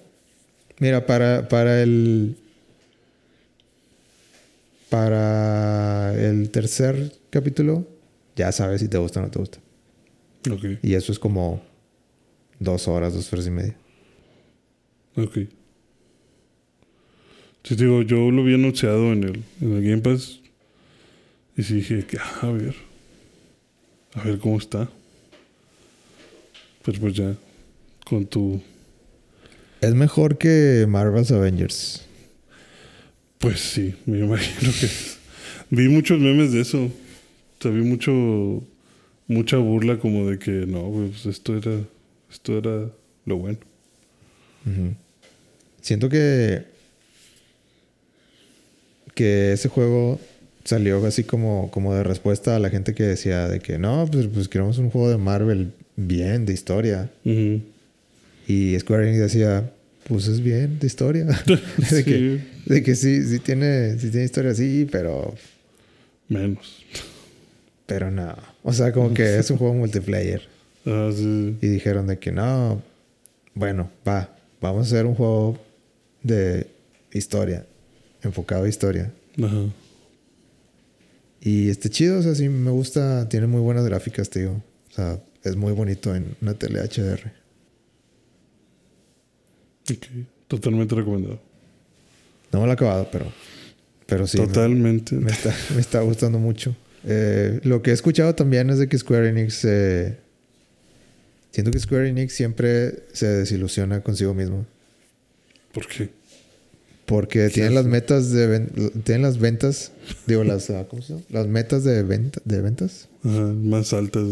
[0.81, 2.37] Mira, para, para el...
[4.91, 7.87] Para el tercer capítulo,
[8.37, 9.59] ya sabes si te gusta o no te gusta.
[10.51, 10.65] Ok.
[10.83, 11.63] Y eso es como
[12.59, 13.77] dos horas, dos horas y media.
[15.17, 15.39] Ok.
[17.71, 20.41] Te digo, yo lo vi anunciado en el, en el Game Pass.
[21.57, 22.75] Y sí dije que, ah, a ver.
[24.15, 24.91] A ver cómo está.
[26.85, 27.37] Pero pues ya.
[28.05, 28.61] Con tu.
[29.81, 32.05] Es mejor que Marvel's Avengers.
[33.39, 34.89] Pues sí, me imagino que.
[35.71, 36.87] vi muchos memes de eso.
[36.87, 38.65] O sea, vi mucho.
[39.29, 41.79] Mucha burla como de que no, pues esto era.
[42.33, 42.91] Esto era
[43.27, 43.59] lo bueno.
[45.81, 46.70] Siento que
[49.21, 50.19] que ese juego
[50.65, 54.29] salió así como, como de respuesta a la gente que decía de que no, pues,
[54.33, 57.11] pues queremos un juego de Marvel bien, de historia.
[58.47, 59.71] Y Square Enix decía,
[60.09, 61.27] pues es bien, de historia.
[61.91, 62.41] de, que, Sí.
[62.65, 65.35] de que sí, sí tiene, sí tiene historia, sí, pero,
[66.29, 66.83] Menos.
[67.85, 68.35] pero no.
[68.63, 70.43] O sea, como que es un juego multiplayer.
[70.87, 71.59] Ah, sí.
[71.61, 72.81] Y dijeron de que no,
[73.53, 75.59] bueno, va, vamos a hacer un juego
[76.23, 76.69] de
[77.13, 77.67] historia,
[78.23, 79.13] enfocado a historia.
[79.43, 79.65] Ajá.
[81.41, 84.53] Y este chido, o sea, sí me gusta, tiene muy buenas gráficas, tío.
[84.91, 87.33] O sea, es muy bonito en una tele HDR.
[89.91, 90.07] Ok.
[90.49, 91.41] Totalmente recomendado.
[92.53, 93.33] No me lo he acabado, pero,
[94.07, 94.39] Pero sí.
[94.41, 95.15] me- Totalmente.
[95.17, 96.77] Me, está, me está gustando mucho.
[97.05, 99.65] Eh, lo que he escuchado también es de que Square Enix.
[99.65, 100.19] eh,
[101.53, 104.67] siento que Square Enix siempre se desilusiona consigo mismo.
[105.73, 106.11] ¿Por qué?
[107.11, 108.61] Porque tienen las metas de
[109.05, 109.91] tienen las ventas,
[110.29, 111.25] digo las ah, ¿cómo se llama?
[111.29, 114.29] Las metas de venta, de ventas Ajá, más altas.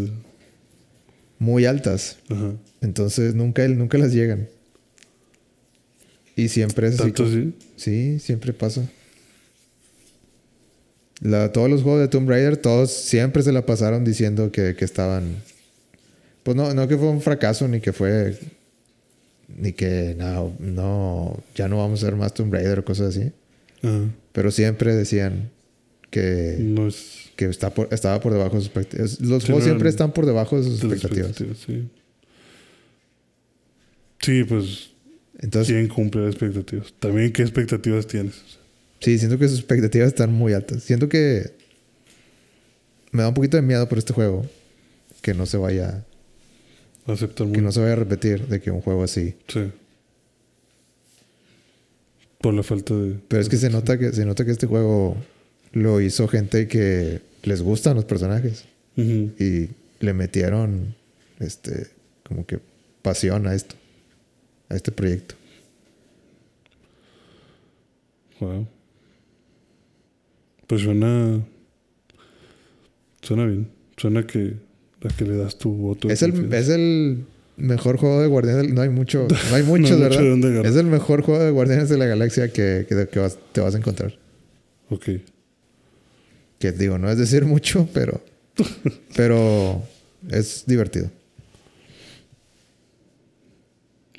[1.41, 2.19] muy altas.
[2.31, 2.53] Ajá.
[2.81, 4.49] Entonces nunca nunca las llegan.
[6.37, 7.53] Y siempre es así ¿Tanto así?
[7.77, 8.89] Sí, siempre pasa.
[11.21, 14.85] La- todos los juegos de Tomb Raider, todos siempre se la pasaron diciendo que, que
[14.85, 15.43] estaban.
[16.45, 18.39] Pues no, no que fue un fracaso, ni que fue.
[19.49, 23.33] Ni que no, no, ya no vamos a hacer más Tomb Raider o cosas así.
[23.83, 24.11] Ajá.
[24.33, 25.51] Pero siempre decían
[26.11, 26.75] que,
[27.37, 29.21] que está por- estaba por debajo de sus expectativas.
[29.21, 31.31] Los juegos siempre están por debajo de sus de las expectativas.
[31.31, 31.89] expectativas, Sí.
[34.21, 34.91] Sí, pues.
[35.41, 36.93] Entonces, ¿Quién cumple las expectativas?
[36.99, 38.35] También, ¿qué expectativas tienes?
[39.01, 40.83] Sí, siento que sus expectativas están muy altas.
[40.83, 41.53] Siento que
[43.13, 44.45] me da un poquito de miedo por este juego.
[45.23, 46.05] Que no se vaya,
[47.09, 49.35] Aceptar que no se vaya a repetir de que un juego así.
[49.49, 49.73] Sí.
[52.41, 53.19] Por la falta de.
[53.27, 55.17] Pero es que se nota que se nota que este juego
[55.73, 58.67] lo hizo gente que les gustan los personajes
[58.97, 59.69] y
[60.01, 60.95] le metieron
[61.41, 61.87] este
[62.25, 62.61] como que
[63.01, 63.75] pasión a esto,
[64.69, 65.35] a este proyecto.
[68.41, 68.67] Wow.
[70.67, 71.41] Pues suena.
[73.23, 73.71] Suena bien.
[73.97, 74.68] Suena que.
[75.05, 76.09] A que le das tu voto.
[76.11, 77.25] Es el, es el
[77.57, 78.73] mejor juego de Guardianes.
[78.73, 80.67] No hay mucho, no hay muchos, No hay mucho ¿verdad?
[80.67, 83.75] es el mejor juego de Guardianes de la Galaxia que, que, que vas- te vas
[83.75, 84.19] a encontrar.
[84.91, 85.05] Ok.
[86.59, 88.21] Que digo, no es decir mucho, pero.
[89.17, 89.83] pero
[90.31, 91.11] es divertido.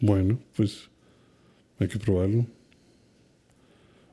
[0.01, 0.83] Bueno, pues.
[1.79, 2.45] Hay que probarlo.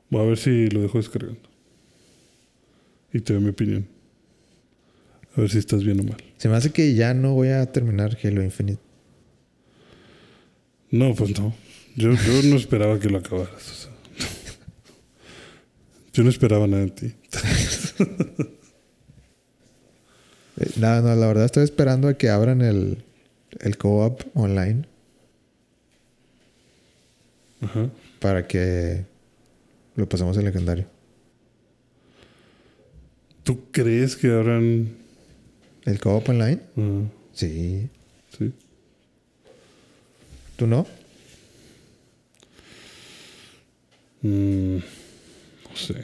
[0.09, 1.39] Voy a ver si lo dejo descargando.
[3.13, 3.87] Y te doy mi opinión.
[5.37, 6.17] A ver si estás bien o mal.
[6.37, 8.81] Se me hace que ya no voy a terminar Halo Infinite.
[10.89, 11.53] No, pues no.
[11.95, 13.53] Yo, yo no esperaba que lo acabaras.
[13.53, 13.91] o sea.
[16.13, 17.13] Yo no esperaba nada de ti.
[20.59, 23.03] Eh, Nada, no, la verdad estoy esperando a que abran el,
[23.59, 24.85] el co-op online
[27.61, 27.91] Ajá.
[28.19, 29.05] para que
[29.95, 30.87] lo pasemos al legendario.
[33.43, 34.95] ¿Tú crees que habrán...
[35.87, 36.59] ¿El co-op online?
[36.77, 37.01] ah,
[37.33, 37.87] Sí.
[38.37, 38.51] sí?
[40.57, 40.85] ¿Tú no?
[44.21, 46.03] Mm, no sé.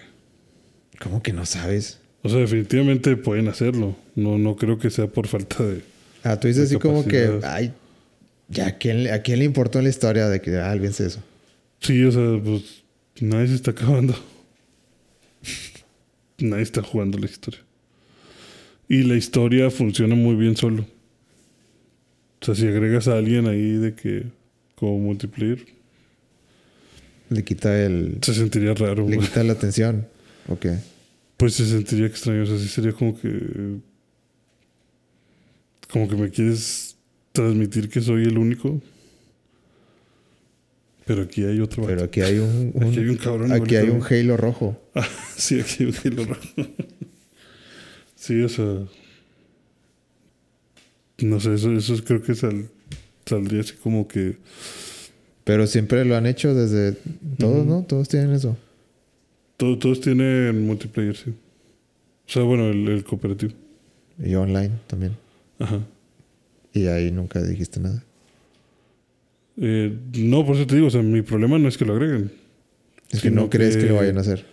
[1.01, 1.99] ¿Cómo que no sabes?
[2.22, 3.97] O sea, definitivamente pueden hacerlo.
[4.15, 5.81] No, no creo que sea por falta de...
[6.23, 7.73] Ah, tú dices así como que, ay,
[8.47, 11.22] ya, ¿a quién, ¿a quién le importó en la historia de que, ah, olvídense eso?
[11.81, 12.84] Sí, o sea, pues
[13.19, 14.15] nadie se está acabando.
[16.38, 17.60] nadie está jugando la historia.
[18.94, 20.86] Y la historia funciona muy bien solo.
[22.41, 24.24] O sea, si agregas a alguien ahí de que
[24.76, 25.65] como multiplayer,
[27.30, 28.18] Le quita el...
[28.22, 29.07] se sentiría raro.
[29.07, 30.06] Le quita la atención.
[30.48, 30.65] Ok.
[31.38, 32.44] Pues se sentiría extraño.
[32.44, 33.30] O sea, sí sería como que.
[35.91, 36.95] Como que me quieres
[37.32, 38.82] transmitir que soy el único.
[41.06, 41.86] Pero aquí hay otro.
[41.86, 42.72] Pero aquí hay un...
[42.74, 44.80] un- Aquí hay un cabrón Aquí hay un Halo rojo.
[44.95, 46.41] Ah, sí, aquí hay un hilo rojo.
[48.24, 48.86] Sí, o sea.
[51.20, 52.70] No sé, eso, eso creo que sal-
[53.26, 54.38] saldría así como que.
[55.44, 56.98] Pero siempre lo han hecho desde...
[57.38, 57.66] Todos.
[57.66, 57.84] ¿no?
[57.84, 58.58] Todos tienen eso.
[59.58, 61.32] todo- todos tienen multiplayer, sí.
[61.32, 63.52] O sea, bueno, el, el cooperativo.
[64.24, 65.18] Y online también.
[65.60, 65.80] Ajá.
[66.74, 68.04] Y ahí nunca dijiste nada.
[69.58, 72.32] Eh, no, por eso te digo, o sea, mi problema no es que lo agreguen.
[73.12, 73.84] Es que no crees que...
[73.84, 74.45] que- lo vayan a hacer.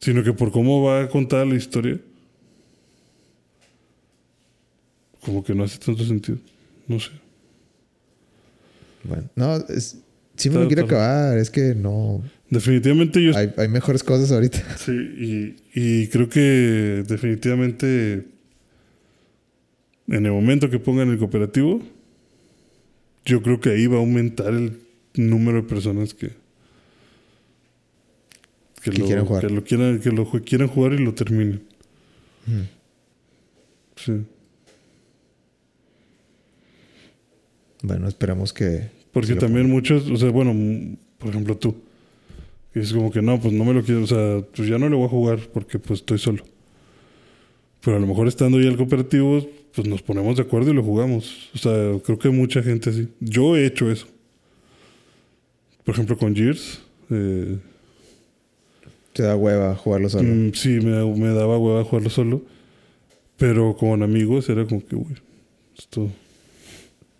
[0.00, 1.98] Sino que por cómo va a contar la historia,
[5.24, 6.38] como que no hace tanto sentido.
[6.86, 7.10] No sé.
[9.04, 9.98] Bueno, no, es,
[10.36, 11.38] sí me lo quiero acabar.
[11.38, 12.22] Es que no.
[12.50, 14.76] Definitivamente yo Hay, hay mejores cosas ahorita.
[14.78, 18.26] sí, y, y creo que definitivamente
[20.08, 21.80] en el momento que pongan el cooperativo,
[23.24, 24.80] yo creo que ahí va a aumentar el
[25.14, 26.30] número de personas que
[28.82, 29.46] Que lo, quieren jugar.
[29.46, 31.62] que lo quieran que lo quieran jugar y lo terminen.
[32.46, 32.62] Mm.
[33.96, 34.12] Sí.
[37.82, 38.88] Bueno, esperamos que.
[39.12, 40.54] Porque que lo también muchos, o sea, bueno,
[41.18, 41.74] por ejemplo tú,
[42.74, 44.96] es como que no, pues no me lo quiero, o sea, pues ya no le
[44.96, 46.44] voy a jugar porque pues estoy solo.
[47.84, 50.82] Pero a lo mejor estando ya el cooperativo, pues nos ponemos de acuerdo y lo
[50.82, 51.50] jugamos.
[51.54, 51.72] O sea,
[52.04, 53.08] creo que mucha gente así.
[53.20, 54.06] Yo he hecho eso.
[55.84, 56.80] Por ejemplo, con Gears,
[57.10, 57.58] eh,
[59.12, 60.28] Te da hueva jugarlo solo.
[60.28, 62.42] Mm, sí, me, me daba hueva jugarlo solo.
[63.36, 65.16] Pero con amigos era como que, güey,
[65.76, 66.08] esto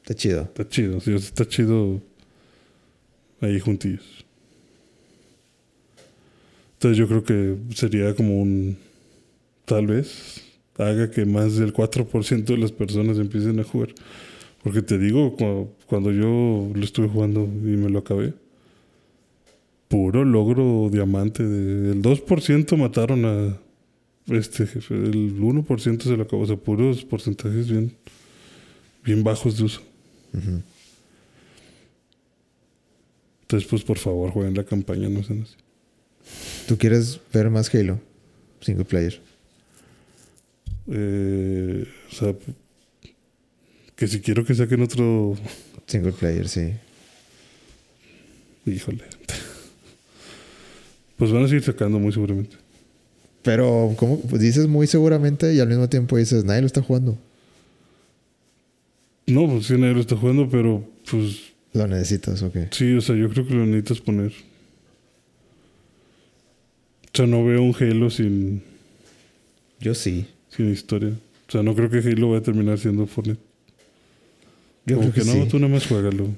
[0.02, 0.42] Está chido.
[0.42, 1.00] está chido.
[1.00, 2.00] Sí, está chido
[3.40, 4.24] ahí juntillos.
[6.74, 8.76] Entonces yo creo que sería como un...
[9.64, 10.42] Tal vez
[10.76, 13.94] haga que más del 4% de las personas empiecen a jugar.
[14.64, 18.34] Porque te digo, cu- cuando yo lo estuve jugando y me lo acabé,
[19.88, 21.44] puro logro diamante.
[21.46, 23.56] De, el 2% mataron a
[24.34, 26.42] este jefe, el 1% se lo acabó.
[26.42, 27.92] O sea, puros porcentajes bien,
[29.04, 29.82] bien bajos de uso.
[33.42, 35.54] Entonces, pues por favor, jueguen la campaña, no sean así.
[36.66, 38.00] ¿Tú quieres ver más Halo?
[38.60, 39.20] Single player.
[40.88, 42.34] Eh, o sea,
[43.96, 45.36] que si quiero que saquen otro.
[45.86, 46.72] Single player, sí.
[48.64, 49.04] Híjole.
[51.16, 52.56] Pues van a seguir sacando muy seguramente.
[53.42, 54.20] Pero, ¿cómo?
[54.20, 57.18] Pues dices muy seguramente y al mismo tiempo dices, nadie lo está jugando.
[59.26, 62.56] No, pues sí, nadie lo está jugando, pero pues Lo necesitas, ok.
[62.72, 64.32] sí, o sea, yo creo que lo necesitas poner.
[67.12, 68.62] O sea, no veo un Halo sin,
[69.80, 70.26] Yo sí.
[70.48, 71.10] sin historia.
[71.48, 73.40] O sea, no creo que Halo vaya a terminar siendo Fortnite.
[74.86, 75.48] Yo Como creo que, no, sí.
[75.50, 76.28] tú nada más juégalo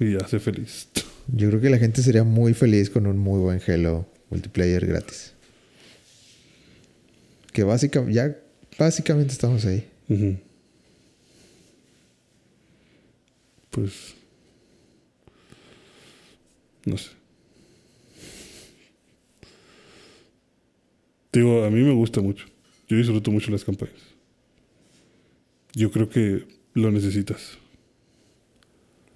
[0.00, 0.88] y ya, sé feliz.
[1.28, 5.32] Yo creo que la gente sería muy feliz con un muy buen Halo multiplayer gratis.
[7.52, 8.36] Que básicamente, ya
[8.78, 9.86] básicamente estamos ahí.
[13.74, 14.14] Pues.
[16.84, 17.10] No sé.
[21.32, 22.46] Digo, a mí me gusta mucho.
[22.86, 23.96] Yo disfruto mucho las campañas.
[25.72, 27.58] Yo creo que lo necesitas.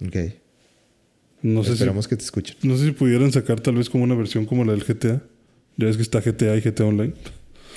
[0.05, 0.15] Ok.
[1.41, 2.57] No sé, si, Esperamos que te escuchen.
[2.63, 5.23] no sé si pudieran sacar tal vez como una versión como la del GTA.
[5.77, 7.13] Ya ves que está GTA y GTA Online.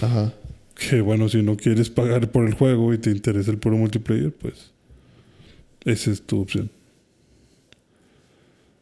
[0.01, 0.35] Ajá.
[0.75, 4.33] Que bueno, si no quieres pagar por el juego y te interesa el puro multiplayer,
[4.33, 4.73] pues
[5.85, 6.71] esa es tu opción.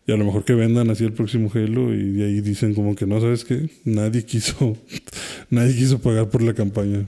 [0.07, 2.97] Y a lo mejor que vendan así el próximo Halo y de ahí dicen como
[2.97, 3.71] que no, ¿sabes qué?
[3.85, 4.77] Nadie quiso,
[5.51, 7.07] nadie quiso pagar por la campaña.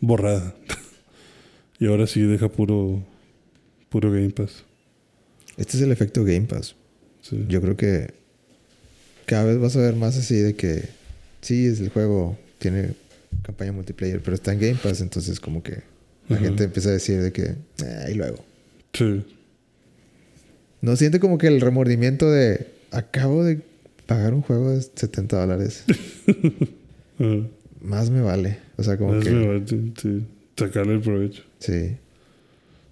[0.00, 0.54] Borrada.
[1.78, 3.04] y ahora sí deja puro,
[3.88, 4.64] puro Game Pass.
[5.56, 6.74] Este es el efecto Game Pass.
[7.20, 7.44] Sí.
[7.48, 8.14] Yo creo que
[9.26, 10.88] cada vez vas a ver más así de que
[11.40, 12.94] sí, es el juego, tiene
[13.42, 15.91] campaña multiplayer, pero está en Game Pass, entonces como que
[16.28, 17.54] la gente empieza a decir de que,
[17.84, 18.44] "Ah, y luego.
[18.92, 19.24] Sí.
[20.80, 23.60] No siente como que el remordimiento de, acabo de
[24.06, 25.84] pagar un juego de 70 dólares.
[27.80, 28.58] Más me vale.
[28.76, 29.30] O sea, como Más que...
[29.30, 30.22] me vale, sí,
[30.56, 31.42] sacarle el provecho.
[31.58, 31.96] Sí.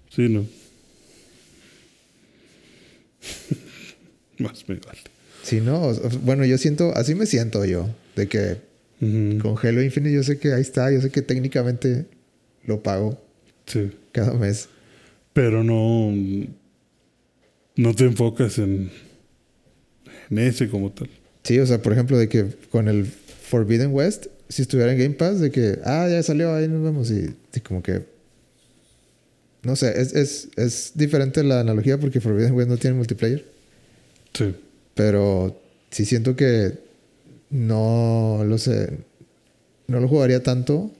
[0.09, 0.45] Sí, no.
[4.39, 4.99] Más me vale.
[5.43, 5.81] Sí, no.
[5.81, 7.89] o- Bueno, yo siento, así me siento yo.
[8.15, 8.57] De que
[9.01, 9.39] Ujú.
[9.39, 10.91] con Halo Infinite yo sé que ahí está.
[10.91, 12.05] Yo sé que técnicamente
[12.65, 13.21] lo pago
[13.65, 13.91] Sí.
[14.11, 14.67] cada mes.
[15.33, 16.11] Pero no.
[17.75, 18.91] No te enfocas en.
[20.29, 21.09] En ese como tal.
[21.43, 25.15] Sí, o sea, por ejemplo, de que con el Forbidden West, si estuviera en Game
[25.15, 27.09] Pass, de que, ah, ya salió, ahí nos vemos.
[27.11, 28.03] Y, y como que.
[29.63, 33.45] No sé, es, es, es diferente la analogía porque Forbidden West no tiene multiplayer.
[34.33, 34.55] Sí.
[34.95, 35.61] Pero
[35.91, 36.79] sí siento que
[37.49, 38.97] no lo sé.
[39.87, 40.91] No lo jugaría tanto.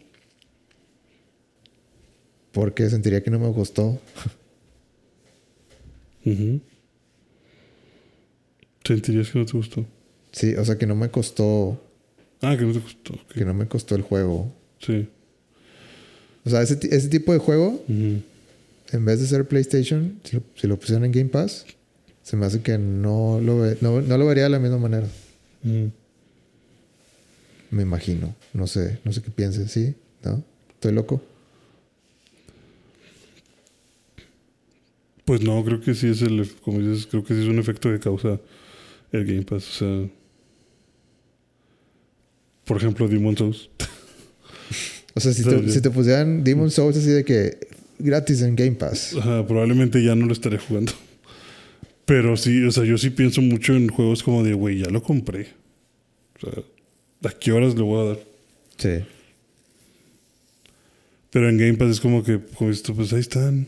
[2.51, 3.99] Porque sentiría que no me gustó.
[6.25, 6.61] Ujú.
[8.83, 9.85] ¿Sentirías que no te gustó?
[10.31, 11.81] Sí, o sea que no me costó.
[12.41, 13.13] Ah, que no te gustó.
[13.13, 13.33] ok.
[13.33, 14.51] Que no me costó el juego.
[14.79, 15.07] Sí.
[16.45, 20.67] O sea, ese, ese tipo de juego, en vez de ser PlayStation, si lo, si
[20.67, 21.65] lo pusieran en Game Pass,
[22.23, 25.07] se me hace que no lo, ve- no, no lo vería de la misma manera.
[25.63, 25.91] Ujú.
[27.69, 28.35] Me imagino.
[28.53, 29.93] No sé, no sé qué pienses, ¿sí?
[30.23, 30.43] ¿No?
[30.73, 31.21] ¿Estoy loco?
[35.26, 36.49] Pues no, creo que sí es el.
[36.61, 38.39] Como dices, creo que sí es un efecto que causa
[39.11, 39.69] el Game Pass.
[39.69, 40.10] O sea.
[42.65, 43.69] Por ejemplo, Demon Souls.
[45.14, 45.72] O sea, si te, sí.
[45.73, 47.57] si te pusieran Demon Souls así de que
[47.99, 49.14] gratis en Game Pass.
[49.18, 50.93] Ajá, probablemente ya no lo estaré jugando.
[52.06, 55.03] Pero sí, o sea, yo sí pienso mucho en juegos como de, güey, ya lo
[55.03, 55.48] compré.
[56.38, 56.64] O sea,
[57.30, 58.19] ¿a qué horas le voy a dar?
[58.77, 59.06] Sí.
[61.30, 63.68] Pero en Game Pass es como que, como pues ahí están.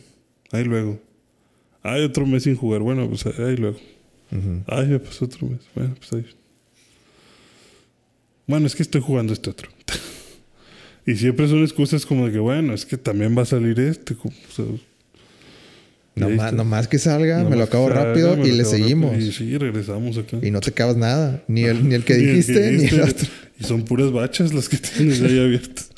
[0.52, 1.00] Ahí luego.
[1.84, 2.81] Hay otro mes sin jugar.
[2.81, 3.77] Bueno, pues ahí luego.
[4.68, 5.60] Ay, ya pasó otro mes.
[5.76, 6.26] Bueno, pues ahí.
[8.47, 9.69] Bueno, es que estoy jugando este otro.
[11.05, 14.15] y siempre son excusas como de que, bueno, es que también va a salir este.
[14.15, 14.65] o sea,
[16.15, 19.11] Nomás, que salga, me lo acabo salga, rápido me y le seguimos.
[19.11, 19.30] rápido.
[19.30, 20.38] Y sí, regresamos acá.
[20.41, 21.43] Y no te acabas nada.
[21.47, 23.27] Ni el, ni el que Ni el dijiste, ni el otro.
[23.60, 25.89] Y son puras bachas las que tienes ahí abiertas.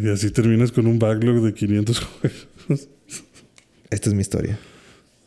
[0.00, 2.48] y así terminas con un backlog de 500 juegos.
[3.90, 4.58] Esta es mi historia.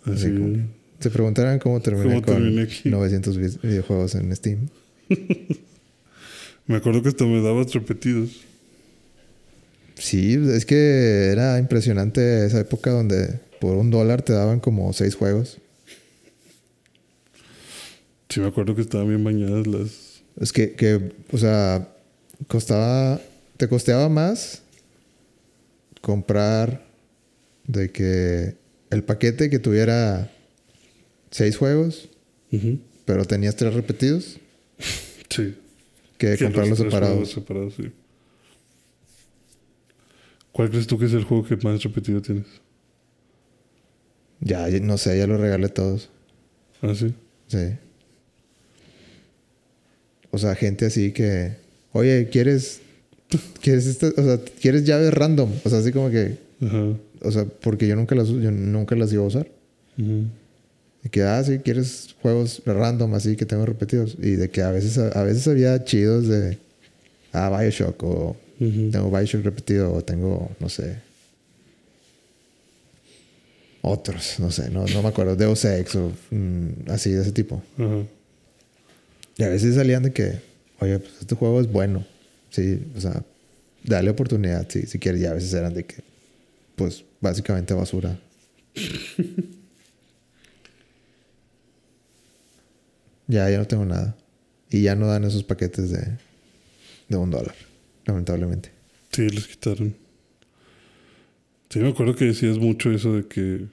[0.06, 0.28] Así.
[0.32, 0.68] Como-
[1.00, 2.90] Se preguntarán cómo terminé ¿Cómo con terminé aquí?
[2.90, 4.70] 900 vi- videojuegos en Steam.
[6.68, 8.30] Me acuerdo que hasta me dabas repetidos.
[9.96, 15.16] Sí, es que era impresionante esa época donde por un dólar te daban como seis
[15.16, 15.58] juegos.
[18.30, 20.22] Sí, me acuerdo que estaban bien bañadas las.
[20.40, 21.90] Es que, que, o sea,
[22.48, 23.20] costaba,
[23.58, 24.62] te costeaba más
[26.00, 26.86] comprar
[27.68, 28.56] de que
[28.90, 30.32] el paquete que tuviera
[31.30, 32.10] seis juegos,
[33.06, 34.38] pero tenías tres repetidos,
[35.30, 35.56] Sí.
[36.18, 37.32] que comprarlos separados.
[37.32, 37.92] separados, sí.
[40.52, 42.46] ¿Cuál crees tú que es el juego que más repetido tienes?
[44.42, 46.10] Ya, no sé, ya los regalé todos.
[46.82, 47.14] Ah, sí.
[47.48, 47.70] Sí.
[50.32, 51.56] O sea, gente así que,
[51.94, 52.82] oye, ¿quieres,
[53.62, 55.52] quieres esta- o sea, quieres llaves random?
[55.64, 56.94] O sea, así como que, Ajá.
[57.22, 59.48] O sea, porque yo nunca las, yo nunca las iba a usar.
[59.98, 60.26] Ujú.
[61.04, 64.16] Y que, ah, sí, quieres juegos random así que tengo repetidos.
[64.20, 66.58] Y de que a veces, a veces había chidos de,
[67.34, 68.92] ah, Bioshock o Ujú.
[68.92, 70.98] tengo Bioshock repetido o tengo, no sé,
[73.82, 77.64] otros, no sé, no, no me acuerdo, Deus Ex o mm, así de ese tipo.
[79.38, 80.40] Y a veces salían de que,
[80.80, 82.06] oye, pues este juego es bueno.
[82.52, 83.24] Sí, o sea,
[83.84, 85.22] dale oportunidad, sí, si quieres.
[85.22, 85.96] Y a veces eran de que,
[86.76, 88.20] pues, básicamente basura.
[93.28, 94.16] ya, ya no tengo nada.
[94.70, 96.18] Y ya no dan esos paquetes de,
[97.10, 97.56] de un dólar,
[98.06, 98.72] lamentablemente.
[99.12, 99.96] Sí, los quitaron.
[101.70, 103.66] Sí, me acuerdo que decías mucho eso de que.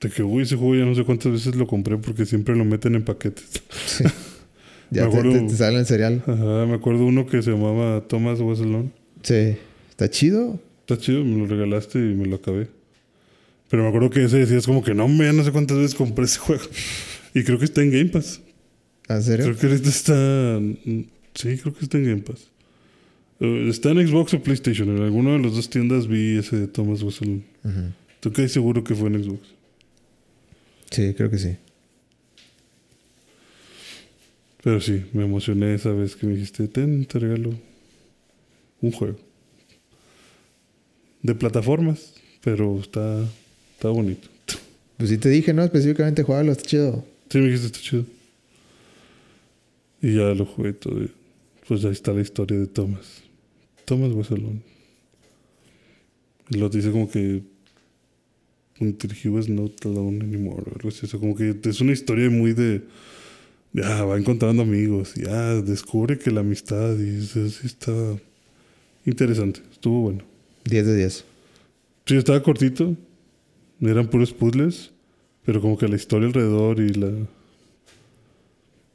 [0.00, 2.64] De que, uy, ese juego ya no sé cuántas veces lo compré porque siempre lo
[2.64, 3.44] meten en paquetes.
[3.86, 4.04] Sí.
[4.90, 6.22] ya Me te, acuerdo- te, te sale el cereal.
[6.26, 8.92] Ajá, me acuerdo uno que se llamaba Thomas Wasselon.
[9.22, 9.56] Sí.
[9.90, 10.58] ¿Está chido?
[10.90, 12.66] Está chido, me lo regalaste y me lo acabé.
[13.68, 16.24] Pero me acuerdo que ese decías como que no, me no sé cuántas veces compré
[16.24, 16.64] ese juego.
[17.32, 18.40] Y creo que está en Game Pass.
[19.08, 19.44] ¿En serio?
[19.44, 20.60] Creo que ahorita está.
[21.34, 22.48] Sí, creo que está en Game Pass.
[23.38, 24.88] Eh, está en Xbox o PlayStation.
[24.96, 27.44] En alguna de las dos tiendas vi ese de Thomas Wasselon.
[27.62, 27.80] Ujú.
[28.14, 29.46] Estoy casi seguro que fue en Xbox.
[30.90, 31.56] Sí, creo que sí.
[34.64, 37.54] Pero sí, me emocioné esa vez que me dijiste, ten, te regalo
[38.80, 39.29] un juego.
[41.22, 43.24] De plataformas, pero está,
[43.74, 44.28] está bonito.
[44.96, 45.64] Pues sí te dije, ¿no?
[45.64, 47.04] Específicamente, juégalo, está chido.
[47.30, 48.04] Sí, me dijiste, está chido.
[50.02, 51.00] Y ya lo jugué todo.
[51.68, 53.22] Pues ahí está la historia de Thomas.
[53.84, 54.62] Thomas Wasselon.
[56.48, 57.42] Y lo dice como que...
[58.80, 60.64] Until he was not alone anymore.
[60.66, 61.04] o algo así.
[61.04, 62.82] O sea, como que es una historia muy de...
[63.72, 65.14] de, ah, va encontrando amigos.
[65.16, 66.98] Y ah, descubre que la amistad...
[66.98, 67.92] Y eso sí está...
[69.04, 69.60] Interesante.
[69.72, 70.29] Estuvo bueno.
[70.64, 71.24] 10 de 10.
[72.06, 72.96] Sí, estaba cortito.
[73.80, 74.90] Eran puros puzzles.
[75.44, 77.10] Pero como que la historia alrededor y la...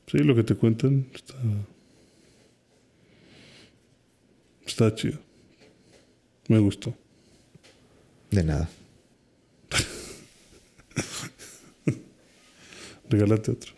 [0.07, 1.35] Sí, lo que te cuentan está...
[4.65, 5.19] Está chido.
[6.47, 6.93] Me gustó.
[8.31, 8.69] De nada.
[13.09, 13.73] Regálate otro.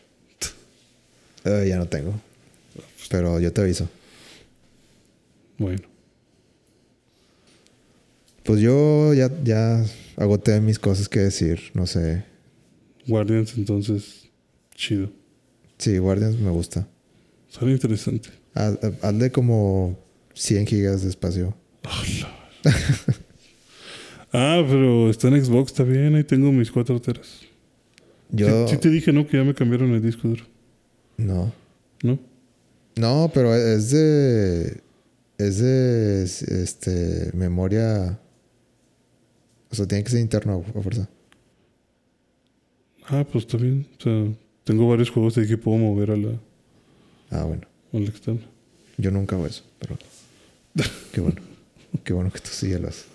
[1.43, 2.19] Eh, ya no tengo.
[3.09, 3.89] Pero yo te aviso.
[5.57, 5.96] Bueno.
[8.47, 9.83] Pues yo ya, ya
[10.15, 11.59] agoté mis cosas que decir.
[11.73, 12.23] No sé.
[13.05, 14.29] Guardians, entonces...
[14.73, 15.11] Chido.
[15.77, 16.87] Sí, Guardians me gusta.
[17.49, 18.29] Suena interesante.
[18.53, 19.99] Haz- Hazle como
[20.33, 21.53] 100 gigas de espacio.
[24.33, 26.13] Ah, pero está en Xbox, está bien.
[26.15, 27.39] Ahí tengo mis cuatro teras.
[28.29, 28.67] Yo...
[28.67, 29.25] Sí, sí te dije, ¿no?
[29.25, 30.43] Que ya me cambiaron el disco duro.
[31.15, 31.53] No.
[32.03, 32.19] ¿No?
[32.97, 34.81] No, pero es de...
[35.37, 36.23] Es de...
[36.23, 37.31] Este...
[37.33, 38.19] Memoria...
[39.77, 41.07] O sea, tiene que ser interno a fuerza.
[43.05, 43.85] Ah, pues bien.
[43.99, 44.25] O sea,
[44.63, 46.31] tengo varios juegos ahí que puedo mover a la,
[47.29, 47.61] Ah, bueno.
[47.93, 48.41] a la externa.
[48.97, 49.99] Yo nunca hago eso, pero...
[51.11, 51.39] Qué bueno.
[52.03, 53.05] Qué bueno que tú sí ya lo haces.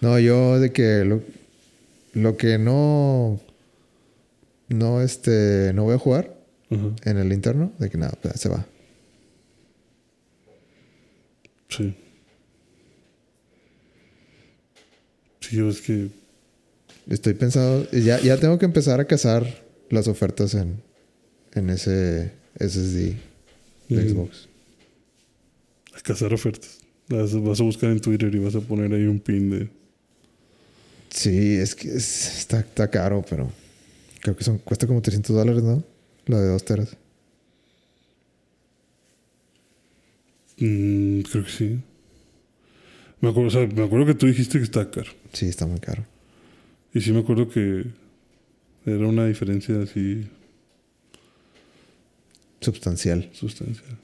[0.00, 1.22] No, yo de que lo,
[2.14, 3.40] lo que no...
[4.68, 5.72] No, este...
[5.74, 6.34] No voy a jugar
[6.70, 8.66] en el interno, de que nada, pues, se va.
[11.68, 11.94] Sí.
[15.48, 16.08] Sí, es que...
[17.08, 17.88] Estoy pensando...
[17.90, 19.46] Ya, ya tengo que empezar a cazar
[19.90, 20.82] las ofertas en,
[21.52, 23.14] en ese SSD
[23.90, 24.08] de.
[24.08, 24.48] Xbox.
[25.94, 26.78] A cazar ofertas.
[27.08, 29.68] Vas, vas a buscar en Twitter y vas a poner ahí un pin de.
[31.10, 33.50] Sí, es que es- está, está caro, pero
[34.20, 35.84] creo que son, cuesta como 300 dólares, ¿no?
[36.26, 36.96] La de 2 teras.
[40.58, 41.80] Mm, creo que sí.
[43.24, 45.10] Me acuerdo, o sea, me acuerdo que tú dijiste que está caro.
[45.32, 46.04] Sí, está muy caro.
[46.92, 47.86] Y sí me acuerdo que
[48.84, 50.26] era una diferencia así
[52.60, 53.30] Sustancial.
[53.32, 53.96] sustancial.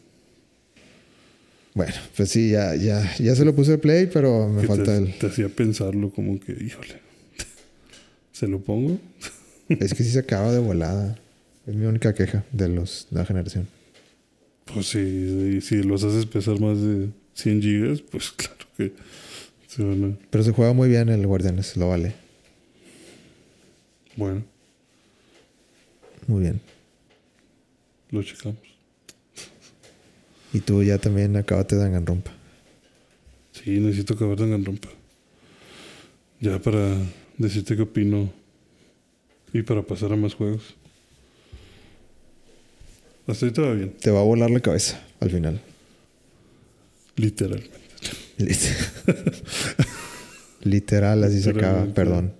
[1.74, 4.96] Bueno, pues sí, ya, ya, ya se lo puse de play, pero me falta te,
[4.96, 5.18] el.
[5.18, 6.98] te hacía pensarlo como que, híjole,
[8.32, 8.98] ¿se lo pongo?
[9.68, 11.16] Es que sí se acaba de volada.
[11.66, 13.68] Es mi única queja de los de la generación.
[14.64, 17.10] Pues sí, si los haces pesar más de
[17.40, 18.92] 100 gigas, pues claro que
[19.66, 20.26] se van a...
[20.30, 22.14] Pero se juega muy bien el Guardianes, lo vale.
[24.16, 24.42] Bueno,
[26.26, 26.60] Muy bien.
[28.10, 28.58] lo checamos.
[30.52, 32.32] Y tú ya también acabaste de Danganronpa.
[33.52, 34.88] Sí, necesito acabar Danganronpa.
[36.40, 36.96] Ya para
[37.38, 38.32] decirte qué opino
[39.52, 40.74] y para pasar a más juegos.
[43.26, 45.60] Hasta ahí todo bien, Te va a volar la cabeza al final.
[47.20, 47.78] Literalmente.
[48.38, 49.36] Lit-
[50.62, 51.86] Literal, así se acaba.
[51.94, 52.34] Perdón.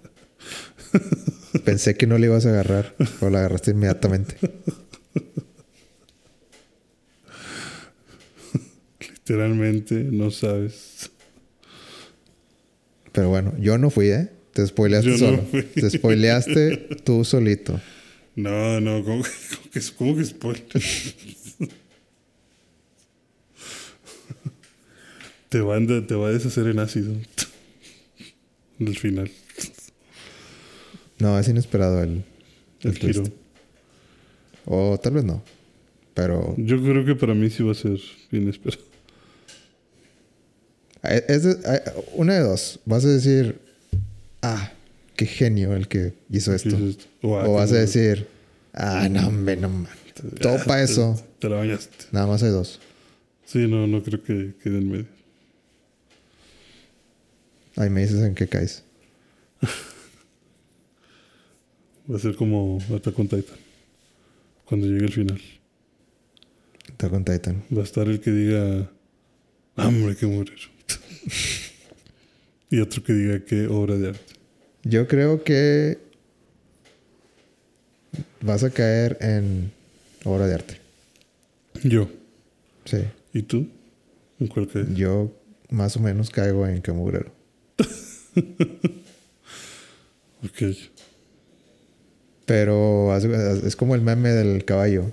[1.65, 4.37] Pensé que no le ibas a agarrar, pero la agarraste inmediatamente.
[9.01, 11.11] Literalmente, no sabes.
[13.13, 14.29] Pero bueno, yo no fui, ¿eh?
[14.53, 15.43] Te spoileaste Yo no solo.
[15.51, 15.63] fui.
[15.63, 17.81] Te spoileaste tú solito.
[18.37, 20.67] No, no, ¿cómo, que- cómo que, cómo que spoiler?
[25.51, 27.15] Te, va a, te va a deshacer en ácido.
[28.81, 29.31] Al final.
[31.19, 32.25] No, es inesperado el,
[32.81, 33.21] El el twist.
[33.21, 33.35] giro.
[34.65, 35.43] O tal vez no.
[36.15, 37.99] Pero Yo creo que para mí sí va a ser
[38.33, 38.83] inesperado.
[41.05, 41.81] eh, es de- eh,
[42.15, 42.81] una de dos.
[42.85, 43.59] Vas a decir,
[44.43, 44.73] ah,
[45.17, 46.77] qué genio el que hizo esto.
[47.23, 48.27] "Oh, ah, O vas a decir,
[48.75, 49.91] ah, no, hombre, no mames.
[50.41, 51.23] Todo para te- eso.
[51.39, 52.07] Te la bañaste.
[52.13, 52.81] Nada más hay dos.
[53.47, 55.07] Sí, no, no creo que quede en medio.
[57.81, 58.85] Ahí me dices en qué caes.
[62.11, 63.57] Va a ser como Attack on Titan.
[64.67, 65.41] Cuando llegue el final.
[66.87, 67.65] Está con Titan.
[67.75, 68.91] Va a estar el que diga,
[69.77, 70.59] hambre que morir.
[72.71, 74.35] y otro que diga qué obra de arte.
[74.83, 75.97] Yo creo que
[78.43, 79.73] vas a caer en
[80.25, 80.77] obra de arte.
[81.83, 82.11] Yo.
[82.85, 82.99] Sí.
[83.33, 83.67] ¿Y tú?
[84.39, 84.95] ¿En cuál caes?
[84.95, 85.33] Yo
[85.71, 87.40] más o menos caigo en Camugrero.
[90.43, 90.75] Ok.
[92.47, 95.13] Pero es como el meme del caballo.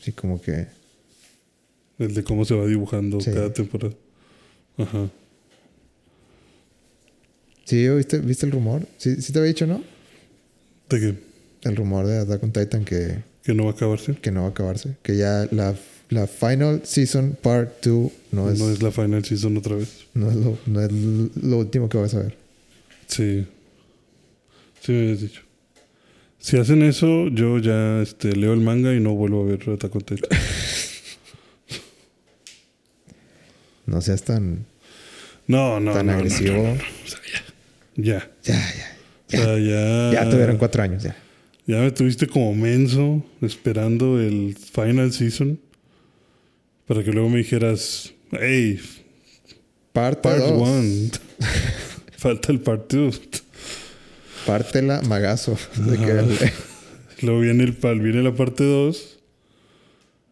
[0.00, 0.66] Así como que
[1.98, 3.30] El de cómo se va dibujando Sí.
[3.30, 3.92] cada temporada.
[4.78, 5.10] Ajá.
[7.64, 8.86] ¿Sí viste, viste el rumor?
[8.96, 9.82] ¿Sí, sí te había dicho, no?
[10.88, 11.14] ¿De qué?
[11.68, 14.14] El rumor de Attack on Titan que, ¿Que no va a acabarse?
[14.16, 14.96] que no va a acabarse.
[15.02, 15.74] Que ya la,
[16.10, 20.06] la final season part 2 no es, no es la final season otra vez.
[20.14, 22.36] no es, lo, no es lo último que vas a ver.
[23.06, 23.46] Sí.
[24.80, 25.42] Sí me habías dicho.
[26.38, 29.94] Si hacen eso, yo ya este, leo el manga y no vuelvo a ver Attack
[29.94, 30.38] on Titan.
[33.86, 34.64] No seas tan,
[35.46, 36.54] No, no, tan no, agresivo.
[36.62, 36.72] no.
[36.72, 36.76] O
[37.06, 37.42] sea, ya.
[37.96, 38.54] Ya, ya.
[39.28, 39.40] Ya.
[39.40, 40.12] O sea, ya.
[40.12, 41.16] Ya tuvieron cuatro años, ya.
[41.66, 45.60] Ya me tuviste como menso esperando el final season
[46.90, 48.80] para que luego me dijeras, hey,
[49.92, 50.50] Parte part 2.
[50.60, 51.10] one.
[52.18, 53.12] Falta el part two.
[54.44, 55.56] Pártela, magazo.
[55.76, 56.50] De
[57.22, 59.18] Luego viene, el, pal- viene la parte 2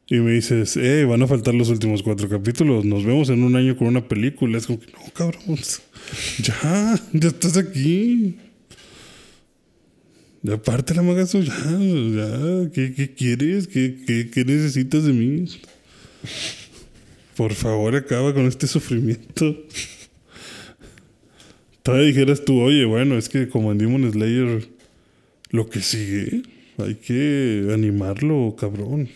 [0.09, 2.85] y me dices, eh, van a faltar los últimos cuatro capítulos.
[2.85, 4.59] Nos vemos en un año con una película.
[4.59, 5.57] Es como que, no, cabrón.
[6.43, 8.37] Ya, ya estás aquí.
[10.43, 12.71] Ya parte la magazo, ya, ya.
[12.73, 13.69] ¿Qué, qué quieres?
[13.69, 15.45] ¿Qué, qué, qué necesitas de mí?
[17.37, 19.57] Por favor, acaba con este sufrimiento.
[21.83, 24.69] Todavía dijeras tú, oye, bueno, es que como en Demon Slayer,
[25.51, 26.43] lo que sigue,
[26.79, 29.09] hay que animarlo, cabrón.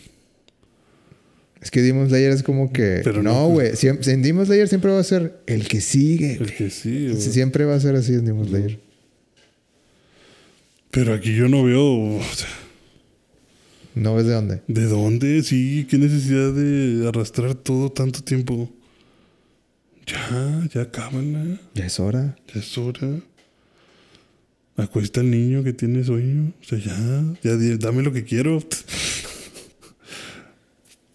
[1.61, 3.03] Es que Demon Slayer es como que.
[3.05, 3.77] Pero no, no, güey.
[3.77, 6.35] Siempre- En Demon Slayer siempre va a ser el que sigue.
[6.41, 7.15] El que sigue.
[7.17, 8.81] Siempre va a ser así en Demon Slayer.
[10.91, 11.85] Pero aquí yo no veo,
[12.17, 12.49] o sea,
[13.95, 14.63] ¿No ves de dónde?
[14.69, 15.43] ¿de dónde?
[15.43, 18.71] Sí, qué necesidad de arrastrar todo tanto tiempo.
[20.07, 22.37] Ya, ya cábala, Ya es hora.
[22.53, 23.21] ya es hora.
[24.77, 26.53] Acuesta al niño que tiene sueño.
[26.61, 28.59] O sea, ya, ya dame lo que quiero.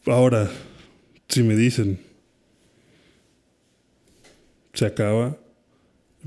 [0.06, 0.50] Ahora,
[1.28, 2.00] si me dicen,
[4.74, 5.38] se acaba,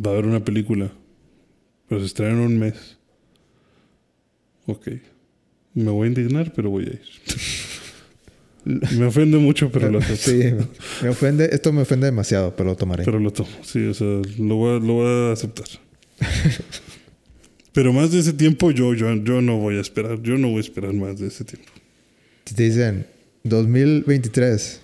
[0.04, 0.92] va a haber una película,
[1.88, 2.98] pero se estrena en un mes.
[4.66, 4.88] Ok.
[5.74, 7.00] Me voy a indignar, pero voy a ir.
[8.98, 10.30] me ofende mucho, pero lo acepto.
[10.30, 10.40] Sí,
[11.02, 13.04] me ofende, esto me ofende demasiado, pero lo tomaré.
[13.04, 14.06] Pero lo tomo, sí, o sea,
[14.38, 15.66] lo voy a, lo voy a aceptar.
[17.72, 20.58] pero más de ese tiempo yo, yo, yo no voy a esperar, yo no voy
[20.58, 21.70] a esperar más de ese tiempo.
[22.44, 23.06] Si te dicen
[23.44, 24.80] 2023,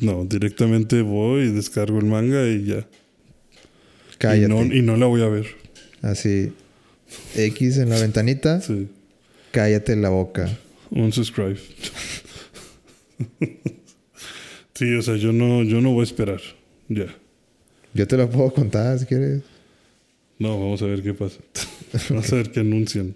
[0.00, 2.78] No, directamente voy y descargo el manga y ya.
[2.78, 4.48] Y cállate.
[4.48, 5.46] no, y no la voy a ver.
[6.02, 6.52] Así,
[7.36, 8.88] X en la ventanita, Sí.
[9.56, 10.50] Cállate la boca.
[10.90, 11.58] Un subscribe.
[14.74, 16.42] sí, o sea, yo no, yo no voy a esperar.
[16.90, 17.06] Ya.
[17.94, 19.40] Yo te lo puedo contar si quieres.
[20.38, 21.38] No, vamos a ver qué pasa.
[22.10, 23.14] vamos a ver qué anuncian.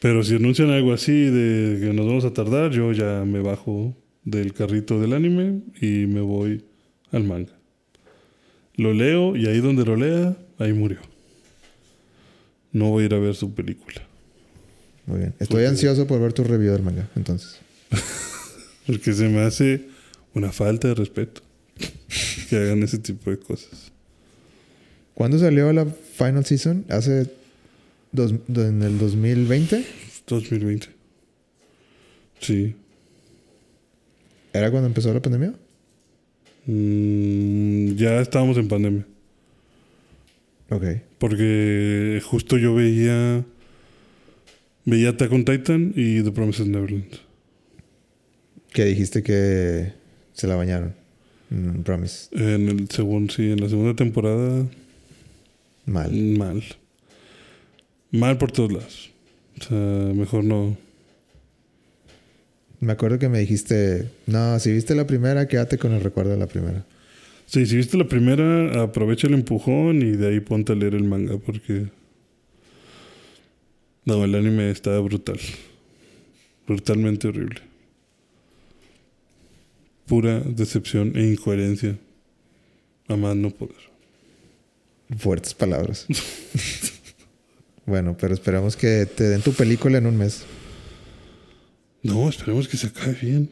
[0.00, 3.94] Pero si anuncian algo así de que nos vamos a tardar, yo ya me bajo
[4.24, 6.64] del carrito del anime y me voy
[7.12, 7.56] al manga.
[8.74, 10.98] Lo leo y ahí donde lo lea, ahí murió.
[12.72, 14.09] No voy a ir a ver su película.
[15.10, 15.34] Muy bien.
[15.40, 17.58] Estoy ansioso por ver tu review del manga, entonces.
[18.86, 19.88] Porque se me hace
[20.34, 21.42] una falta de respeto
[22.48, 23.90] que hagan ese tipo de cosas.
[25.14, 26.84] ¿Cuándo salió la final season?
[26.88, 27.28] ¿Hace
[28.12, 29.84] dos, en el 2020?
[30.28, 30.86] 2020.
[32.38, 32.76] Sí.
[34.52, 35.54] ¿Era cuando empezó la pandemia?
[36.66, 39.06] Mm, ya estábamos en pandemia.
[40.70, 40.84] Ok.
[41.18, 43.44] Porque justo yo veía.
[44.90, 47.14] Veía Attack on Titan y The Promised Neverland.
[48.72, 49.92] Que dijiste que
[50.32, 50.94] se la bañaron.
[51.50, 52.28] Mm, promise.
[52.32, 54.66] En el segundo, sí, en la segunda temporada,
[55.86, 56.12] Mal.
[56.12, 56.62] mal.
[58.10, 59.10] Mal por todos lados.
[59.60, 59.78] O sea,
[60.14, 60.76] mejor no.
[62.80, 66.38] Me acuerdo que me dijiste, no, si viste la primera, quédate con el recuerdo de
[66.38, 66.84] la primera.
[67.46, 71.04] Sí, si viste la primera, aprovecha el empujón y de ahí ponte a leer el
[71.04, 71.86] manga porque...
[74.04, 75.38] No, el anime está brutal.
[76.66, 77.60] Brutalmente horrible.
[80.06, 81.96] Pura decepción e incoherencia.
[83.08, 83.76] A más no poder.
[85.18, 86.06] Fuertes palabras.
[87.86, 90.42] bueno, pero esperamos que te den tu película en un mes.
[92.02, 93.50] No, esperemos que se acabe bien.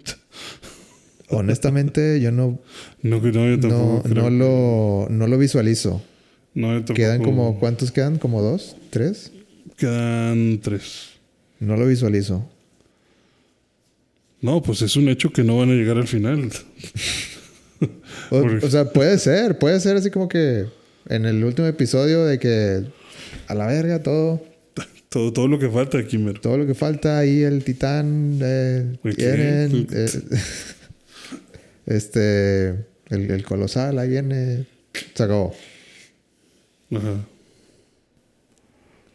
[1.28, 2.58] Honestamente, yo no,
[3.02, 4.22] No, no, yo tampoco creo.
[4.22, 6.02] no lo, no lo visualizo.
[6.54, 8.18] No, yo tampoco- Quedan como, ¿cuántos quedan?
[8.18, 8.76] ¿Como dos?
[8.90, 9.32] ¿Tres?
[9.78, 11.10] Quedan tres.
[11.60, 12.44] No lo visualizo.
[14.40, 16.50] No, pues es un hecho que no van a llegar al final.
[18.30, 20.66] O, sea, puede ser, puede ser así como que
[21.08, 22.84] en el último episodio de que
[23.46, 24.42] a la verga todo,
[25.08, 26.38] Todo, todo lo que falta aquí, mero.
[26.38, 30.10] todo lo que falta ahí el titán eh, eh,
[31.86, 32.68] este
[33.08, 34.66] el, el colosal ahí viene,
[35.14, 35.54] se acabó.
[36.90, 37.24] Ajá.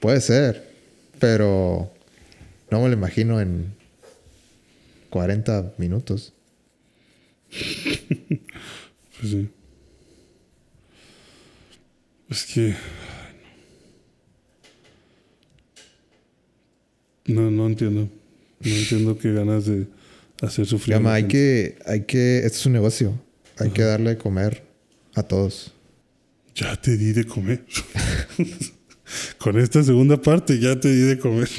[0.03, 0.69] Puede ser,
[1.17, 1.89] pero
[2.69, 3.73] no me lo imagino en
[5.09, 6.33] 40 minutos.
[7.49, 9.49] Pues sí.
[12.29, 12.75] Es que.
[17.27, 17.49] No.
[17.49, 18.09] no, entiendo.
[18.59, 19.87] No entiendo qué ganas de
[20.41, 20.97] hacer sufrir.
[20.97, 23.17] Llama, la hay que, hay que, esto es un negocio,
[23.57, 24.63] hay que darle de comer
[25.15, 25.71] a todos.
[26.55, 27.63] Ya te di de comer.
[29.37, 31.49] Con esta segunda parte ya te di de comer.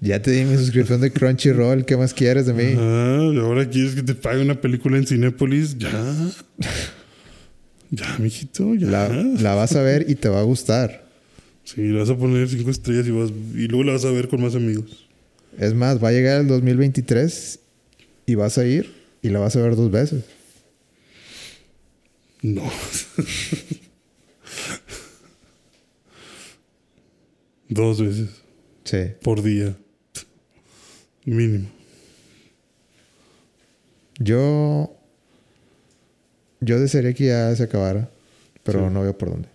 [0.00, 2.74] Ya te di mi suscripción de Crunchyroll, ¿qué más quieres de mí?
[2.78, 5.76] Ah, y ahora quieres que te pague una película en Cinépolis.
[5.76, 5.90] Ya.
[7.90, 8.86] Ya, mijito, ya.
[8.86, 11.04] La, la vas a ver y te va a gustar.
[11.64, 14.28] Sí, le vas a poner cinco estrellas y, vas, y luego la vas a ver
[14.28, 15.06] con más amigos.
[15.58, 17.58] Es más, va a llegar el 2023
[18.26, 20.24] y vas a ir y la vas a ver dos veces.
[22.42, 22.62] No.
[27.70, 28.28] Dos veces
[28.84, 28.98] Sí.
[29.22, 29.76] por día.
[31.24, 31.68] Mínimo.
[34.18, 34.94] Yo.
[36.60, 38.10] Yo desearía que ya se acabara,
[38.64, 38.92] pero Sí.
[38.94, 39.48] no veo por dónde.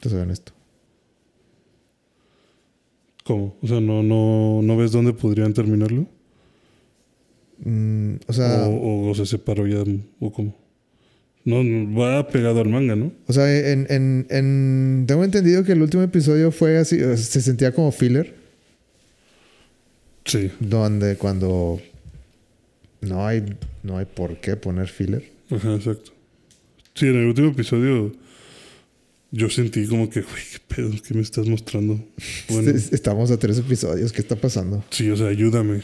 [0.00, 0.52] Te soy honesto.
[3.24, 3.56] ¿Cómo?
[3.62, 6.06] O sea, ¿no, no, no ves dónde podrían terminarlo?
[7.64, 9.82] Mm, o sea, o, o se separó ya,
[10.20, 10.54] o cómo.
[11.44, 11.62] No,
[11.98, 13.12] va pegado al manga, ¿no?
[13.26, 17.72] o sea en, en, en- tengo entendido que el último episodio fue así, se sentía
[17.72, 18.34] como filler,
[20.24, 20.50] Sí.
[20.60, 21.80] donde cuando
[23.00, 25.24] no hay, no hay por qué poner filler.
[25.50, 26.12] Ajá, exacto.
[26.94, 28.12] Sí, en el último episodio
[29.32, 32.04] yo sentí como que, güey, qué pedo, ¿qué me estás mostrando?
[32.50, 34.84] Bueno, Es- Estamos a tres episodios, ¿qué está pasando?
[34.90, 35.80] sí, o sea, ayúdame.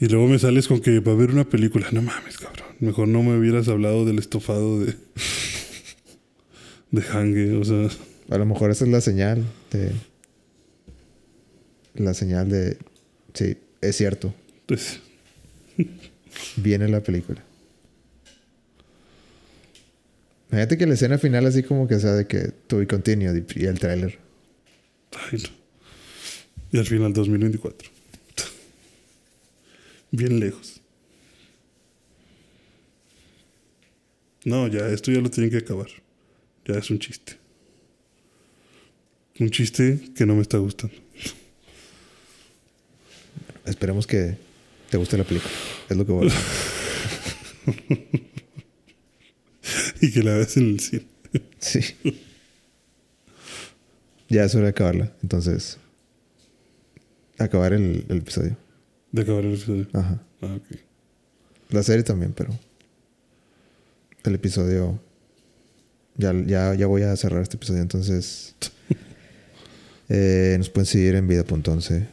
[0.00, 1.86] Y luego me sales con que va a haber una película.
[1.92, 2.65] No mames, cabrón.
[2.80, 4.94] Mejor no me hubieras hablado del estofado de,
[6.90, 7.88] de hangue, o sea.
[8.28, 9.92] A lo mejor esa es la señal de.
[11.94, 12.76] La señal de.
[13.34, 14.34] Sí, es cierto.
[14.66, 15.00] Pues,
[16.56, 17.42] Viene la película.
[20.50, 23.66] Imagínate que la escena final así como que sea de que to be continued y
[23.66, 24.18] el tráiler.
[25.32, 25.48] ay, no.
[26.72, 27.88] Y al final 2024.
[30.10, 30.80] Bien lejos.
[34.46, 35.88] No, ya, esto ya lo tienen que acabar.
[36.64, 37.36] Ya es un chiste.
[39.40, 40.94] Un chiste que no me está gustando.
[43.64, 44.38] Esperemos que
[44.88, 45.52] te guste la película.
[45.88, 46.32] Es lo que voy a.
[50.00, 51.06] Y que la veas en el cine.
[51.58, 51.80] Sí.
[54.28, 55.12] Ya es hora de acabarla.
[55.24, 55.78] Entonces.
[57.36, 58.56] Acabar el, el episodio.
[59.10, 59.88] De acabar el episodio.
[59.92, 60.22] Ajá.
[60.40, 60.78] Ah, ok.
[61.70, 62.56] La serie también, pero.
[64.26, 65.00] El episodio.
[66.16, 67.82] Ya, ya, ya voy a cerrar este episodio.
[67.82, 68.56] Entonces.
[70.08, 72.06] eh, nos pueden seguir en vida.11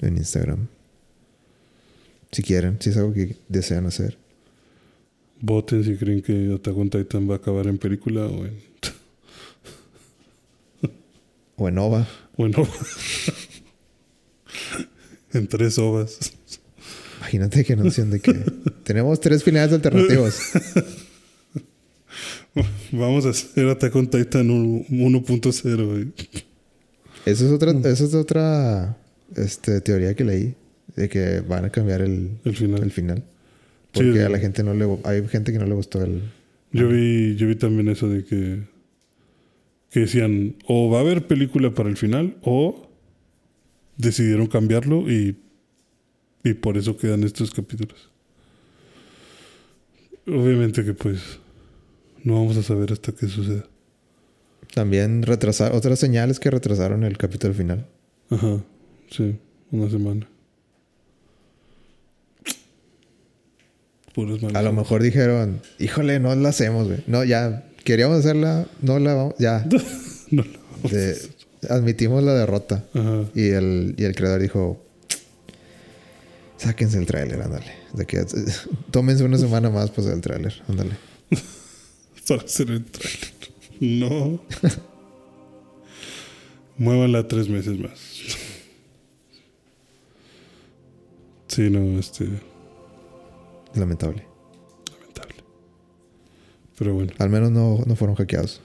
[0.00, 0.68] en Instagram.
[2.30, 4.18] Si quieren, si es algo que desean hacer.
[5.40, 8.58] Voten si creen que Attack on Titan va a acabar en película o en.
[11.56, 12.06] O en OVA.
[12.36, 12.68] Bueno.
[15.32, 16.18] en tres ovas.
[17.18, 18.32] Imagínate que anuncian de que
[18.84, 20.34] tenemos tres finales alternativos.
[22.92, 25.86] Vamos a hacer Attack on Titan un- 1.0.
[25.86, 26.12] güey.
[27.26, 28.96] Eso es otra, eso es otra
[29.36, 30.54] este, teoría que leí.
[30.96, 32.82] De que van a cambiar el, El final.
[32.82, 33.22] el final.
[33.92, 34.18] Porque sí.
[34.20, 34.86] a la gente no le...
[35.04, 36.22] Hay gente que no le gustó el...
[36.72, 38.62] Yo vi, yo vi también eso de que,
[39.90, 42.90] que decían o va a haber película para el final o
[43.96, 45.36] decidieron cambiarlo y,
[46.44, 48.10] y por eso quedan estos capítulos.
[50.26, 51.38] Obviamente que pues
[52.24, 53.64] no vamos a saber hasta que suceda.
[54.74, 55.72] También retrasar...
[55.74, 57.86] Otras señales que retrasaron el capítulo final.
[58.30, 58.62] Ajá,
[59.10, 59.38] sí,
[59.70, 60.28] una semana.
[64.16, 65.60] Malas A lo mejor dijeron...
[65.78, 67.02] Híjole, no la hacemos, güey.
[67.06, 67.64] No, ya...
[67.84, 68.66] Queríamos hacerla.
[68.82, 69.34] No la vamos...
[69.38, 69.66] Ya.
[70.30, 70.44] No,
[70.90, 71.16] De-
[71.70, 72.84] admitimos la derrota.
[72.92, 73.24] Ajá.
[73.34, 74.84] Y el, y el creador dijo...
[76.58, 77.72] Sáquense el tráiler, ándale.
[77.94, 78.26] De que,
[78.90, 80.90] tómense una semana más pues el tráiler, ándale.
[82.28, 83.30] Para hacer el trailer.
[83.80, 84.40] No.
[86.76, 87.98] Muévanla tres meses más.
[91.48, 92.26] Sí, no, este.
[93.74, 94.24] Lamentable.
[94.92, 95.34] Lamentable.
[96.78, 98.60] Pero bueno, Al menos no, no fueron hackeados.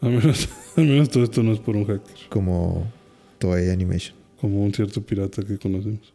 [0.00, 2.28] al menos, al menos todo esto no es por un hacker.
[2.28, 2.90] Como
[3.38, 4.16] Toei Animation.
[4.40, 6.12] Como un cierto pirata que conocemos.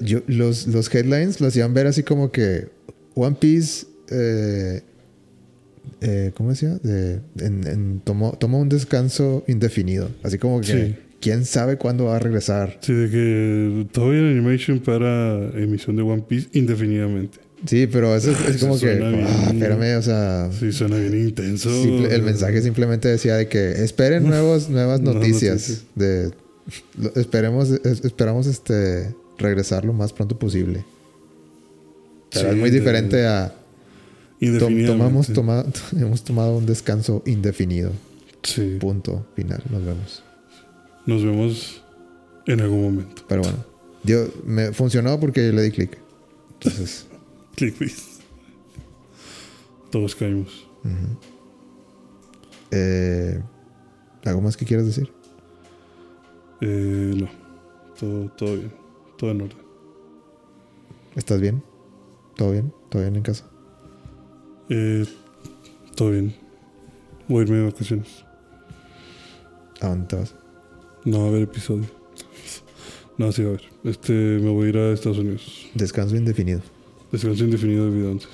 [0.00, 2.68] Yo- los, los headlines lo hacían ver así como que
[3.14, 4.82] One Piece, eh,
[6.00, 6.78] eh, ¿cómo decía?
[6.82, 10.10] De, en- en- tomó, tomó un descanso indefinido.
[10.22, 10.96] Así como que Sí.
[11.20, 12.78] quién sabe cuándo va a regresar.
[12.80, 17.38] Sí, de que Toei Animation para emisión de One Piece indefinidamente.
[17.66, 19.26] Sí, pero eso es, es Eso como que, suena bien.
[19.28, 21.68] ah, espérame, o sea, Sí, suena bien intenso.
[21.82, 25.82] simple- el mensaje simplemente decía de que esperen nuevos, nuevas noticias.
[25.94, 26.30] De,
[26.98, 30.84] lo- esperemos, es- esperamos este regresar lo más pronto posible.
[32.32, 33.54] Pero Sí, es muy de- diferente a.
[34.86, 37.92] tomamos, toma- hemos tomado un descanso indefinido.
[38.42, 38.78] Sí.
[38.80, 39.62] Punto final.
[39.70, 40.22] Nos vemos.
[41.06, 41.82] Nos vemos
[42.46, 43.22] en algún momento.
[43.28, 43.58] Pero bueno,
[44.02, 45.98] yo, me funcionó porque le di clic.
[46.54, 47.06] Entonces,
[47.56, 47.92] Clickbait.
[49.90, 50.66] Todos caímos.
[52.70, 53.42] eh,
[54.24, 55.12] ¿algo más que quieras decir?
[56.60, 57.28] Eh, no.
[57.98, 58.72] Todo, todo bien.
[59.18, 59.58] Todo en orden.
[61.16, 61.62] ¿Estás bien?
[62.36, 62.72] ¿Todo bien?
[62.88, 63.49] ¿Todo bien en casa?
[64.70, 65.04] Eh,
[65.96, 66.32] todo bien.
[67.28, 68.24] Voy a irme de vacaciones.
[69.80, 70.34] ¿A dónde te vas?
[71.04, 71.86] No va a haber episodio.
[73.18, 73.64] No, sí va a haber.
[73.84, 75.68] Este, me voy a ir a Estados Unidos.
[75.74, 76.62] Descanso indefinido.
[77.10, 78.28] Descanso indefinido de vida 11.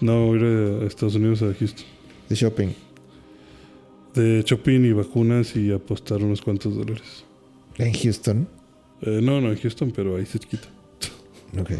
[0.00, 1.84] no, voy a ir a Estados Unidos, a Houston.
[2.28, 2.68] De shopping.
[4.14, 7.24] De shopping y vacunas y apostar unos cuantos dólares.
[7.76, 8.48] En Houston.
[9.02, 10.68] Eh, no, no en Houston, pero ahí cerquita.
[11.60, 11.72] Ok.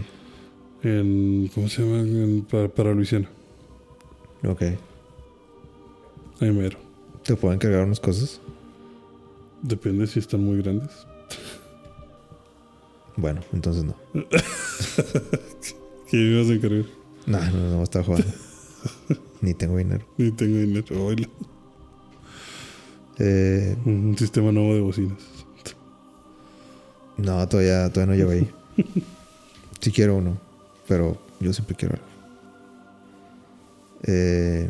[0.82, 2.00] En, ¿cómo se llama?
[2.00, 3.28] En- para, para Luisiana.
[4.46, 4.62] Ok.
[6.40, 6.78] Ahí mero.
[7.22, 8.40] ¿Te pueden cargar unas cosas?
[9.62, 10.90] Depende si están muy grandes.
[13.16, 13.94] Bueno, entonces no.
[16.10, 16.84] ¿Qué vas a encargar?
[17.26, 18.26] No, no, no, estaba jugando.
[19.40, 20.04] Ni tengo dinero.
[20.18, 21.04] Ni tengo dinero.
[21.06, 21.28] Oíla.
[23.18, 25.18] Eh, Un sistema nuevo de bocinas.
[27.18, 28.50] no, todavía, todavía no llego ahí.
[29.80, 30.36] Sí quiero uno,
[30.92, 32.06] pero yo siempre quiero algo.
[34.02, 34.68] Eh,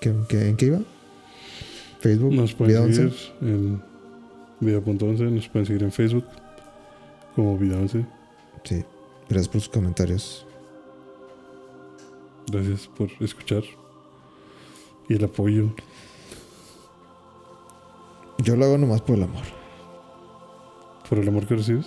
[0.00, 0.80] ¿qué- qué- ¿En qué iba?
[2.00, 2.32] Facebook.
[2.34, 3.32] Nos pueden Vida seguir 11.
[3.42, 3.82] en
[4.60, 6.24] Vida.11, nos pueden seguir en Facebook
[7.36, 8.04] como Vida 11.
[8.64, 8.84] Sí.
[9.28, 10.44] Gracias por sus comentarios.
[12.50, 13.62] Gracias por escuchar
[15.08, 15.70] y el apoyo.
[18.38, 19.44] Yo lo hago nomás por el amor.
[21.08, 21.86] Por el amor que recibes.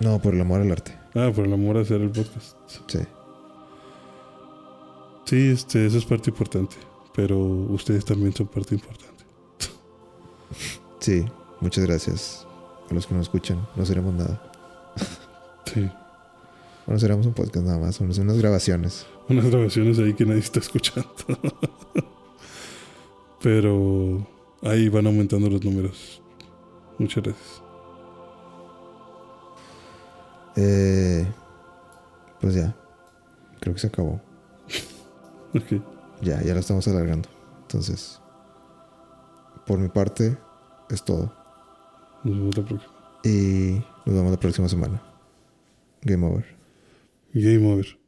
[0.00, 0.96] No, por el amor al arte.
[1.14, 2.56] Ah, por el amor a hacer el podcast.
[2.88, 2.98] Sí.
[5.24, 6.76] Sí, este, eso es parte importante.
[7.14, 9.24] Pero ustedes también son parte importante.
[11.00, 11.24] Sí.
[11.60, 12.46] Muchas gracias
[12.90, 13.66] a los que nos escuchan.
[13.76, 14.42] No seremos nada.
[15.72, 15.88] Sí.
[16.86, 18.00] Bueno, seremos un podcast nada más.
[18.00, 19.06] Unas unas grabaciones.
[19.28, 21.14] Unas grabaciones ahí que nadie está escuchando.
[23.42, 24.26] Pero
[24.62, 26.20] ahí van aumentando los números.
[26.98, 27.63] Muchas gracias.
[30.56, 31.26] Eh,
[32.40, 32.74] pues ya.
[33.60, 34.20] Creo que se acabó.
[35.54, 35.80] Ok.
[36.20, 37.28] Ya, ya lo estamos alargando.
[37.62, 38.20] Entonces,
[39.66, 40.36] por mi parte,
[40.90, 41.32] es todo.
[42.24, 42.92] Nos vemos la próxima.
[43.22, 45.00] Y nos vemos la próxima semana.
[46.02, 46.44] Game over.
[47.32, 48.03] Game over.